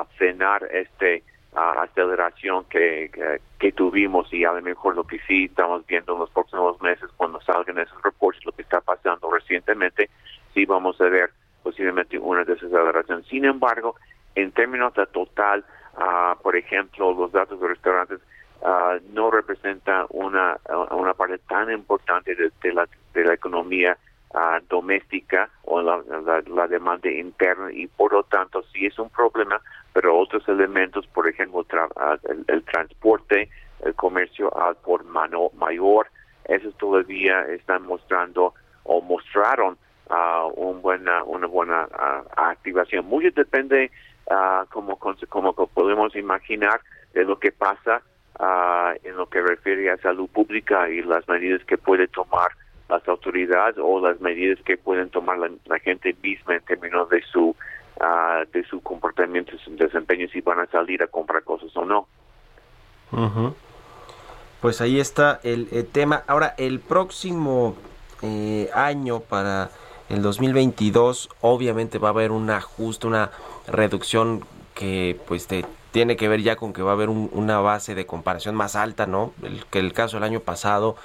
uh, 0.01 0.07
frenar 0.17 0.65
este 0.73 1.23
uh, 1.53 1.81
aceleración 1.81 2.65
que, 2.65 3.11
que, 3.59 3.73
tuvimos 3.73 4.33
y 4.33 4.45
a 4.45 4.53
lo 4.53 4.63
mejor 4.63 4.97
lo 4.97 5.05
que 5.05 5.19
sí 5.27 5.45
estamos 5.45 5.87
viendo 5.87 6.15
en 6.15 6.21
los 6.21 6.31
próximos 6.31 6.81
meses 6.81 7.09
cuando 7.17 7.41
salgan 7.41 7.79
esos 7.79 8.01
reportes, 8.03 8.45
lo 8.45 8.53
que 8.53 8.63
está 8.63 8.81
pasando 8.81 9.31
recientemente, 9.31 10.11
sí 10.55 10.65
vamos 10.65 11.01
a 11.01 11.05
ver 11.05 11.31
posiblemente 11.63 12.19
una 12.19 12.45
desaceleración. 12.45 13.25
Sin 13.25 13.45
embargo, 13.45 13.97
en 14.35 14.53
términos 14.53 14.95
de 14.95 15.07
total, 15.07 15.65
por 16.43 16.55
ejemplo, 16.57 17.13
los 17.13 17.33
datos 17.33 17.61
de 17.61 17.69
restaurantes 17.69 18.21
no 19.13 19.31
representan 19.31 20.07
una, 20.11 20.59
una 20.91 21.15
parte 21.15 21.39
tan 21.39 21.71
importante 21.71 22.35
de, 22.35 22.73
la, 22.73 22.89
de 23.15 23.25
la 23.25 23.35
economía 23.35 23.97
doméstica 24.69 25.49
o 25.65 25.81
la, 25.81 26.67
demanda 26.69 27.11
interna 27.11 27.73
y 27.73 27.87
por 27.87 28.13
lo 28.13 28.23
tanto 28.25 28.63
sí 28.73 28.87
es 28.87 28.99
un 28.99 29.09
problema, 29.11 29.61
pero 29.93 30.19
otros 30.19 30.47
elementos, 30.49 31.07
por 31.07 31.29
ejemplo, 31.29 31.65
el, 32.49 32.63
transporte, 32.65 33.49
el 33.85 33.95
comercio 33.95 34.55
al 34.57 34.77
por 34.77 35.05
mano 35.05 35.51
mayor, 35.57 36.09
esos 36.45 36.77
todavía 36.77 37.43
están 37.47 37.87
mostrando 37.87 38.55
o 38.85 39.01
mostraron 39.01 39.79
ah, 40.11 40.47
un 40.55 40.83
buena, 40.83 41.25
una 41.25 41.47
buena 41.47 41.89
ah, 41.93 42.23
activación. 42.37 43.07
Mucho 43.07 43.31
depende, 43.31 43.91
ah, 44.31 44.67
como, 44.71 44.99
como 45.29 45.55
podemos 45.55 46.15
imaginar, 46.15 46.81
de 47.15 47.25
lo 47.25 47.39
que 47.39 47.53
pasa 47.53 48.03
ah, 48.39 48.95
en 49.03 49.17
lo 49.17 49.29
que 49.29 49.41
refiere 49.41 49.91
a 49.91 49.97
salud 49.97 50.29
pública 50.29 50.89
y 50.91 51.03
las 51.03 51.27
medidas 51.27 51.65
que 51.65 51.79
puede 51.79 52.07
tomar 52.09 52.51
las 52.89 53.07
autoridades 53.09 53.77
o 53.83 54.01
las 54.01 54.21
medidas 54.21 54.59
que 54.65 54.77
pueden 54.77 55.11
tomar 55.11 55.39
la, 55.39 55.51
la 55.67 55.79
gente 55.81 56.15
misma 56.23 56.55
en 56.57 56.63
términos 56.63 57.09
de 57.11 57.23
su 57.23 57.55
ah, 58.01 58.45
de 58.53 58.63
su 58.65 58.81
comportamiento 58.81 59.53
su 59.65 59.75
desempeño 59.77 60.29
si 60.29 60.41
van 60.41 60.61
a 60.61 60.67
salir 60.67 61.03
a 61.03 61.07
comprar 61.07 61.43
cosas 61.43 61.75
o 61.77 61.85
no. 61.85 62.07
Ujú. 63.13 63.55
Pues 64.61 64.81
ahí 64.81 65.01
está 65.01 65.41
el, 65.45 65.69
el 65.71 65.87
tema. 65.87 66.23
Ahora, 66.27 66.55
el 66.59 66.81
próximo 66.81 67.77
eh, 68.23 68.69
año 68.75 69.21
para 69.21 69.71
el 70.09 70.23
2022, 70.23 71.29
obviamente 71.41 71.99
va 71.99 72.09
a 72.09 72.11
haber 72.13 72.31
un 72.33 72.51
ajuste, 72.51 73.07
una 73.07 73.31
reducción 73.67 74.45
que 74.75 75.19
pues 75.27 75.47
te, 75.47 75.65
tiene 75.93 76.17
que 76.17 76.29
ver 76.29 76.41
ya 76.43 76.57
con 76.57 76.73
que 76.73 76.83
va 76.83 76.91
a 76.91 76.95
haber 76.95 77.09
un- 77.09 77.31
una 77.33 77.61
base 77.61 77.95
de 77.95 78.07
comparación 78.07 78.55
más 78.55 78.77
alta, 78.77 79.07
¿no? 79.07 79.33
El, 79.43 79.65
que 79.67 79.79
el 79.79 79.93
caso 79.93 80.17
del 80.17 80.25
año 80.25 80.41
pasado 80.41 80.97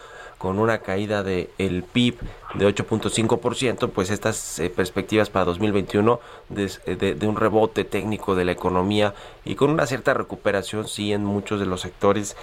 con 0.42 0.58
una 0.58 0.80
caída 0.80 1.22
de 1.22 1.52
el 1.60 1.84
PIB 1.84 2.16
de 2.56 2.66
8.5%, 2.68 3.90
pues 3.90 4.10
estas 4.10 4.58
eh, 4.58 4.72
perspectivas 4.72 5.30
para 5.30 5.46
2021 5.46 6.20
de, 6.50 6.72
de- 6.96 7.14
de 7.14 7.28
un 7.28 7.36
rebote 7.36 7.84
técnico 7.84 8.34
de 8.34 8.46
la 8.46 8.52
economía 8.54 9.14
y 9.46 9.54
con 9.54 9.70
una 9.70 9.86
cierta 9.86 10.16
recuperación, 10.16 10.88
sí, 10.88 11.14
en 11.14 11.24
muchos 11.24 11.60
de 11.60 11.68
los 11.68 11.82
sectores, 11.82 12.36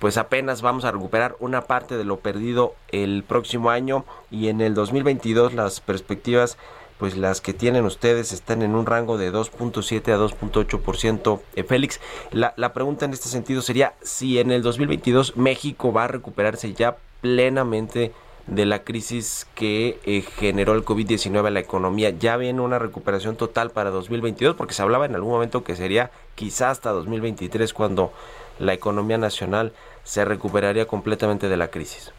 pues 0.00 0.18
apenas 0.18 0.60
vamos 0.60 0.84
a 0.84 0.92
recuperar 0.92 1.34
una 1.40 1.62
parte 1.62 1.96
de 1.96 2.04
lo 2.04 2.18
perdido 2.18 2.74
el 2.92 3.24
próximo 3.26 3.70
año 3.70 4.04
y 4.30 4.48
en 4.48 4.60
el 4.60 4.74
2022 4.74 5.54
las 5.54 5.80
perspectivas 5.80 6.58
pues 6.98 7.16
las 7.16 7.40
que 7.42 7.52
tienen 7.54 7.84
ustedes 7.84 8.32
están 8.32 8.62
en 8.62 8.74
un 8.74 8.86
rango 8.86 9.18
de 9.18 9.30
2.7 9.32 10.12
a 10.12 10.18
2.8%. 10.18 11.40
Eh, 11.54 11.62
Félix, 11.64 12.00
la, 12.32 12.54
la 12.56 12.72
pregunta 12.72 13.04
en 13.04 13.12
este 13.12 13.28
sentido 13.28 13.60
sería 13.62 13.94
si 14.02 14.38
en 14.38 14.50
el 14.50 14.62
2022 14.62 15.36
México 15.36 15.92
va 15.92 16.04
a 16.04 16.08
recuperarse 16.08 16.72
ya 16.72 16.96
plenamente 17.36 18.12
de 18.46 18.64
la 18.64 18.84
crisis 18.84 19.48
que 19.56 19.98
eh, 20.04 20.22
generó 20.22 20.74
el 20.74 20.84
COVID-19 20.84 21.46
a 21.46 21.50
la 21.50 21.58
economía. 21.60 22.10
¿Ya 22.10 22.36
viene 22.36 22.60
una 22.60 22.78
recuperación 22.78 23.36
total 23.36 23.70
para 23.70 23.90
2022? 23.90 24.54
Porque 24.54 24.74
se 24.74 24.82
hablaba 24.82 25.06
en 25.06 25.16
algún 25.16 25.32
momento 25.32 25.64
que 25.64 25.74
sería 25.74 26.10
quizá 26.36 26.70
hasta 26.70 26.90
2023 26.90 27.72
cuando 27.74 28.12
la 28.60 28.72
economía 28.72 29.18
nacional 29.18 29.72
se 30.04 30.24
recuperaría 30.24 30.86
completamente 30.86 31.48
de 31.48 31.56
la 31.56 31.68
crisis. 31.68 32.12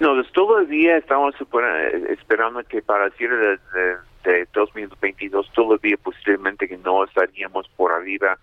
No, 0.00 0.14
pues 0.14 0.30
todavía 0.32 0.98
estamos 0.98 1.34
supone- 1.36 2.12
esperando 2.12 2.62
que 2.64 2.82
para 2.82 3.06
el 3.06 3.12
cierre 3.12 3.36
de, 3.36 3.58
de- 3.80 3.96
de 4.24 4.48
2022 4.52 5.50
todavía 5.54 5.96
posiblemente 5.96 6.68
que 6.68 6.76
no 6.76 7.02
estaríamos 7.04 7.66
por 7.76 7.90
arriba 7.92 8.36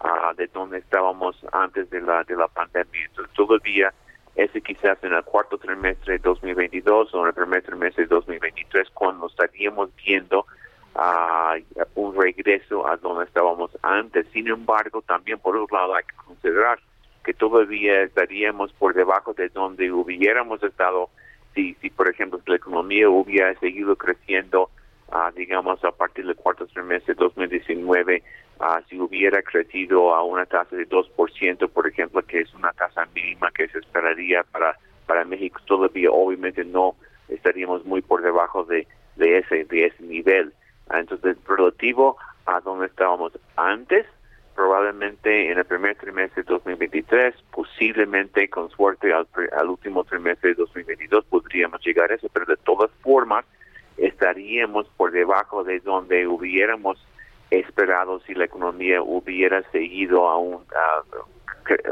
ah, 0.00 0.32
de 0.36 0.46
donde 0.46 0.78
estábamos 0.78 1.36
antes 1.52 1.90
de 1.90 2.00
la 2.00 2.24
de 2.24 2.34
la 2.34 2.48
pandemia. 2.48 3.04
Entonces 3.10 3.34
todavía 3.34 3.92
ese 4.36 4.60
quizás 4.60 5.02
en 5.02 5.14
el 5.14 5.24
cuarto 5.24 5.58
trimestre 5.58 6.14
de 6.14 6.18
2022 6.18 7.14
o 7.14 7.22
en 7.22 7.28
el 7.28 7.34
primer 7.34 7.62
trimestre 7.62 8.04
de 8.04 8.14
2023 8.14 8.90
cuando 8.90 9.26
estaríamos 9.26 9.90
viendo 10.04 10.46
ah, 10.94 11.56
un 11.94 12.14
regreso 12.14 12.86
a 12.86 12.96
donde 12.98 13.24
estábamos 13.24 13.70
antes. 13.82 14.26
Sin 14.32 14.48
embargo, 14.48 15.02
también 15.02 15.38
por 15.38 15.56
otro 15.56 15.76
lado 15.76 15.94
hay 15.94 16.04
que 16.04 16.16
considerar 16.16 16.78
que 17.24 17.34
todavía 17.34 18.02
estaríamos 18.02 18.72
por 18.74 18.94
debajo 18.94 19.32
de 19.32 19.48
donde 19.48 19.90
hubiéramos 19.90 20.62
estado 20.62 21.10
si, 21.54 21.74
si 21.80 21.90
por 21.90 22.08
ejemplo, 22.08 22.38
la 22.46 22.56
economía 22.56 23.08
hubiera 23.08 23.58
seguido 23.58 23.96
creciendo, 23.96 24.70
ah, 25.10 25.30
digamos, 25.34 25.82
a 25.84 25.92
partir 25.92 26.26
del 26.26 26.36
cuarto 26.36 26.66
trimestre 26.66 27.14
de 27.14 27.20
2019, 27.20 28.22
ah, 28.60 28.80
si 28.88 28.98
hubiera 28.98 29.42
crecido 29.42 30.14
a 30.14 30.22
una 30.22 30.46
tasa 30.46 30.76
de 30.76 30.88
2%, 30.88 31.68
por 31.68 31.86
ejemplo, 31.86 32.22
que 32.22 32.40
es 32.40 32.54
una 32.54 32.72
tasa 32.72 33.06
mínima 33.14 33.50
que 33.52 33.68
se 33.68 33.78
esperaría 33.78 34.42
para, 34.44 34.78
para 35.06 35.24
México, 35.24 35.60
todavía 35.66 36.10
obviamente 36.10 36.64
no 36.64 36.96
estaríamos 37.28 37.84
muy 37.84 38.02
por 38.02 38.22
debajo 38.22 38.64
de, 38.64 38.86
de, 39.16 39.38
ese, 39.38 39.64
de 39.64 39.86
ese 39.86 40.02
nivel. 40.02 40.52
Ah, 40.88 41.00
Entonces, 41.00 41.36
relativo 41.46 42.16
a 42.46 42.60
donde 42.60 42.86
estábamos 42.86 43.32
antes, 43.56 44.06
probablemente 44.54 45.50
en 45.52 45.58
el 45.58 45.64
primer 45.64 45.96
trimestre 45.96 46.42
de 46.42 46.48
2023, 46.48 47.34
posiblemente 47.50 48.48
con 48.48 48.70
suerte 48.70 49.12
al, 49.12 49.26
al 49.56 49.68
último 49.68 50.02
trimestre 50.04 50.50
de 50.50 50.54
2022 50.54 51.24
podríamos 51.26 51.84
llegar 51.84 52.10
a 52.10 52.14
eso, 52.14 52.28
pero 52.32 52.46
de 52.46 52.56
todas 52.56 52.90
formas 53.02 53.44
estaríamos 53.96 54.86
por 54.96 55.10
debajo 55.12 55.64
de 55.64 55.80
donde 55.80 56.26
hubiéramos 56.26 56.98
esperado 57.50 58.20
si 58.20 58.34
la 58.34 58.44
economía 58.46 59.00
hubiera 59.02 59.62
seguido 59.70 60.28
a 60.28 60.36
un, 60.38 60.64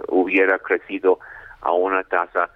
hubiera 0.08 0.58
crecido 0.58 1.18
a 1.60 1.72
una 1.72 2.02
tasa 2.04 2.50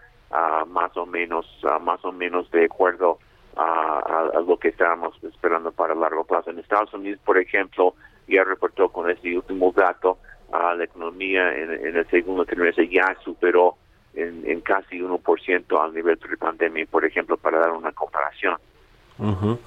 más 0.66 0.96
o 0.96 1.07
menos 1.07 1.46
más 1.80 2.05
o 2.05 2.12
menos 2.12 2.51
de 2.51 2.64
acuerdo 2.66 3.18
a, 3.57 4.30
a- 4.34 4.40
lo 4.40 4.59
que 4.59 4.68
estábamos 4.68 5.16
esperando 5.24 5.72
para 5.72 5.94
largo 5.94 6.24
plazo. 6.24 6.51
En 6.51 6.59
Estados 6.59 6.92
Unidos, 6.94 7.20
por 7.24 7.38
ejemplo, 7.38 7.94
ya 8.28 8.44
reportó 8.44 8.90
con 8.90 9.11
este 9.11 9.36
último 9.36 9.72
dato, 9.72 10.18
la 10.53 10.82
economía 10.84 11.53
en, 11.57 11.72
en 11.72 11.96
el 11.96 12.07
segundo 12.11 12.44
trimestre 12.44 12.88
ya 12.88 13.16
superó 13.24 13.76
en, 14.14 14.42
en 14.49 14.61
casi 14.61 14.99
1% 15.01 15.80
al 15.82 15.94
nivel 15.94 16.18
pre-pandemia, 16.18 16.86
por 16.90 17.05
ejemplo, 17.05 17.36
para 17.36 17.59
dar 17.59 17.70
una 17.72 17.92
comparación. 17.92 18.57
Ujú. 19.18 19.58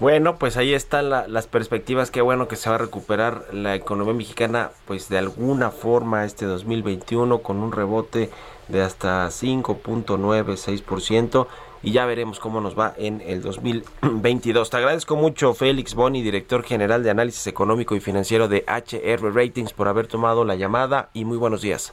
Bueno, 0.00 0.36
pues 0.36 0.56
ahí 0.56 0.74
están 0.74 1.10
la- 1.10 1.28
las 1.28 1.46
perspectivas. 1.46 2.10
Qué 2.10 2.20
bueno 2.22 2.48
que 2.48 2.56
se 2.56 2.68
va 2.68 2.74
a 2.74 2.78
recuperar 2.78 3.44
la 3.52 3.76
economía 3.76 4.14
mexicana, 4.14 4.70
pues 4.86 5.08
de 5.08 5.18
alguna 5.18 5.70
forma 5.70 6.24
este 6.24 6.44
2021 6.44 7.38
con 7.38 7.58
un 7.58 7.70
rebote 7.70 8.28
de 8.68 8.82
hasta 8.82 9.30
5.96% 9.30 11.46
y 11.84 11.92
ya 11.92 12.04
veremos 12.06 12.38
cómo 12.40 12.60
nos 12.60 12.76
va 12.78 12.94
en 12.96 13.20
el 13.20 13.42
2022. 13.42 14.70
Te 14.70 14.76
agradezco 14.76 15.14
mucho, 15.16 15.54
Félix 15.54 15.94
Boni, 15.94 16.20
director 16.22 16.62
general 16.64 17.02
de 17.04 17.10
análisis 17.10 17.46
económico 17.46 17.94
y 17.94 18.00
financiero 18.00 18.48
de 18.48 18.64
HR 18.66 19.30
Ratings, 19.32 19.72
por 19.72 19.86
haber 19.88 20.08
tomado 20.08 20.44
la 20.44 20.56
llamada 20.56 21.10
y 21.12 21.24
muy 21.24 21.36
buenos 21.38 21.60
días. 21.62 21.92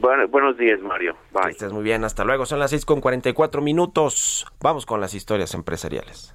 Bueno, 0.00 0.26
buenos 0.28 0.56
días, 0.56 0.80
Mario. 0.80 1.14
Que 1.32 1.38
Bye. 1.40 1.50
estés 1.50 1.72
muy 1.72 1.82
bien, 1.82 2.04
hasta 2.04 2.24
luego. 2.24 2.46
Son 2.46 2.58
las 2.58 2.70
6 2.70 2.84
con 2.84 3.00
44 3.00 3.60
minutos. 3.62 4.46
Vamos 4.60 4.86
con 4.86 5.00
las 5.00 5.14
historias 5.14 5.54
empresariales. 5.54 6.34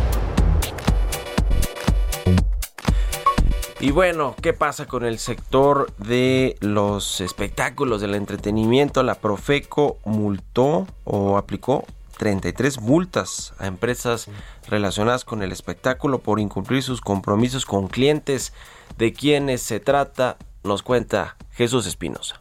Y 3.81 3.89
bueno, 3.89 4.35
¿qué 4.39 4.53
pasa 4.53 4.85
con 4.85 5.03
el 5.03 5.17
sector 5.17 5.91
de 5.97 6.55
los 6.59 7.19
espectáculos, 7.19 7.99
del 7.99 8.13
entretenimiento? 8.13 9.01
La 9.01 9.15
Profeco 9.15 9.97
multó 10.05 10.85
o 11.03 11.35
aplicó 11.35 11.85
33 12.19 12.79
multas 12.79 13.55
a 13.57 13.65
empresas 13.65 14.29
relacionadas 14.67 15.25
con 15.25 15.41
el 15.41 15.51
espectáculo 15.51 16.19
por 16.19 16.39
incumplir 16.39 16.83
sus 16.83 17.01
compromisos 17.01 17.65
con 17.65 17.87
clientes. 17.87 18.53
¿De 18.99 19.13
quienes 19.13 19.63
se 19.63 19.79
trata? 19.79 20.37
Nos 20.63 20.83
cuenta 20.83 21.35
Jesús 21.49 21.87
Espinosa. 21.87 22.37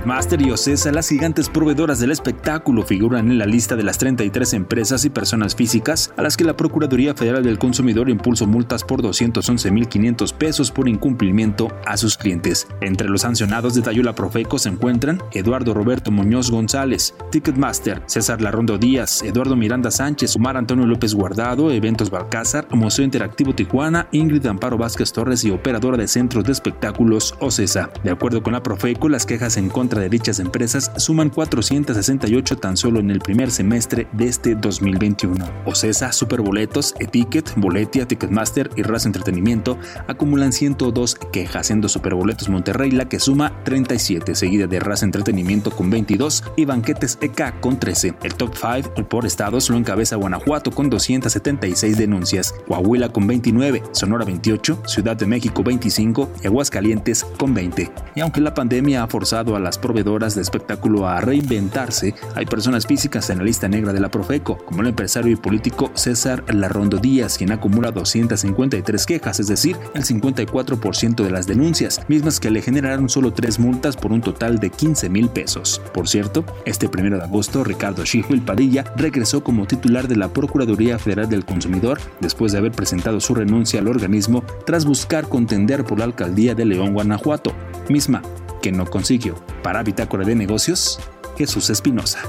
Ticketmaster 0.00 0.40
y 0.40 0.50
Ocesa, 0.50 0.92
las 0.92 1.10
gigantes 1.10 1.50
proveedoras 1.50 2.00
del 2.00 2.10
espectáculo, 2.10 2.84
figuran 2.84 3.30
en 3.30 3.36
la 3.36 3.44
lista 3.44 3.76
de 3.76 3.82
las 3.82 3.98
33 3.98 4.54
empresas 4.54 5.04
y 5.04 5.10
personas 5.10 5.54
físicas 5.54 6.10
a 6.16 6.22
las 6.22 6.38
que 6.38 6.44
la 6.44 6.56
Procuraduría 6.56 7.14
Federal 7.14 7.42
del 7.42 7.58
Consumidor 7.58 8.08
impuso 8.08 8.46
multas 8.46 8.82
por 8.82 9.02
211.500 9.02 10.32
pesos 10.32 10.70
por 10.70 10.88
incumplimiento 10.88 11.68
a 11.84 11.98
sus 11.98 12.16
clientes. 12.16 12.66
Entre 12.80 13.10
los 13.10 13.20
sancionados, 13.20 13.74
detalló 13.74 14.02
la 14.02 14.14
Profeco, 14.14 14.58
se 14.58 14.70
encuentran 14.70 15.22
Eduardo 15.32 15.74
Roberto 15.74 16.10
Muñoz 16.10 16.50
González, 16.50 17.14
Ticketmaster, 17.30 18.02
César 18.06 18.40
Larrondo 18.40 18.78
Díaz, 18.78 19.22
Eduardo 19.22 19.54
Miranda 19.54 19.90
Sánchez, 19.90 20.34
Omar 20.34 20.56
Antonio 20.56 20.86
López 20.86 21.14
Guardado, 21.14 21.70
Eventos 21.70 22.08
Balcázar, 22.08 22.66
Museo 22.70 23.04
Interactivo 23.04 23.54
Tijuana, 23.54 24.08
Ingrid 24.12 24.46
Amparo 24.46 24.78
Vázquez 24.78 25.12
Torres 25.12 25.44
y 25.44 25.50
operadora 25.50 25.98
de 25.98 26.08
centros 26.08 26.44
de 26.44 26.52
espectáculos 26.52 27.34
Ocesa. 27.38 27.90
De 28.02 28.10
acuerdo 28.10 28.42
con 28.42 28.54
la 28.54 28.62
Profeco, 28.62 29.10
las 29.10 29.26
quejas 29.26 29.58
en 29.58 29.68
contra 29.68 29.89
contra 29.90 30.02
de 30.04 30.08
dichas 30.08 30.38
empresas 30.38 30.92
suman 30.98 31.30
468 31.30 32.58
tan 32.58 32.76
solo 32.76 33.00
en 33.00 33.10
el 33.10 33.18
primer 33.18 33.50
semestre 33.50 34.06
de 34.12 34.28
este 34.28 34.54
2021. 34.54 35.44
Ocesa, 35.64 36.12
Superboletos, 36.12 36.94
Etiquet, 37.00 37.52
Boletia, 37.56 38.06
Ticketmaster 38.06 38.70
y 38.76 38.82
Raz 38.82 39.06
Entretenimiento 39.06 39.78
acumulan 40.06 40.52
102 40.52 41.16
quejas, 41.32 41.66
siendo 41.66 41.88
Superboletos 41.88 42.48
Monterrey 42.48 42.92
la 42.92 43.08
que 43.08 43.18
suma 43.18 43.64
37, 43.64 44.36
seguida 44.36 44.68
de 44.68 44.78
Raz 44.78 45.02
Entretenimiento 45.02 45.72
con 45.72 45.90
22 45.90 46.44
y 46.56 46.66
Banquetes 46.66 47.18
EK 47.20 47.58
con 47.58 47.80
13. 47.80 48.14
El 48.22 48.34
top 48.34 48.54
5 48.54 49.08
por 49.08 49.26
estados 49.26 49.70
lo 49.70 49.76
encabeza 49.76 50.14
Guanajuato 50.14 50.70
con 50.70 50.88
276 50.88 51.98
denuncias, 51.98 52.54
Coahuila 52.68 53.08
con 53.08 53.26
29, 53.26 53.82
Sonora 53.90 54.24
28, 54.24 54.82
Ciudad 54.86 55.16
de 55.16 55.26
México 55.26 55.64
25 55.64 56.30
y 56.44 56.46
Aguascalientes 56.46 57.24
con 57.36 57.54
20. 57.54 57.90
Y 58.14 58.20
aunque 58.20 58.40
la 58.40 58.54
pandemia 58.54 59.02
ha 59.02 59.08
forzado 59.08 59.56
a 59.56 59.58
las 59.58 59.79
proveedoras 59.80 60.34
de 60.34 60.42
espectáculo 60.42 61.08
a 61.08 61.20
reinventarse, 61.20 62.14
hay 62.34 62.46
personas 62.46 62.86
físicas 62.86 63.30
en 63.30 63.38
la 63.38 63.44
lista 63.44 63.68
negra 63.68 63.92
de 63.92 64.00
la 64.00 64.10
Profeco, 64.10 64.58
como 64.58 64.82
el 64.82 64.88
empresario 64.88 65.32
y 65.32 65.36
político 65.36 65.90
César 65.94 66.44
Larrondo 66.52 66.98
Díaz, 66.98 67.38
quien 67.38 67.52
acumula 67.52 67.90
253 67.90 69.06
quejas, 69.06 69.40
es 69.40 69.46
decir, 69.46 69.76
el 69.94 70.04
54% 70.04 71.22
de 71.22 71.30
las 71.30 71.46
denuncias, 71.46 72.00
mismas 72.08 72.40
que 72.40 72.50
le 72.50 72.62
generaron 72.62 73.08
solo 73.08 73.32
tres 73.32 73.58
multas 73.58 73.96
por 73.96 74.12
un 74.12 74.20
total 74.20 74.58
de 74.58 74.70
15 74.70 75.08
mil 75.08 75.28
pesos. 75.28 75.80
Por 75.92 76.08
cierto, 76.08 76.44
este 76.64 76.88
primero 76.88 77.18
de 77.18 77.24
agosto, 77.24 77.64
Ricardo 77.64 78.04
Shihul 78.04 78.42
Padilla 78.42 78.84
regresó 78.96 79.42
como 79.42 79.66
titular 79.66 80.08
de 80.08 80.16
la 80.16 80.32
Procuraduría 80.32 80.98
Federal 80.98 81.28
del 81.28 81.44
Consumidor 81.44 82.00
después 82.20 82.52
de 82.52 82.58
haber 82.58 82.72
presentado 82.72 83.20
su 83.20 83.34
renuncia 83.34 83.80
al 83.80 83.88
organismo 83.88 84.44
tras 84.66 84.84
buscar 84.84 85.28
contender 85.28 85.84
por 85.84 85.98
la 85.98 86.04
alcaldía 86.04 86.54
de 86.54 86.64
León, 86.64 86.92
Guanajuato, 86.92 87.52
misma 87.88 88.22
que 88.60 88.72
no 88.72 88.86
consiguió. 88.86 89.34
Para 89.62 89.82
Bitácora 89.82 90.24
de 90.24 90.34
Negocios, 90.34 91.00
Jesús 91.36 91.70
Espinosa. 91.70 92.20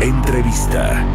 Entrevista. 0.00 1.06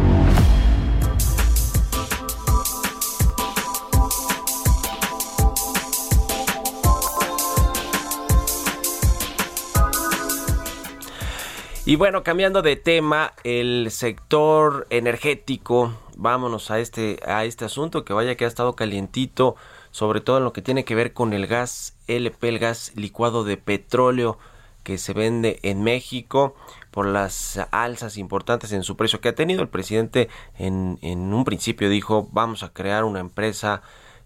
Y 11.88 11.96
bueno, 11.96 12.22
cambiando 12.22 12.60
de 12.60 12.76
tema, 12.76 13.32
el 13.44 13.90
sector 13.90 14.86
energético, 14.90 15.94
vámonos 16.18 16.70
a 16.70 16.80
este, 16.80 17.18
a 17.24 17.46
este 17.46 17.64
asunto 17.64 18.04
que 18.04 18.12
vaya 18.12 18.34
que 18.36 18.44
ha 18.44 18.48
estado 18.48 18.76
calientito, 18.76 19.56
sobre 19.90 20.20
todo 20.20 20.38
en 20.38 20.44
lo 20.44 20.52
que 20.52 20.62
tiene 20.62 20.84
que 20.84 20.94
ver 20.94 21.12
con 21.12 21.32
el 21.32 21.46
gas 21.46 21.96
LP, 22.06 22.48
el 22.48 22.58
gas 22.58 22.92
licuado 22.94 23.44
de 23.44 23.56
petróleo 23.56 24.38
que 24.82 24.98
se 24.98 25.12
vende 25.12 25.58
en 25.62 25.82
México 25.82 26.54
por 26.90 27.06
las 27.06 27.60
alzas 27.70 28.16
importantes 28.16 28.72
en 28.72 28.82
su 28.82 28.96
precio 28.96 29.20
que 29.20 29.28
ha 29.28 29.34
tenido. 29.34 29.62
El 29.62 29.68
presidente 29.68 30.28
en, 30.58 30.98
en 31.02 31.32
un 31.34 31.44
principio 31.44 31.88
dijo 31.88 32.28
vamos 32.32 32.62
a 32.62 32.72
crear 32.72 33.04
una 33.04 33.20
empresa 33.20 33.82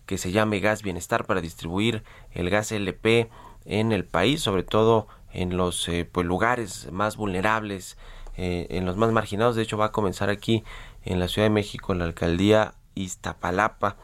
que 0.06 0.18
se 0.18 0.32
llame 0.32 0.60
Gas 0.60 0.82
Bienestar 0.82 1.26
para 1.26 1.40
distribuir 1.40 2.02
el 2.32 2.50
gas 2.50 2.72
LP 2.72 3.30
en 3.64 3.92
el 3.92 4.04
país, 4.04 4.40
sobre 4.42 4.62
todo 4.62 5.06
en 5.32 5.56
los 5.56 5.88
eh, 5.88 6.08
pues, 6.10 6.26
lugares 6.26 6.90
más 6.92 7.16
vulnerables, 7.16 7.96
eh, 8.36 8.66
en 8.70 8.86
los 8.86 8.96
más 8.96 9.12
marginados. 9.12 9.56
De 9.56 9.62
hecho, 9.62 9.78
va 9.78 9.86
a 9.86 9.92
comenzar 9.92 10.30
aquí 10.30 10.64
en 11.04 11.20
la 11.20 11.28
Ciudad 11.28 11.46
de 11.46 11.54
México, 11.54 11.92
en 11.92 12.00
la 12.00 12.04
alcaldía 12.04 12.74
Iztapalapa, 12.94 13.96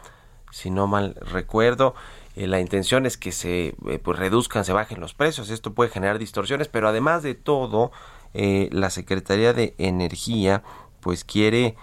si 0.50 0.70
no 0.70 0.86
mal 0.86 1.16
recuerdo. 1.20 1.94
Eh, 2.36 2.46
la 2.46 2.60
intención 2.60 3.06
es 3.06 3.16
que 3.16 3.32
se 3.32 3.74
pues, 4.02 4.18
reduzcan, 4.18 4.64
se 4.64 4.72
bajen 4.72 5.00
los 5.00 5.14
precios. 5.14 5.50
Esto 5.50 5.74
puede 5.74 5.90
generar 5.90 6.18
distorsiones, 6.18 6.68
pero 6.68 6.88
además 6.88 7.22
de 7.22 7.34
todo, 7.34 7.90
la 8.34 8.90
Secretaría 8.90 9.54
de 9.54 9.74
Energía 9.78 10.62
pues 11.00 11.24
quiere 11.24 11.76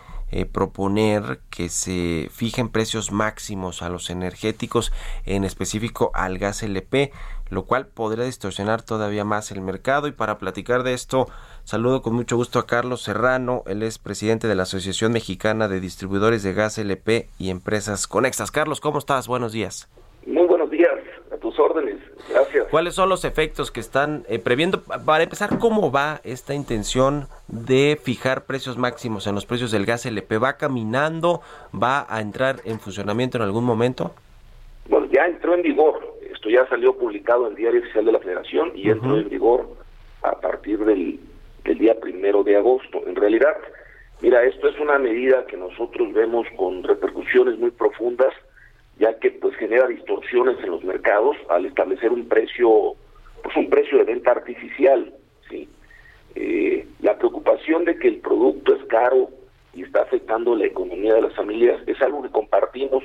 proponer 0.52 1.42
que 1.50 1.70
se 1.70 2.30
fijen 2.32 2.70
precios 2.70 3.12
máximos 3.12 3.82
a 3.82 3.90
los 3.90 4.12
energéticos, 4.12 4.94
en 5.26 5.44
específico 5.44 6.12
al 6.14 6.38
gas 6.38 6.62
LP 6.62 7.12
lo 7.50 7.66
cual 7.66 7.88
podría 7.88 8.26
distorsionar 8.26 8.82
todavía 8.82 9.24
más 9.24 9.52
el 9.52 9.62
mercado. 9.62 10.08
Y 10.08 10.12
para 10.12 10.38
platicar 10.38 10.84
de 10.84 10.94
esto, 10.94 11.28
saludo 11.66 12.02
con 12.02 12.14
mucho 12.14 12.38
gusto 12.38 12.60
a 12.60 12.66
Carlos 12.66 13.02
Serrano, 13.02 13.64
él 13.68 13.84
es 13.84 14.00
presidente 14.00 14.48
de 14.48 14.56
la 14.56 14.64
Asociación 14.64 15.12
Mexicana 15.12 15.68
de 15.68 15.82
Distribuidores 15.82 16.44
de 16.44 16.54
Gas 16.54 16.78
LP 16.78 17.28
y 17.38 17.50
Empresas 17.50 18.08
Conexas. 18.08 18.52
Carlos, 18.52 18.80
¿cómo 18.80 19.00
estás? 19.00 19.28
Buenos 19.28 19.52
días. 19.52 19.90
Muy 20.26 20.48
buenos 20.48 20.70
días, 20.70 20.94
a 21.32 21.38
tus 21.38 21.60
órdenes. 21.60 21.98
Gracias. 22.30 22.68
¿Cuáles 22.72 22.96
son 22.96 23.10
los 23.10 23.26
efectos 23.26 23.72
que 23.72 23.82
están 23.82 24.24
eh, 24.30 24.40
previendo? 24.40 24.82
Para 24.82 25.24
empezar, 25.24 25.60
¿cómo 25.60 25.92
va 25.92 26.22
esta 26.24 26.54
intención 26.54 27.28
de 27.48 28.00
fijar 28.02 28.46
precios 28.46 28.78
máximos 28.78 29.28
en 29.28 29.36
los 29.36 29.46
precios 29.46 29.72
del 29.72 29.86
gas 29.86 30.06
LP? 30.06 30.38
¿Va 30.38 30.54
caminando? 30.54 31.42
¿Va 31.74 32.06
a 32.08 32.22
entrar 32.22 32.62
en 32.64 32.80
funcionamiento 32.80 33.38
en 33.38 33.44
algún 33.44 33.66
momento? 33.66 34.14
Bueno, 34.88 35.08
ya 35.12 35.26
entró 35.26 35.54
en 35.56 35.62
vigor 35.62 36.16
esto 36.46 36.50
ya 36.50 36.68
salió 36.68 36.96
publicado 36.96 37.46
en 37.46 37.54
el 37.54 37.56
Diario 37.56 37.82
Oficial 37.82 38.06
de 38.06 38.12
la 38.12 38.20
Federación 38.20 38.72
y 38.76 38.90
entró 38.90 39.18
en 39.18 39.30
vigor 39.30 39.68
a 40.22 40.40
partir 40.40 40.84
del, 40.86 41.20
día 41.74 42.00
primero 42.00 42.44
de 42.44 42.56
agosto. 42.56 43.02
En 43.08 43.16
realidad, 43.16 43.56
mira, 44.22 44.44
esto 44.44 44.70
es 44.70 44.80
una 44.80 45.00
medida 45.00 45.46
que 45.48 45.58
nosotros 45.58 46.14
vemos 46.14 46.48
con 46.56 46.84
repercusiones 46.84 47.58
muy 47.58 47.72
profundas, 47.72 48.34
ya 48.98 49.18
que 49.20 49.32
pues 49.32 49.56
genera 49.56 49.88
distorsiones 49.88 50.58
en 50.64 50.72
los 50.72 50.84
mercados 50.84 51.36
al 51.50 51.66
establecer 51.66 52.12
un 52.12 52.28
precio, 52.28 52.94
pues 53.44 53.56
un 53.58 53.70
precio 53.70 53.98
de 53.98 54.04
venta 54.06 54.32
artificial, 54.32 55.14
sí. 55.50 55.68
Eh, 56.36 56.86
la 57.02 57.18
preocupación 57.18 57.86
de 57.86 57.98
que 57.98 58.10
el 58.10 58.18
producto 58.18 58.76
es 58.76 58.84
caro 58.86 59.30
y 59.74 59.84
está 59.84 60.02
afectando 60.02 60.56
la 60.56 60.66
economía 60.66 61.14
de 61.16 61.22
las 61.22 61.36
familias 61.36 61.82
es 61.88 62.02
algo 62.02 62.22
que 62.24 62.30
compartimos 62.30 63.04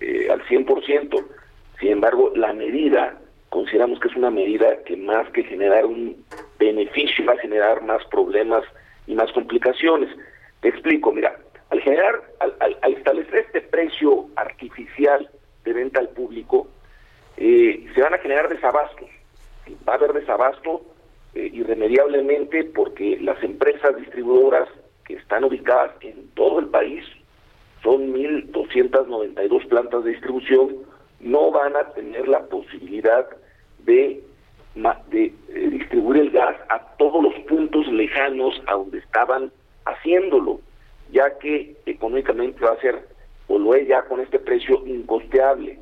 eh, 0.00 0.28
al 0.30 0.42
100%. 0.44 1.24
Sin 1.80 1.88
embargo, 1.88 2.32
la 2.34 2.52
medida, 2.52 3.18
consideramos 3.50 4.00
que 4.00 4.08
es 4.08 4.16
una 4.16 4.30
medida 4.30 4.82
que 4.84 4.96
más 4.96 5.30
que 5.30 5.44
generar 5.44 5.86
un 5.86 6.24
beneficio 6.58 7.24
va 7.24 7.34
a 7.34 7.38
generar 7.38 7.82
más 7.82 8.04
problemas 8.06 8.64
y 9.06 9.14
más 9.14 9.30
complicaciones. 9.32 10.10
Te 10.60 10.68
explico, 10.68 11.12
mira, 11.12 11.38
al 11.70 11.80
generar, 11.80 12.22
al, 12.40 12.94
establecer 12.94 13.46
este 13.46 13.60
precio 13.60 14.26
artificial 14.36 15.28
de 15.64 15.72
venta 15.72 16.00
al 16.00 16.08
público, 16.08 16.68
eh, 17.36 17.86
se 17.94 18.02
van 18.02 18.14
a 18.14 18.18
generar 18.18 18.48
desabastos. 18.48 19.08
Va 19.88 19.92
a 19.92 19.96
haber 19.96 20.12
desabasto 20.12 20.82
eh, 21.34 21.50
irremediablemente 21.52 22.64
porque 22.64 23.18
las 23.20 23.42
empresas 23.42 23.96
distribuidoras 23.96 24.68
que 25.04 25.14
están 25.14 25.44
ubicadas 25.44 25.92
en 26.02 26.28
todo 26.34 26.58
el 26.60 26.66
país, 26.66 27.04
son 27.82 28.12
1.292 28.12 29.68
plantas 29.68 30.04
de 30.04 30.10
distribución, 30.10 30.76
no 31.20 31.50
van 31.50 31.76
a 31.76 31.92
tener 31.94 32.28
la 32.28 32.40
posibilidad 32.46 33.26
de, 33.84 34.22
de 35.10 35.24
eh, 35.24 35.68
distribuir 35.70 36.22
el 36.22 36.30
gas 36.30 36.56
a 36.68 36.78
todos 36.96 37.22
los 37.22 37.34
puntos 37.46 37.86
lejanos 37.88 38.60
a 38.66 38.74
donde 38.74 38.98
estaban 38.98 39.50
haciéndolo, 39.84 40.60
ya 41.10 41.38
que 41.38 41.76
económicamente 41.86 42.64
va 42.64 42.72
a 42.72 42.80
ser, 42.80 43.08
o 43.48 43.58
lo 43.58 43.74
es 43.74 43.88
ya 43.88 44.02
con 44.02 44.20
este 44.20 44.38
precio, 44.38 44.86
incosteable. 44.86 45.78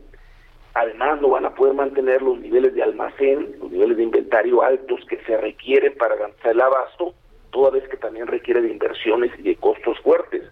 Además, 0.74 1.20
no 1.20 1.30
van 1.30 1.46
a 1.46 1.54
poder 1.54 1.74
mantener 1.74 2.22
los 2.22 2.38
niveles 2.38 2.74
de 2.74 2.82
almacén, 2.82 3.56
los 3.60 3.70
niveles 3.70 3.96
de 3.96 4.04
inventario 4.04 4.62
altos 4.62 5.00
que 5.08 5.18
se 5.24 5.36
requieren 5.36 5.94
para 5.96 6.16
garantizar 6.16 6.52
el 6.52 6.60
abasto, 6.60 7.14
toda 7.50 7.70
vez 7.70 7.88
que 7.88 7.96
también 7.96 8.26
requiere 8.26 8.60
de 8.60 8.70
inversiones 8.70 9.32
y 9.38 9.42
de 9.42 9.56
costos 9.56 9.98
fuertes. 10.00 10.42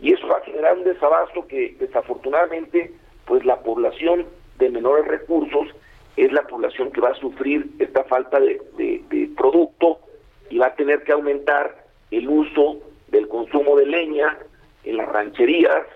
Y 0.00 0.12
eso 0.12 0.26
va 0.28 0.38
a 0.38 0.44
generar 0.44 0.76
un 0.78 0.84
desabasto 0.84 1.46
que 1.46 1.76
desafortunadamente 1.78 2.92
pues 3.26 3.44
la 3.44 3.60
población 3.60 4.26
de 4.58 4.70
menores 4.70 5.06
recursos 5.06 5.68
es 6.18 6.32
la 6.32 6.42
población 6.42 6.90
que 6.90 7.00
va 7.00 7.10
a 7.10 7.14
sufrir 7.14 7.70
esta 7.78 8.02
falta 8.04 8.40
de, 8.40 8.60
producto 9.36 10.00
y 10.50 10.58
va 10.58 10.66
a 10.66 10.74
tener 10.74 11.04
que 11.04 11.12
aumentar 11.12 11.84
el 12.10 12.28
uso 12.28 12.78
del 13.06 13.28
consumo 13.28 13.76
de 13.76 13.86
leña 13.86 14.36
en 14.82 14.96
las 14.96 15.08
rancherías, 15.08 15.86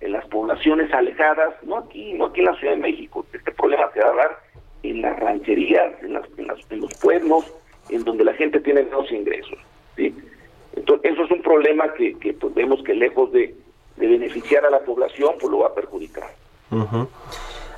en 0.00 0.12
las 0.12 0.24
poblaciones 0.26 0.92
alejadas, 0.94 1.54
no 1.64 1.78
aquí, 1.78 2.12
no 2.14 2.26
aquí 2.26 2.40
en 2.40 2.46
la 2.46 2.54
Ciudad 2.54 2.74
de 2.74 2.80
México. 2.80 3.26
Este 3.32 3.50
problema 3.50 3.90
se 3.92 4.00
va 4.00 4.10
a 4.10 4.14
dar 4.14 4.38
en 4.84 5.02
las 5.02 5.18
rancherías, 5.18 6.00
en, 6.02 6.14
las, 6.14 6.28
en, 6.38 6.80
los 6.80 6.94
pueblos, 7.00 7.52
en 7.88 8.04
donde 8.04 8.24
la 8.24 8.34
gente 8.34 8.60
tiene 8.60 8.84
menos 8.84 9.10
ingresos. 9.10 9.58
Entonces, 9.96 11.12
eso 11.12 11.24
es 11.24 11.30
un 11.32 11.42
problema 11.42 11.92
que, 11.94 12.36
pues, 12.40 12.54
vemos 12.54 12.82
que 12.84 12.94
lejos 12.94 13.32
de, 13.32 13.54
de 13.96 14.06
beneficiar 14.06 14.64
a 14.64 14.70
la 14.70 14.80
población, 14.80 15.34
pues 15.40 15.50
lo 15.50 15.58
va 15.60 15.68
a 15.68 15.74
perjudicar. 15.74 16.30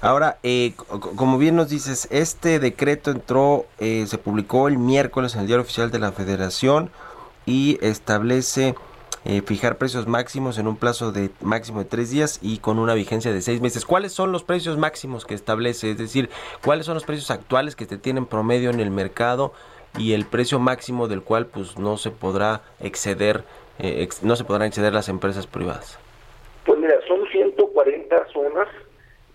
Ahora, 0.05 0.36
eh, 0.42 0.74
como 1.16 1.38
bien 1.38 1.57
nos 1.57 1.70
dices, 1.70 2.09
este 2.11 2.59
decreto 2.59 3.11
entró, 3.11 3.64
eh, 3.80 4.05
se 4.07 4.18
publicó 4.18 4.68
el 4.68 4.76
miércoles 4.76 5.34
en 5.34 5.40
el 5.40 5.46
Diario 5.46 5.62
Oficial 5.62 5.90
de 5.90 5.98
la 5.98 6.12
Federación 6.12 6.90
y 7.46 7.78
establece 7.80 8.74
eh, 9.24 9.40
fijar 9.40 9.78
precios 9.78 10.07
máximos 10.07 10.59
en 10.59 10.68
un 10.68 10.76
plazo 10.76 11.11
de 11.11 11.30
máximo 11.40 11.78
de 11.78 11.86
tres 11.86 12.11
días 12.11 12.38
y 12.42 12.59
con 12.59 12.78
una 12.78 12.92
vigencia 12.92 13.32
de 13.32 13.40
seis 13.40 13.62
meses. 13.62 13.86
¿Cuáles 13.86 14.12
son 14.12 14.30
los 14.30 14.44
precios 14.44 14.76
máximos 14.76 15.24
que 15.24 15.32
establece? 15.32 15.92
Es 15.92 15.96
decir, 15.96 16.28
¿cuáles 16.62 16.84
son 16.84 16.96
los 16.96 17.05
precios 17.05 17.30
actuales 17.30 17.74
que 17.74 17.86
se 17.86 17.96
tienen 17.96 18.26
promedio 18.26 18.68
en 18.68 18.80
el 18.80 18.90
mercado 18.90 19.55
y 19.96 20.12
el 20.12 20.26
precio 20.26 20.59
máximo 20.59 21.09
del 21.09 21.22
cual 21.22 21.46
pues 21.46 21.78
no 21.78 21.96
se 21.96 22.11
podrá 22.11 22.61
exceder, 22.78 23.44
eh, 23.78 24.07
no 24.20 24.36
se 24.36 24.44
podrán 24.44 24.68
exceder 24.68 24.92
las 24.92 25.09
empresas 25.09 25.46
privadas? 25.46 25.98
Pues 26.66 26.78
mira, 26.78 26.94
son 27.09 27.26
140 27.32 28.26
zonas 28.34 28.68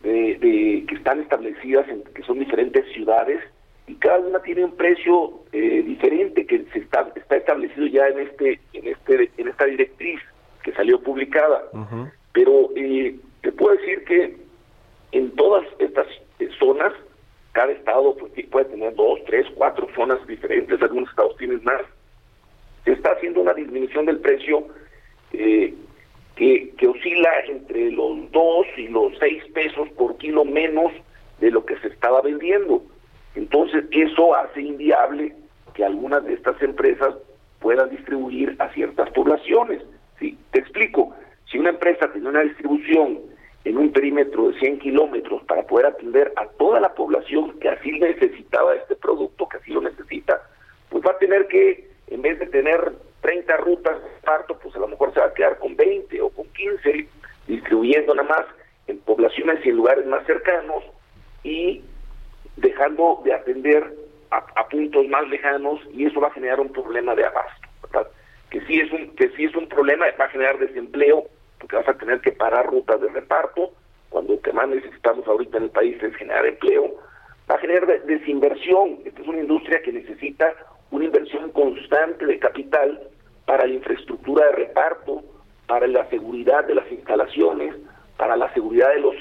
de, 0.09 0.35
de- 0.39 0.85
que 0.87 0.95
están 0.95 1.19
establecidas 1.21 1.87
en 1.89 2.03
que 2.15 2.23
son 2.23 2.39
diferentes 2.39 2.85
ciudades 2.93 3.39
y 3.87 3.95
cada 3.95 4.19
una 4.19 4.39
tiene 4.41 4.63
un 4.65 4.75
precio 4.75 5.33
eh, 5.51 5.83
diferente 5.85 6.45
que 6.45 6.63
se 6.73 6.79
está, 6.79 7.11
está 7.15 7.37
establecido 7.37 7.87
ya 7.87 8.07
en 8.07 8.19
este 8.19 8.59
en 8.73 8.87
este 8.87 9.31
en 9.37 9.47
esta 9.47 9.65
directriz 9.65 10.19
que 10.63 10.71
salió 10.73 11.01
publicada. 11.01 11.63
Pero 12.33 12.69
eh, 12.75 13.15
te 13.41 13.51
puedo 13.51 13.75
decir 13.77 14.03
que 14.05 14.37
en 15.11 15.31
todas 15.31 15.65
estas 15.79 16.05
eh, 16.39 16.49
zonas 16.59 16.93
cada 17.53 17.71
estado 17.71 18.15
pues, 18.15 18.31
puede 18.51 18.65
tener 18.65 18.93
dos, 18.95 19.19
tres, 19.25 19.47
cuatro 19.55 19.87
zonas 19.95 20.19
diferentes, 20.27 20.79
algunos 20.81 21.09
estados 21.09 21.35
tienen 21.37 21.63
más. 21.63 21.81
Se 22.85 22.91
está 22.91 23.11
haciendo 23.13 23.41
una 23.41 23.53
disminución 23.53 24.05
del 24.05 24.19
precio 24.19 24.67
eh, 25.33 25.73
que, 26.39 26.87
oscila 26.87 27.29
entre 27.47 27.91
los 27.91 28.31
2 28.31 28.67
y 28.77 28.87
los 28.87 29.11
6 29.19 29.43
pesos 29.53 29.89
por 29.97 30.17
kilo 30.17 30.45
menos 30.45 30.93
de 31.41 31.51
lo 31.51 31.65
que 31.65 31.77
se 31.79 31.89
estaba 31.89 32.21
vendiendo. 32.21 32.81
Entonces, 33.35 33.83
eso 33.91 34.33
hace 34.35 34.61
inviable 34.61 35.35
que 35.73 35.83
algunas 35.83 36.23
de 36.23 36.35
estas 36.35 36.61
empresas 36.61 37.13
puedan 37.59 37.89
distribuir 37.89 38.55
a 38.59 38.69
ciertas 38.69 39.09
poblaciones. 39.11 39.83
¿sí? 40.17 40.37
Te 40.51 40.59
explico, 40.59 41.13
si 41.51 41.59
una 41.59 41.71
empresa 41.71 42.09
tiene 42.13 42.29
una 42.29 42.41
distribución 42.41 43.19
en 43.65 43.77
un 43.77 43.91
perímetro 43.91 44.49
de 44.49 44.59
100 44.59 44.79
kilómetros 44.79 45.43
para 45.43 45.63
poder 45.63 45.87
atender 45.87 46.31
a 46.37 46.47
toda 46.57 46.79
la 46.79 46.93
población 46.93 47.59
que 47.59 47.67
así 47.67 47.99
necesitaba 47.99 48.75
este 48.75 48.95
producto, 48.95 49.49
que 49.49 49.57
así 49.57 49.71
lo 49.73 49.81
necesita, 49.81 50.41
pues 50.89 51.03
va 51.05 51.11
a 51.11 51.17
tener 51.17 51.47
que, 51.47 51.89
en 52.07 52.21
vez 52.21 52.39
de 52.39 52.47
tener 52.47 52.93
30 53.21 53.57
rutas 53.57 54.01
de 54.01 54.09
parto, 54.25 54.57
pues 54.59 54.75
a 54.75 54.79
lo 54.79 54.87
mejor 54.87 55.13
se 55.13 55.19
va 55.19 55.27
a 55.27 55.33
quedar 55.33 55.57
con 55.59 55.75
20 55.75 56.21
o 56.21 56.29
con 56.29 56.47
15, 56.53 57.07
distribuyendo 57.47 58.15
nada 58.15 58.27
más 58.29 58.45
en 58.87 58.99
poblaciones 58.99 59.63
y 59.65 59.69
en 59.69 59.75
lugares 59.77 60.05
más 60.05 60.25
cercanos 60.25 60.83
y 61.43 61.83
dejando 62.57 63.21
de 63.23 63.33
atender 63.33 63.93
a, 64.31 64.67
puntos 64.69 65.07
más 65.07 65.27
lejanos 65.27 65.79
y 65.91 66.05
eso 66.05 66.21
va 66.21 66.27
a 66.27 66.31
generar 66.33 66.59
un 66.59 66.71
problema 66.71 67.15
de 67.15 67.25
abasto. 67.25 67.67
Que 68.51 68.61
sí 68.61 68.79
es 68.79 68.91
un 68.91 69.15
que 69.15 69.29
sí 69.29 69.45
es 69.45 69.55
un 69.55 69.67
problema, 69.67 70.05
va 70.19 70.25
a 70.25 70.29
generar 70.29 70.57
desempleo 70.57 71.25
porque 71.59 71.75
vas 71.75 71.87
a 71.87 71.93
tener 71.93 72.19
que 72.21 72.31
parar 72.31 72.65
rutas 72.67 72.99
de 73.01 73.09
reparto 73.09 73.71
cuando 74.09 74.33
lo 74.33 74.41
que 74.41 74.53
más 74.53 74.67
necesitamos 74.69 75.27
ahorita 75.27 75.57
en 75.57 75.63
el 75.65 75.69
país 75.69 76.01
es 76.01 76.15
generar 76.15 76.45
empleo, 76.45 76.95
va 77.49 77.55
a 77.55 77.59
generar 77.59 77.85
de- 77.85 77.99
desinversión. 77.99 78.99
Esta 79.05 79.21
es 79.21 79.27
una 79.27 79.39
industria 79.39 79.81
que 79.83 79.91
necesita 79.91 80.51
una 80.91 81.05
inversión 81.05 81.51
constante 81.51 82.25
de 82.25 82.39
capital 82.39 82.99
para 83.45 83.65
la 83.65 83.73
infraestructura 83.73 84.45
de 84.47 84.51
reparto, 84.53 85.23
para 85.67 85.87
la 85.87 86.07
seguridad 86.09 86.65
de 86.65 86.75
las 86.75 86.91
instalaciones, 86.91 87.75
para 88.17 88.35
la 88.35 88.51
seguridad 88.53 88.89
de 88.89 88.99
los 88.99 89.15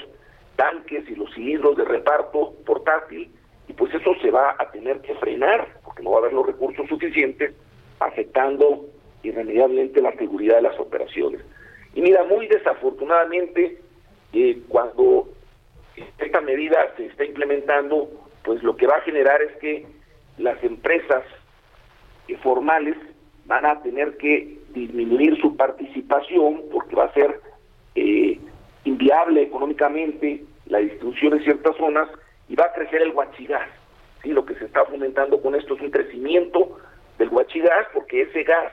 tanques 0.55 1.09
y 1.09 1.15
los 1.15 1.33
cilindros 1.33 1.77
de 1.77 1.85
reparto 1.85 2.53
portátil, 2.65 3.31
y 3.67 3.73
pues 3.73 3.93
eso 3.93 4.13
se 4.21 4.31
va 4.31 4.55
a 4.57 4.71
tener 4.71 4.99
que 5.01 5.15
frenar, 5.15 5.67
porque 5.83 6.03
no 6.03 6.11
va 6.11 6.17
a 6.17 6.19
haber 6.19 6.33
los 6.33 6.45
recursos 6.45 6.87
suficientes, 6.89 7.53
afectando 7.99 8.85
irremediablemente 9.23 10.01
la 10.01 10.15
seguridad 10.15 10.55
de 10.55 10.63
las 10.63 10.79
operaciones. 10.79 11.41
Y 11.93 12.01
mira, 12.01 12.23
muy 12.23 12.47
desafortunadamente, 12.47 13.79
eh, 14.33 14.61
cuando 14.67 15.29
esta 16.17 16.41
medida 16.41 16.93
se 16.97 17.07
está 17.07 17.25
implementando, 17.25 18.09
pues 18.43 18.63
lo 18.63 18.75
que 18.75 18.87
va 18.87 18.95
a 18.95 19.01
generar 19.01 19.41
es 19.41 19.55
que 19.57 19.85
las 20.37 20.63
empresas 20.63 21.23
formales 22.37 22.95
van 23.45 23.65
a 23.65 23.81
tener 23.81 24.17
que 24.17 24.59
disminuir 24.69 25.39
su 25.41 25.55
participación 25.55 26.63
porque 26.71 26.95
va 26.95 27.05
a 27.05 27.13
ser 27.13 27.41
eh, 27.95 28.39
inviable 28.83 29.43
económicamente 29.43 30.43
la 30.67 30.79
distribución 30.79 31.33
en 31.33 31.43
ciertas 31.43 31.75
zonas 31.77 32.07
y 32.47 32.55
va 32.55 32.65
a 32.65 32.73
crecer 32.73 33.01
el 33.01 33.11
huachigás. 33.11 33.67
¿sí? 34.21 34.29
Lo 34.29 34.45
que 34.45 34.55
se 34.55 34.65
está 34.65 34.85
fomentando 34.85 35.41
con 35.41 35.55
esto 35.55 35.75
es 35.75 35.81
un 35.81 35.91
crecimiento 35.91 36.77
del 37.17 37.29
huachigás 37.29 37.87
porque 37.93 38.21
ese 38.21 38.43
gas, 38.43 38.71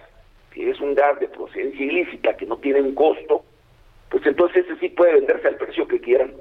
que 0.50 0.70
es 0.70 0.80
un 0.80 0.94
gas 0.94 1.18
de 1.20 1.28
procedencia 1.28 1.84
ilícita, 1.84 2.36
que 2.36 2.46
no 2.46 2.58
tiene 2.58 2.82
un 2.82 2.94
costo, 2.94 3.44
pues 4.10 4.24
entonces 4.26 4.64
ese 4.64 4.78
sí 4.78 4.88
puede 4.90 5.14
venderse 5.14 5.48
al 5.48 5.56
precio 5.56 5.88
que 5.88 6.00
quieran. 6.00 6.34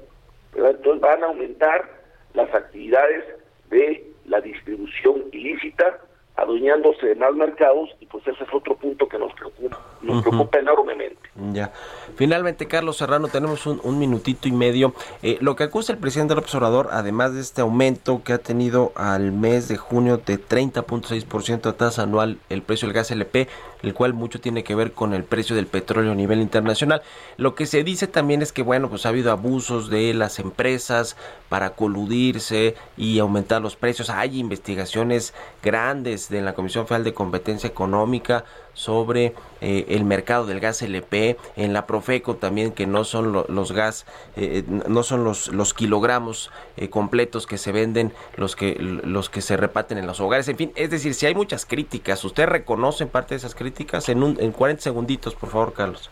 ¿verdad? 0.52 0.72
Entonces 0.72 1.00
van 1.00 1.22
a 1.22 1.26
aumentar 1.26 1.90
las 2.34 2.54
actividades 2.54 3.24
de 3.70 4.12
la 4.26 4.40
distribución 4.40 5.24
ilícita, 5.32 5.98
adueñándose 6.36 7.06
de 7.06 7.14
más 7.14 7.34
mercados, 7.34 7.90
y 8.00 8.06
pues 8.06 8.26
ese 8.26 8.44
es 8.44 8.54
otro 8.54 8.76
punto 8.76 9.08
que 9.08 9.18
nos 9.18 9.32
preocupa, 9.32 9.78
nos 10.02 10.22
preocupa 10.22 10.58
enormemente. 10.58 11.16
Ya. 11.52 11.72
Finalmente, 12.16 12.66
Carlos 12.66 12.96
Serrano, 12.96 13.28
tenemos 13.28 13.66
un, 13.66 13.80
un 13.82 13.98
minutito 13.98 14.48
y 14.48 14.52
medio. 14.52 14.94
Eh, 15.22 15.38
lo 15.40 15.56
que 15.56 15.64
acusa 15.64 15.92
el 15.92 15.98
presidente 15.98 16.34
López 16.34 16.54
Obrador, 16.54 16.88
además 16.92 17.34
de 17.34 17.40
este 17.40 17.60
aumento 17.60 18.22
que 18.22 18.32
ha 18.32 18.38
tenido 18.38 18.92
al 18.96 19.32
mes 19.32 19.68
de 19.68 19.76
junio 19.76 20.18
de 20.18 20.38
30.6% 20.38 21.60
de 21.62 21.72
tasa 21.72 22.02
anual 22.02 22.38
el 22.48 22.62
precio 22.62 22.88
del 22.88 22.94
gas 22.94 23.10
LP, 23.10 23.48
el 23.82 23.94
cual 23.94 24.14
mucho 24.14 24.40
tiene 24.40 24.64
que 24.64 24.74
ver 24.74 24.92
con 24.92 25.14
el 25.14 25.24
precio 25.24 25.56
del 25.56 25.66
petróleo 25.66 26.12
a 26.12 26.14
nivel 26.14 26.40
internacional. 26.40 27.02
Lo 27.36 27.54
que 27.54 27.66
se 27.66 27.84
dice 27.84 28.06
también 28.06 28.42
es 28.42 28.52
que, 28.52 28.62
bueno, 28.62 28.88
pues 28.88 29.06
ha 29.06 29.10
habido 29.10 29.30
abusos 29.30 29.90
de 29.90 30.14
las 30.14 30.38
empresas 30.38 31.16
para 31.48 31.70
coludirse 31.70 32.74
y 32.96 33.18
aumentar 33.18 33.62
los 33.62 33.76
precios. 33.76 34.10
Hay 34.10 34.38
investigaciones 34.38 35.34
grandes 35.62 36.25
de 36.28 36.42
la 36.42 36.54
Comisión 36.54 36.86
Federal 36.86 37.04
de 37.04 37.14
Competencia 37.14 37.68
Económica 37.68 38.44
sobre 38.74 39.34
eh, 39.60 39.86
el 39.88 40.04
mercado 40.04 40.46
del 40.46 40.60
gas 40.60 40.82
LP, 40.82 41.36
en 41.56 41.72
la 41.72 41.86
Profeco 41.86 42.36
también 42.36 42.72
que 42.72 42.86
no 42.86 43.04
son 43.04 43.32
lo- 43.32 43.46
los 43.48 43.72
gas, 43.72 44.06
eh, 44.36 44.64
no 44.66 45.02
son 45.02 45.24
los, 45.24 45.48
los 45.48 45.72
kilogramos 45.74 46.50
eh, 46.76 46.88
completos 46.90 47.46
que 47.46 47.56
se 47.58 47.72
venden, 47.72 48.12
los 48.36 48.54
que, 48.56 48.76
los 48.78 49.30
que 49.30 49.40
se 49.40 49.56
reparten 49.56 49.98
en 49.98 50.06
los 50.06 50.20
hogares, 50.20 50.48
en 50.48 50.56
fin, 50.56 50.72
es 50.76 50.90
decir, 50.90 51.14
si 51.14 51.26
hay 51.26 51.34
muchas 51.34 51.64
críticas, 51.64 52.22
¿usted 52.24 52.46
reconoce 52.46 53.06
parte 53.06 53.34
de 53.34 53.38
esas 53.38 53.54
críticas? 53.54 54.08
En, 54.08 54.22
un, 54.22 54.36
en 54.40 54.52
40 54.52 54.82
segunditos, 54.82 55.34
por 55.34 55.48
favor, 55.50 55.72
Carlos. 55.72 56.10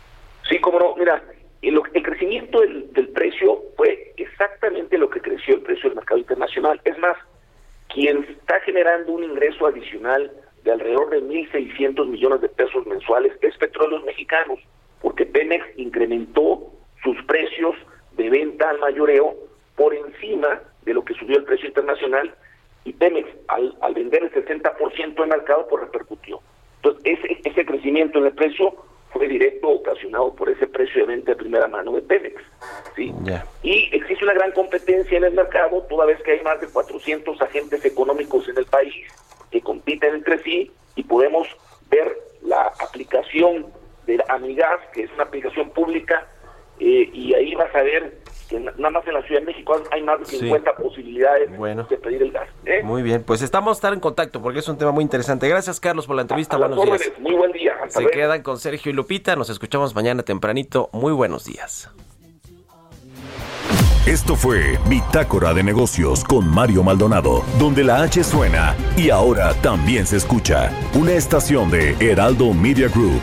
Sí, 0.48 0.58
como 0.60 0.78
no, 0.78 0.94
mira, 0.96 1.22
el, 1.62 1.80
el 1.94 2.02
crecimiento 2.02 2.60
del, 2.60 2.92
del 2.92 3.08
precio 3.08 3.62
fue 3.76 4.12
exactamente 4.16 4.98
lo 4.98 5.08
que 5.10 5.20
creció 5.20 5.54
el 5.54 5.62
precio 5.62 5.88
del 5.88 5.96
mercado 5.96 6.18
internacional. 6.18 6.80
Es 6.84 6.98
más, 6.98 7.16
quien 7.94 8.24
está 8.24 8.60
generando 8.60 9.12
un 9.12 9.22
ingreso 9.22 9.66
adicional 9.66 10.30
de 10.64 10.72
alrededor 10.72 11.10
de 11.10 11.22
1.600 11.22 12.06
millones 12.08 12.40
de 12.40 12.48
pesos 12.48 12.84
mensuales 12.86 13.32
es 13.40 13.56
Petróleos 13.56 14.02
Mexicanos, 14.04 14.58
porque 15.00 15.24
Pemex 15.24 15.64
incrementó 15.76 16.72
sus 17.04 17.16
precios 17.24 17.76
de 18.16 18.28
venta 18.30 18.68
al 18.68 18.80
mayoreo 18.80 19.36
por 19.76 19.94
encima 19.94 20.60
de 20.82 20.94
lo 20.94 21.04
que 21.04 21.14
subió 21.14 21.36
el 21.38 21.44
precio 21.44 21.68
internacional 21.68 22.34
y 22.84 22.92
Pemex 22.92 23.28
al, 23.48 23.76
al 23.80 23.94
vender 23.94 24.24
el 24.24 24.32
60% 24.32 25.14
del 25.14 25.28
mercado 25.28 25.66
pues 25.68 25.84
repercutió. 25.84 26.40
Entonces 26.76 27.02
ese, 27.04 27.48
ese 27.48 27.64
crecimiento 27.64 28.18
en 28.18 28.26
el 28.26 28.32
precio 28.32 28.74
fue 29.14 29.28
directo 29.28 29.68
ocasionado 29.68 30.34
por 30.34 30.50
ese 30.50 30.66
precio 30.66 31.02
de 31.02 31.14
venta 31.14 31.30
de 31.30 31.36
primera 31.36 31.68
mano 31.68 31.92
de 31.92 32.02
Pemex. 32.02 32.42
¿sí? 32.96 33.14
Y 33.62 33.88
existe 33.96 34.24
una 34.24 34.34
gran 34.34 34.50
competencia 34.50 35.16
en 35.16 35.24
el 35.24 35.32
mercado, 35.32 35.82
toda 35.88 36.04
vez 36.04 36.20
que 36.22 36.32
hay 36.32 36.42
más 36.42 36.60
de 36.60 36.66
400 36.66 37.40
agentes 37.40 37.84
económicos 37.84 38.48
en 38.48 38.58
el 38.58 38.66
país 38.66 38.92
que 39.52 39.60
compiten 39.60 40.16
entre 40.16 40.42
sí 40.42 40.70
y 40.96 41.04
podemos 41.04 41.46
ver 41.90 42.12
la 42.42 42.72
aplicación 42.80 43.66
del 44.04 44.22
Amigas, 44.28 44.80
que 44.92 45.04
es 45.04 45.12
una 45.12 45.22
aplicación 45.22 45.70
pública, 45.70 46.26
eh, 46.80 47.08
y 47.12 47.34
ahí 47.34 47.54
vas 47.54 47.72
a 47.72 47.82
ver 47.82 48.18
que 48.48 48.60
na- 48.60 48.72
nada 48.78 48.90
más 48.90 49.06
en 49.06 49.14
la 49.14 49.22
Ciudad 49.22 49.40
de 49.40 49.46
México 49.46 49.80
hay 49.90 50.02
más 50.02 50.18
de 50.20 50.26
Sí. 50.26 50.38
50 50.38 50.74
posibilidades 50.76 51.56
Bueno. 51.56 51.86
de 51.88 51.96
pedir 51.96 52.22
el 52.22 52.32
gas. 52.32 52.48
¿eh? 52.66 52.82
Muy 52.82 53.02
bien, 53.02 53.22
pues 53.24 53.42
estamos 53.42 53.70
a 53.70 53.74
estar 53.78 53.92
en 53.92 54.00
contacto 54.00 54.40
porque 54.42 54.58
es 54.60 54.68
un 54.68 54.76
tema 54.78 54.90
muy 54.92 55.02
interesante. 55.02 55.48
Gracias, 55.48 55.80
Carlos, 55.80 56.06
por 56.06 56.16
la 56.16 56.22
entrevista. 56.22 56.56
A 56.56 56.58
Buenos 56.58 56.84
días. 56.84 57.12
Muy 57.20 57.34
buen 57.34 57.52
día. 57.52 57.72
Hasta 57.82 58.00
Se 58.00 58.06
quedan 58.08 58.42
con 58.42 58.58
Sergio 58.58 58.90
y 58.90 58.94
Lupita. 58.94 59.36
Nos 59.36 59.50
escuchamos 59.50 59.94
mañana 59.94 60.22
tempranito. 60.22 60.88
Muy 60.92 61.12
buenos 61.12 61.44
días. 61.44 61.90
Esto 64.06 64.36
fue 64.36 64.78
Bitácora 64.86 65.54
de 65.54 65.62
Negocios 65.62 66.24
con 66.24 66.46
Mario 66.46 66.82
Maldonado, 66.82 67.42
donde 67.58 67.82
la 67.84 68.02
H 68.02 68.22
suena 68.22 68.74
y 68.98 69.08
ahora 69.08 69.54
también 69.62 70.06
se 70.06 70.16
escucha. 70.18 70.70
Una 70.94 71.12
estación 71.12 71.70
de 71.70 71.96
Heraldo 72.00 72.52
Media 72.52 72.88
Group. 72.88 73.22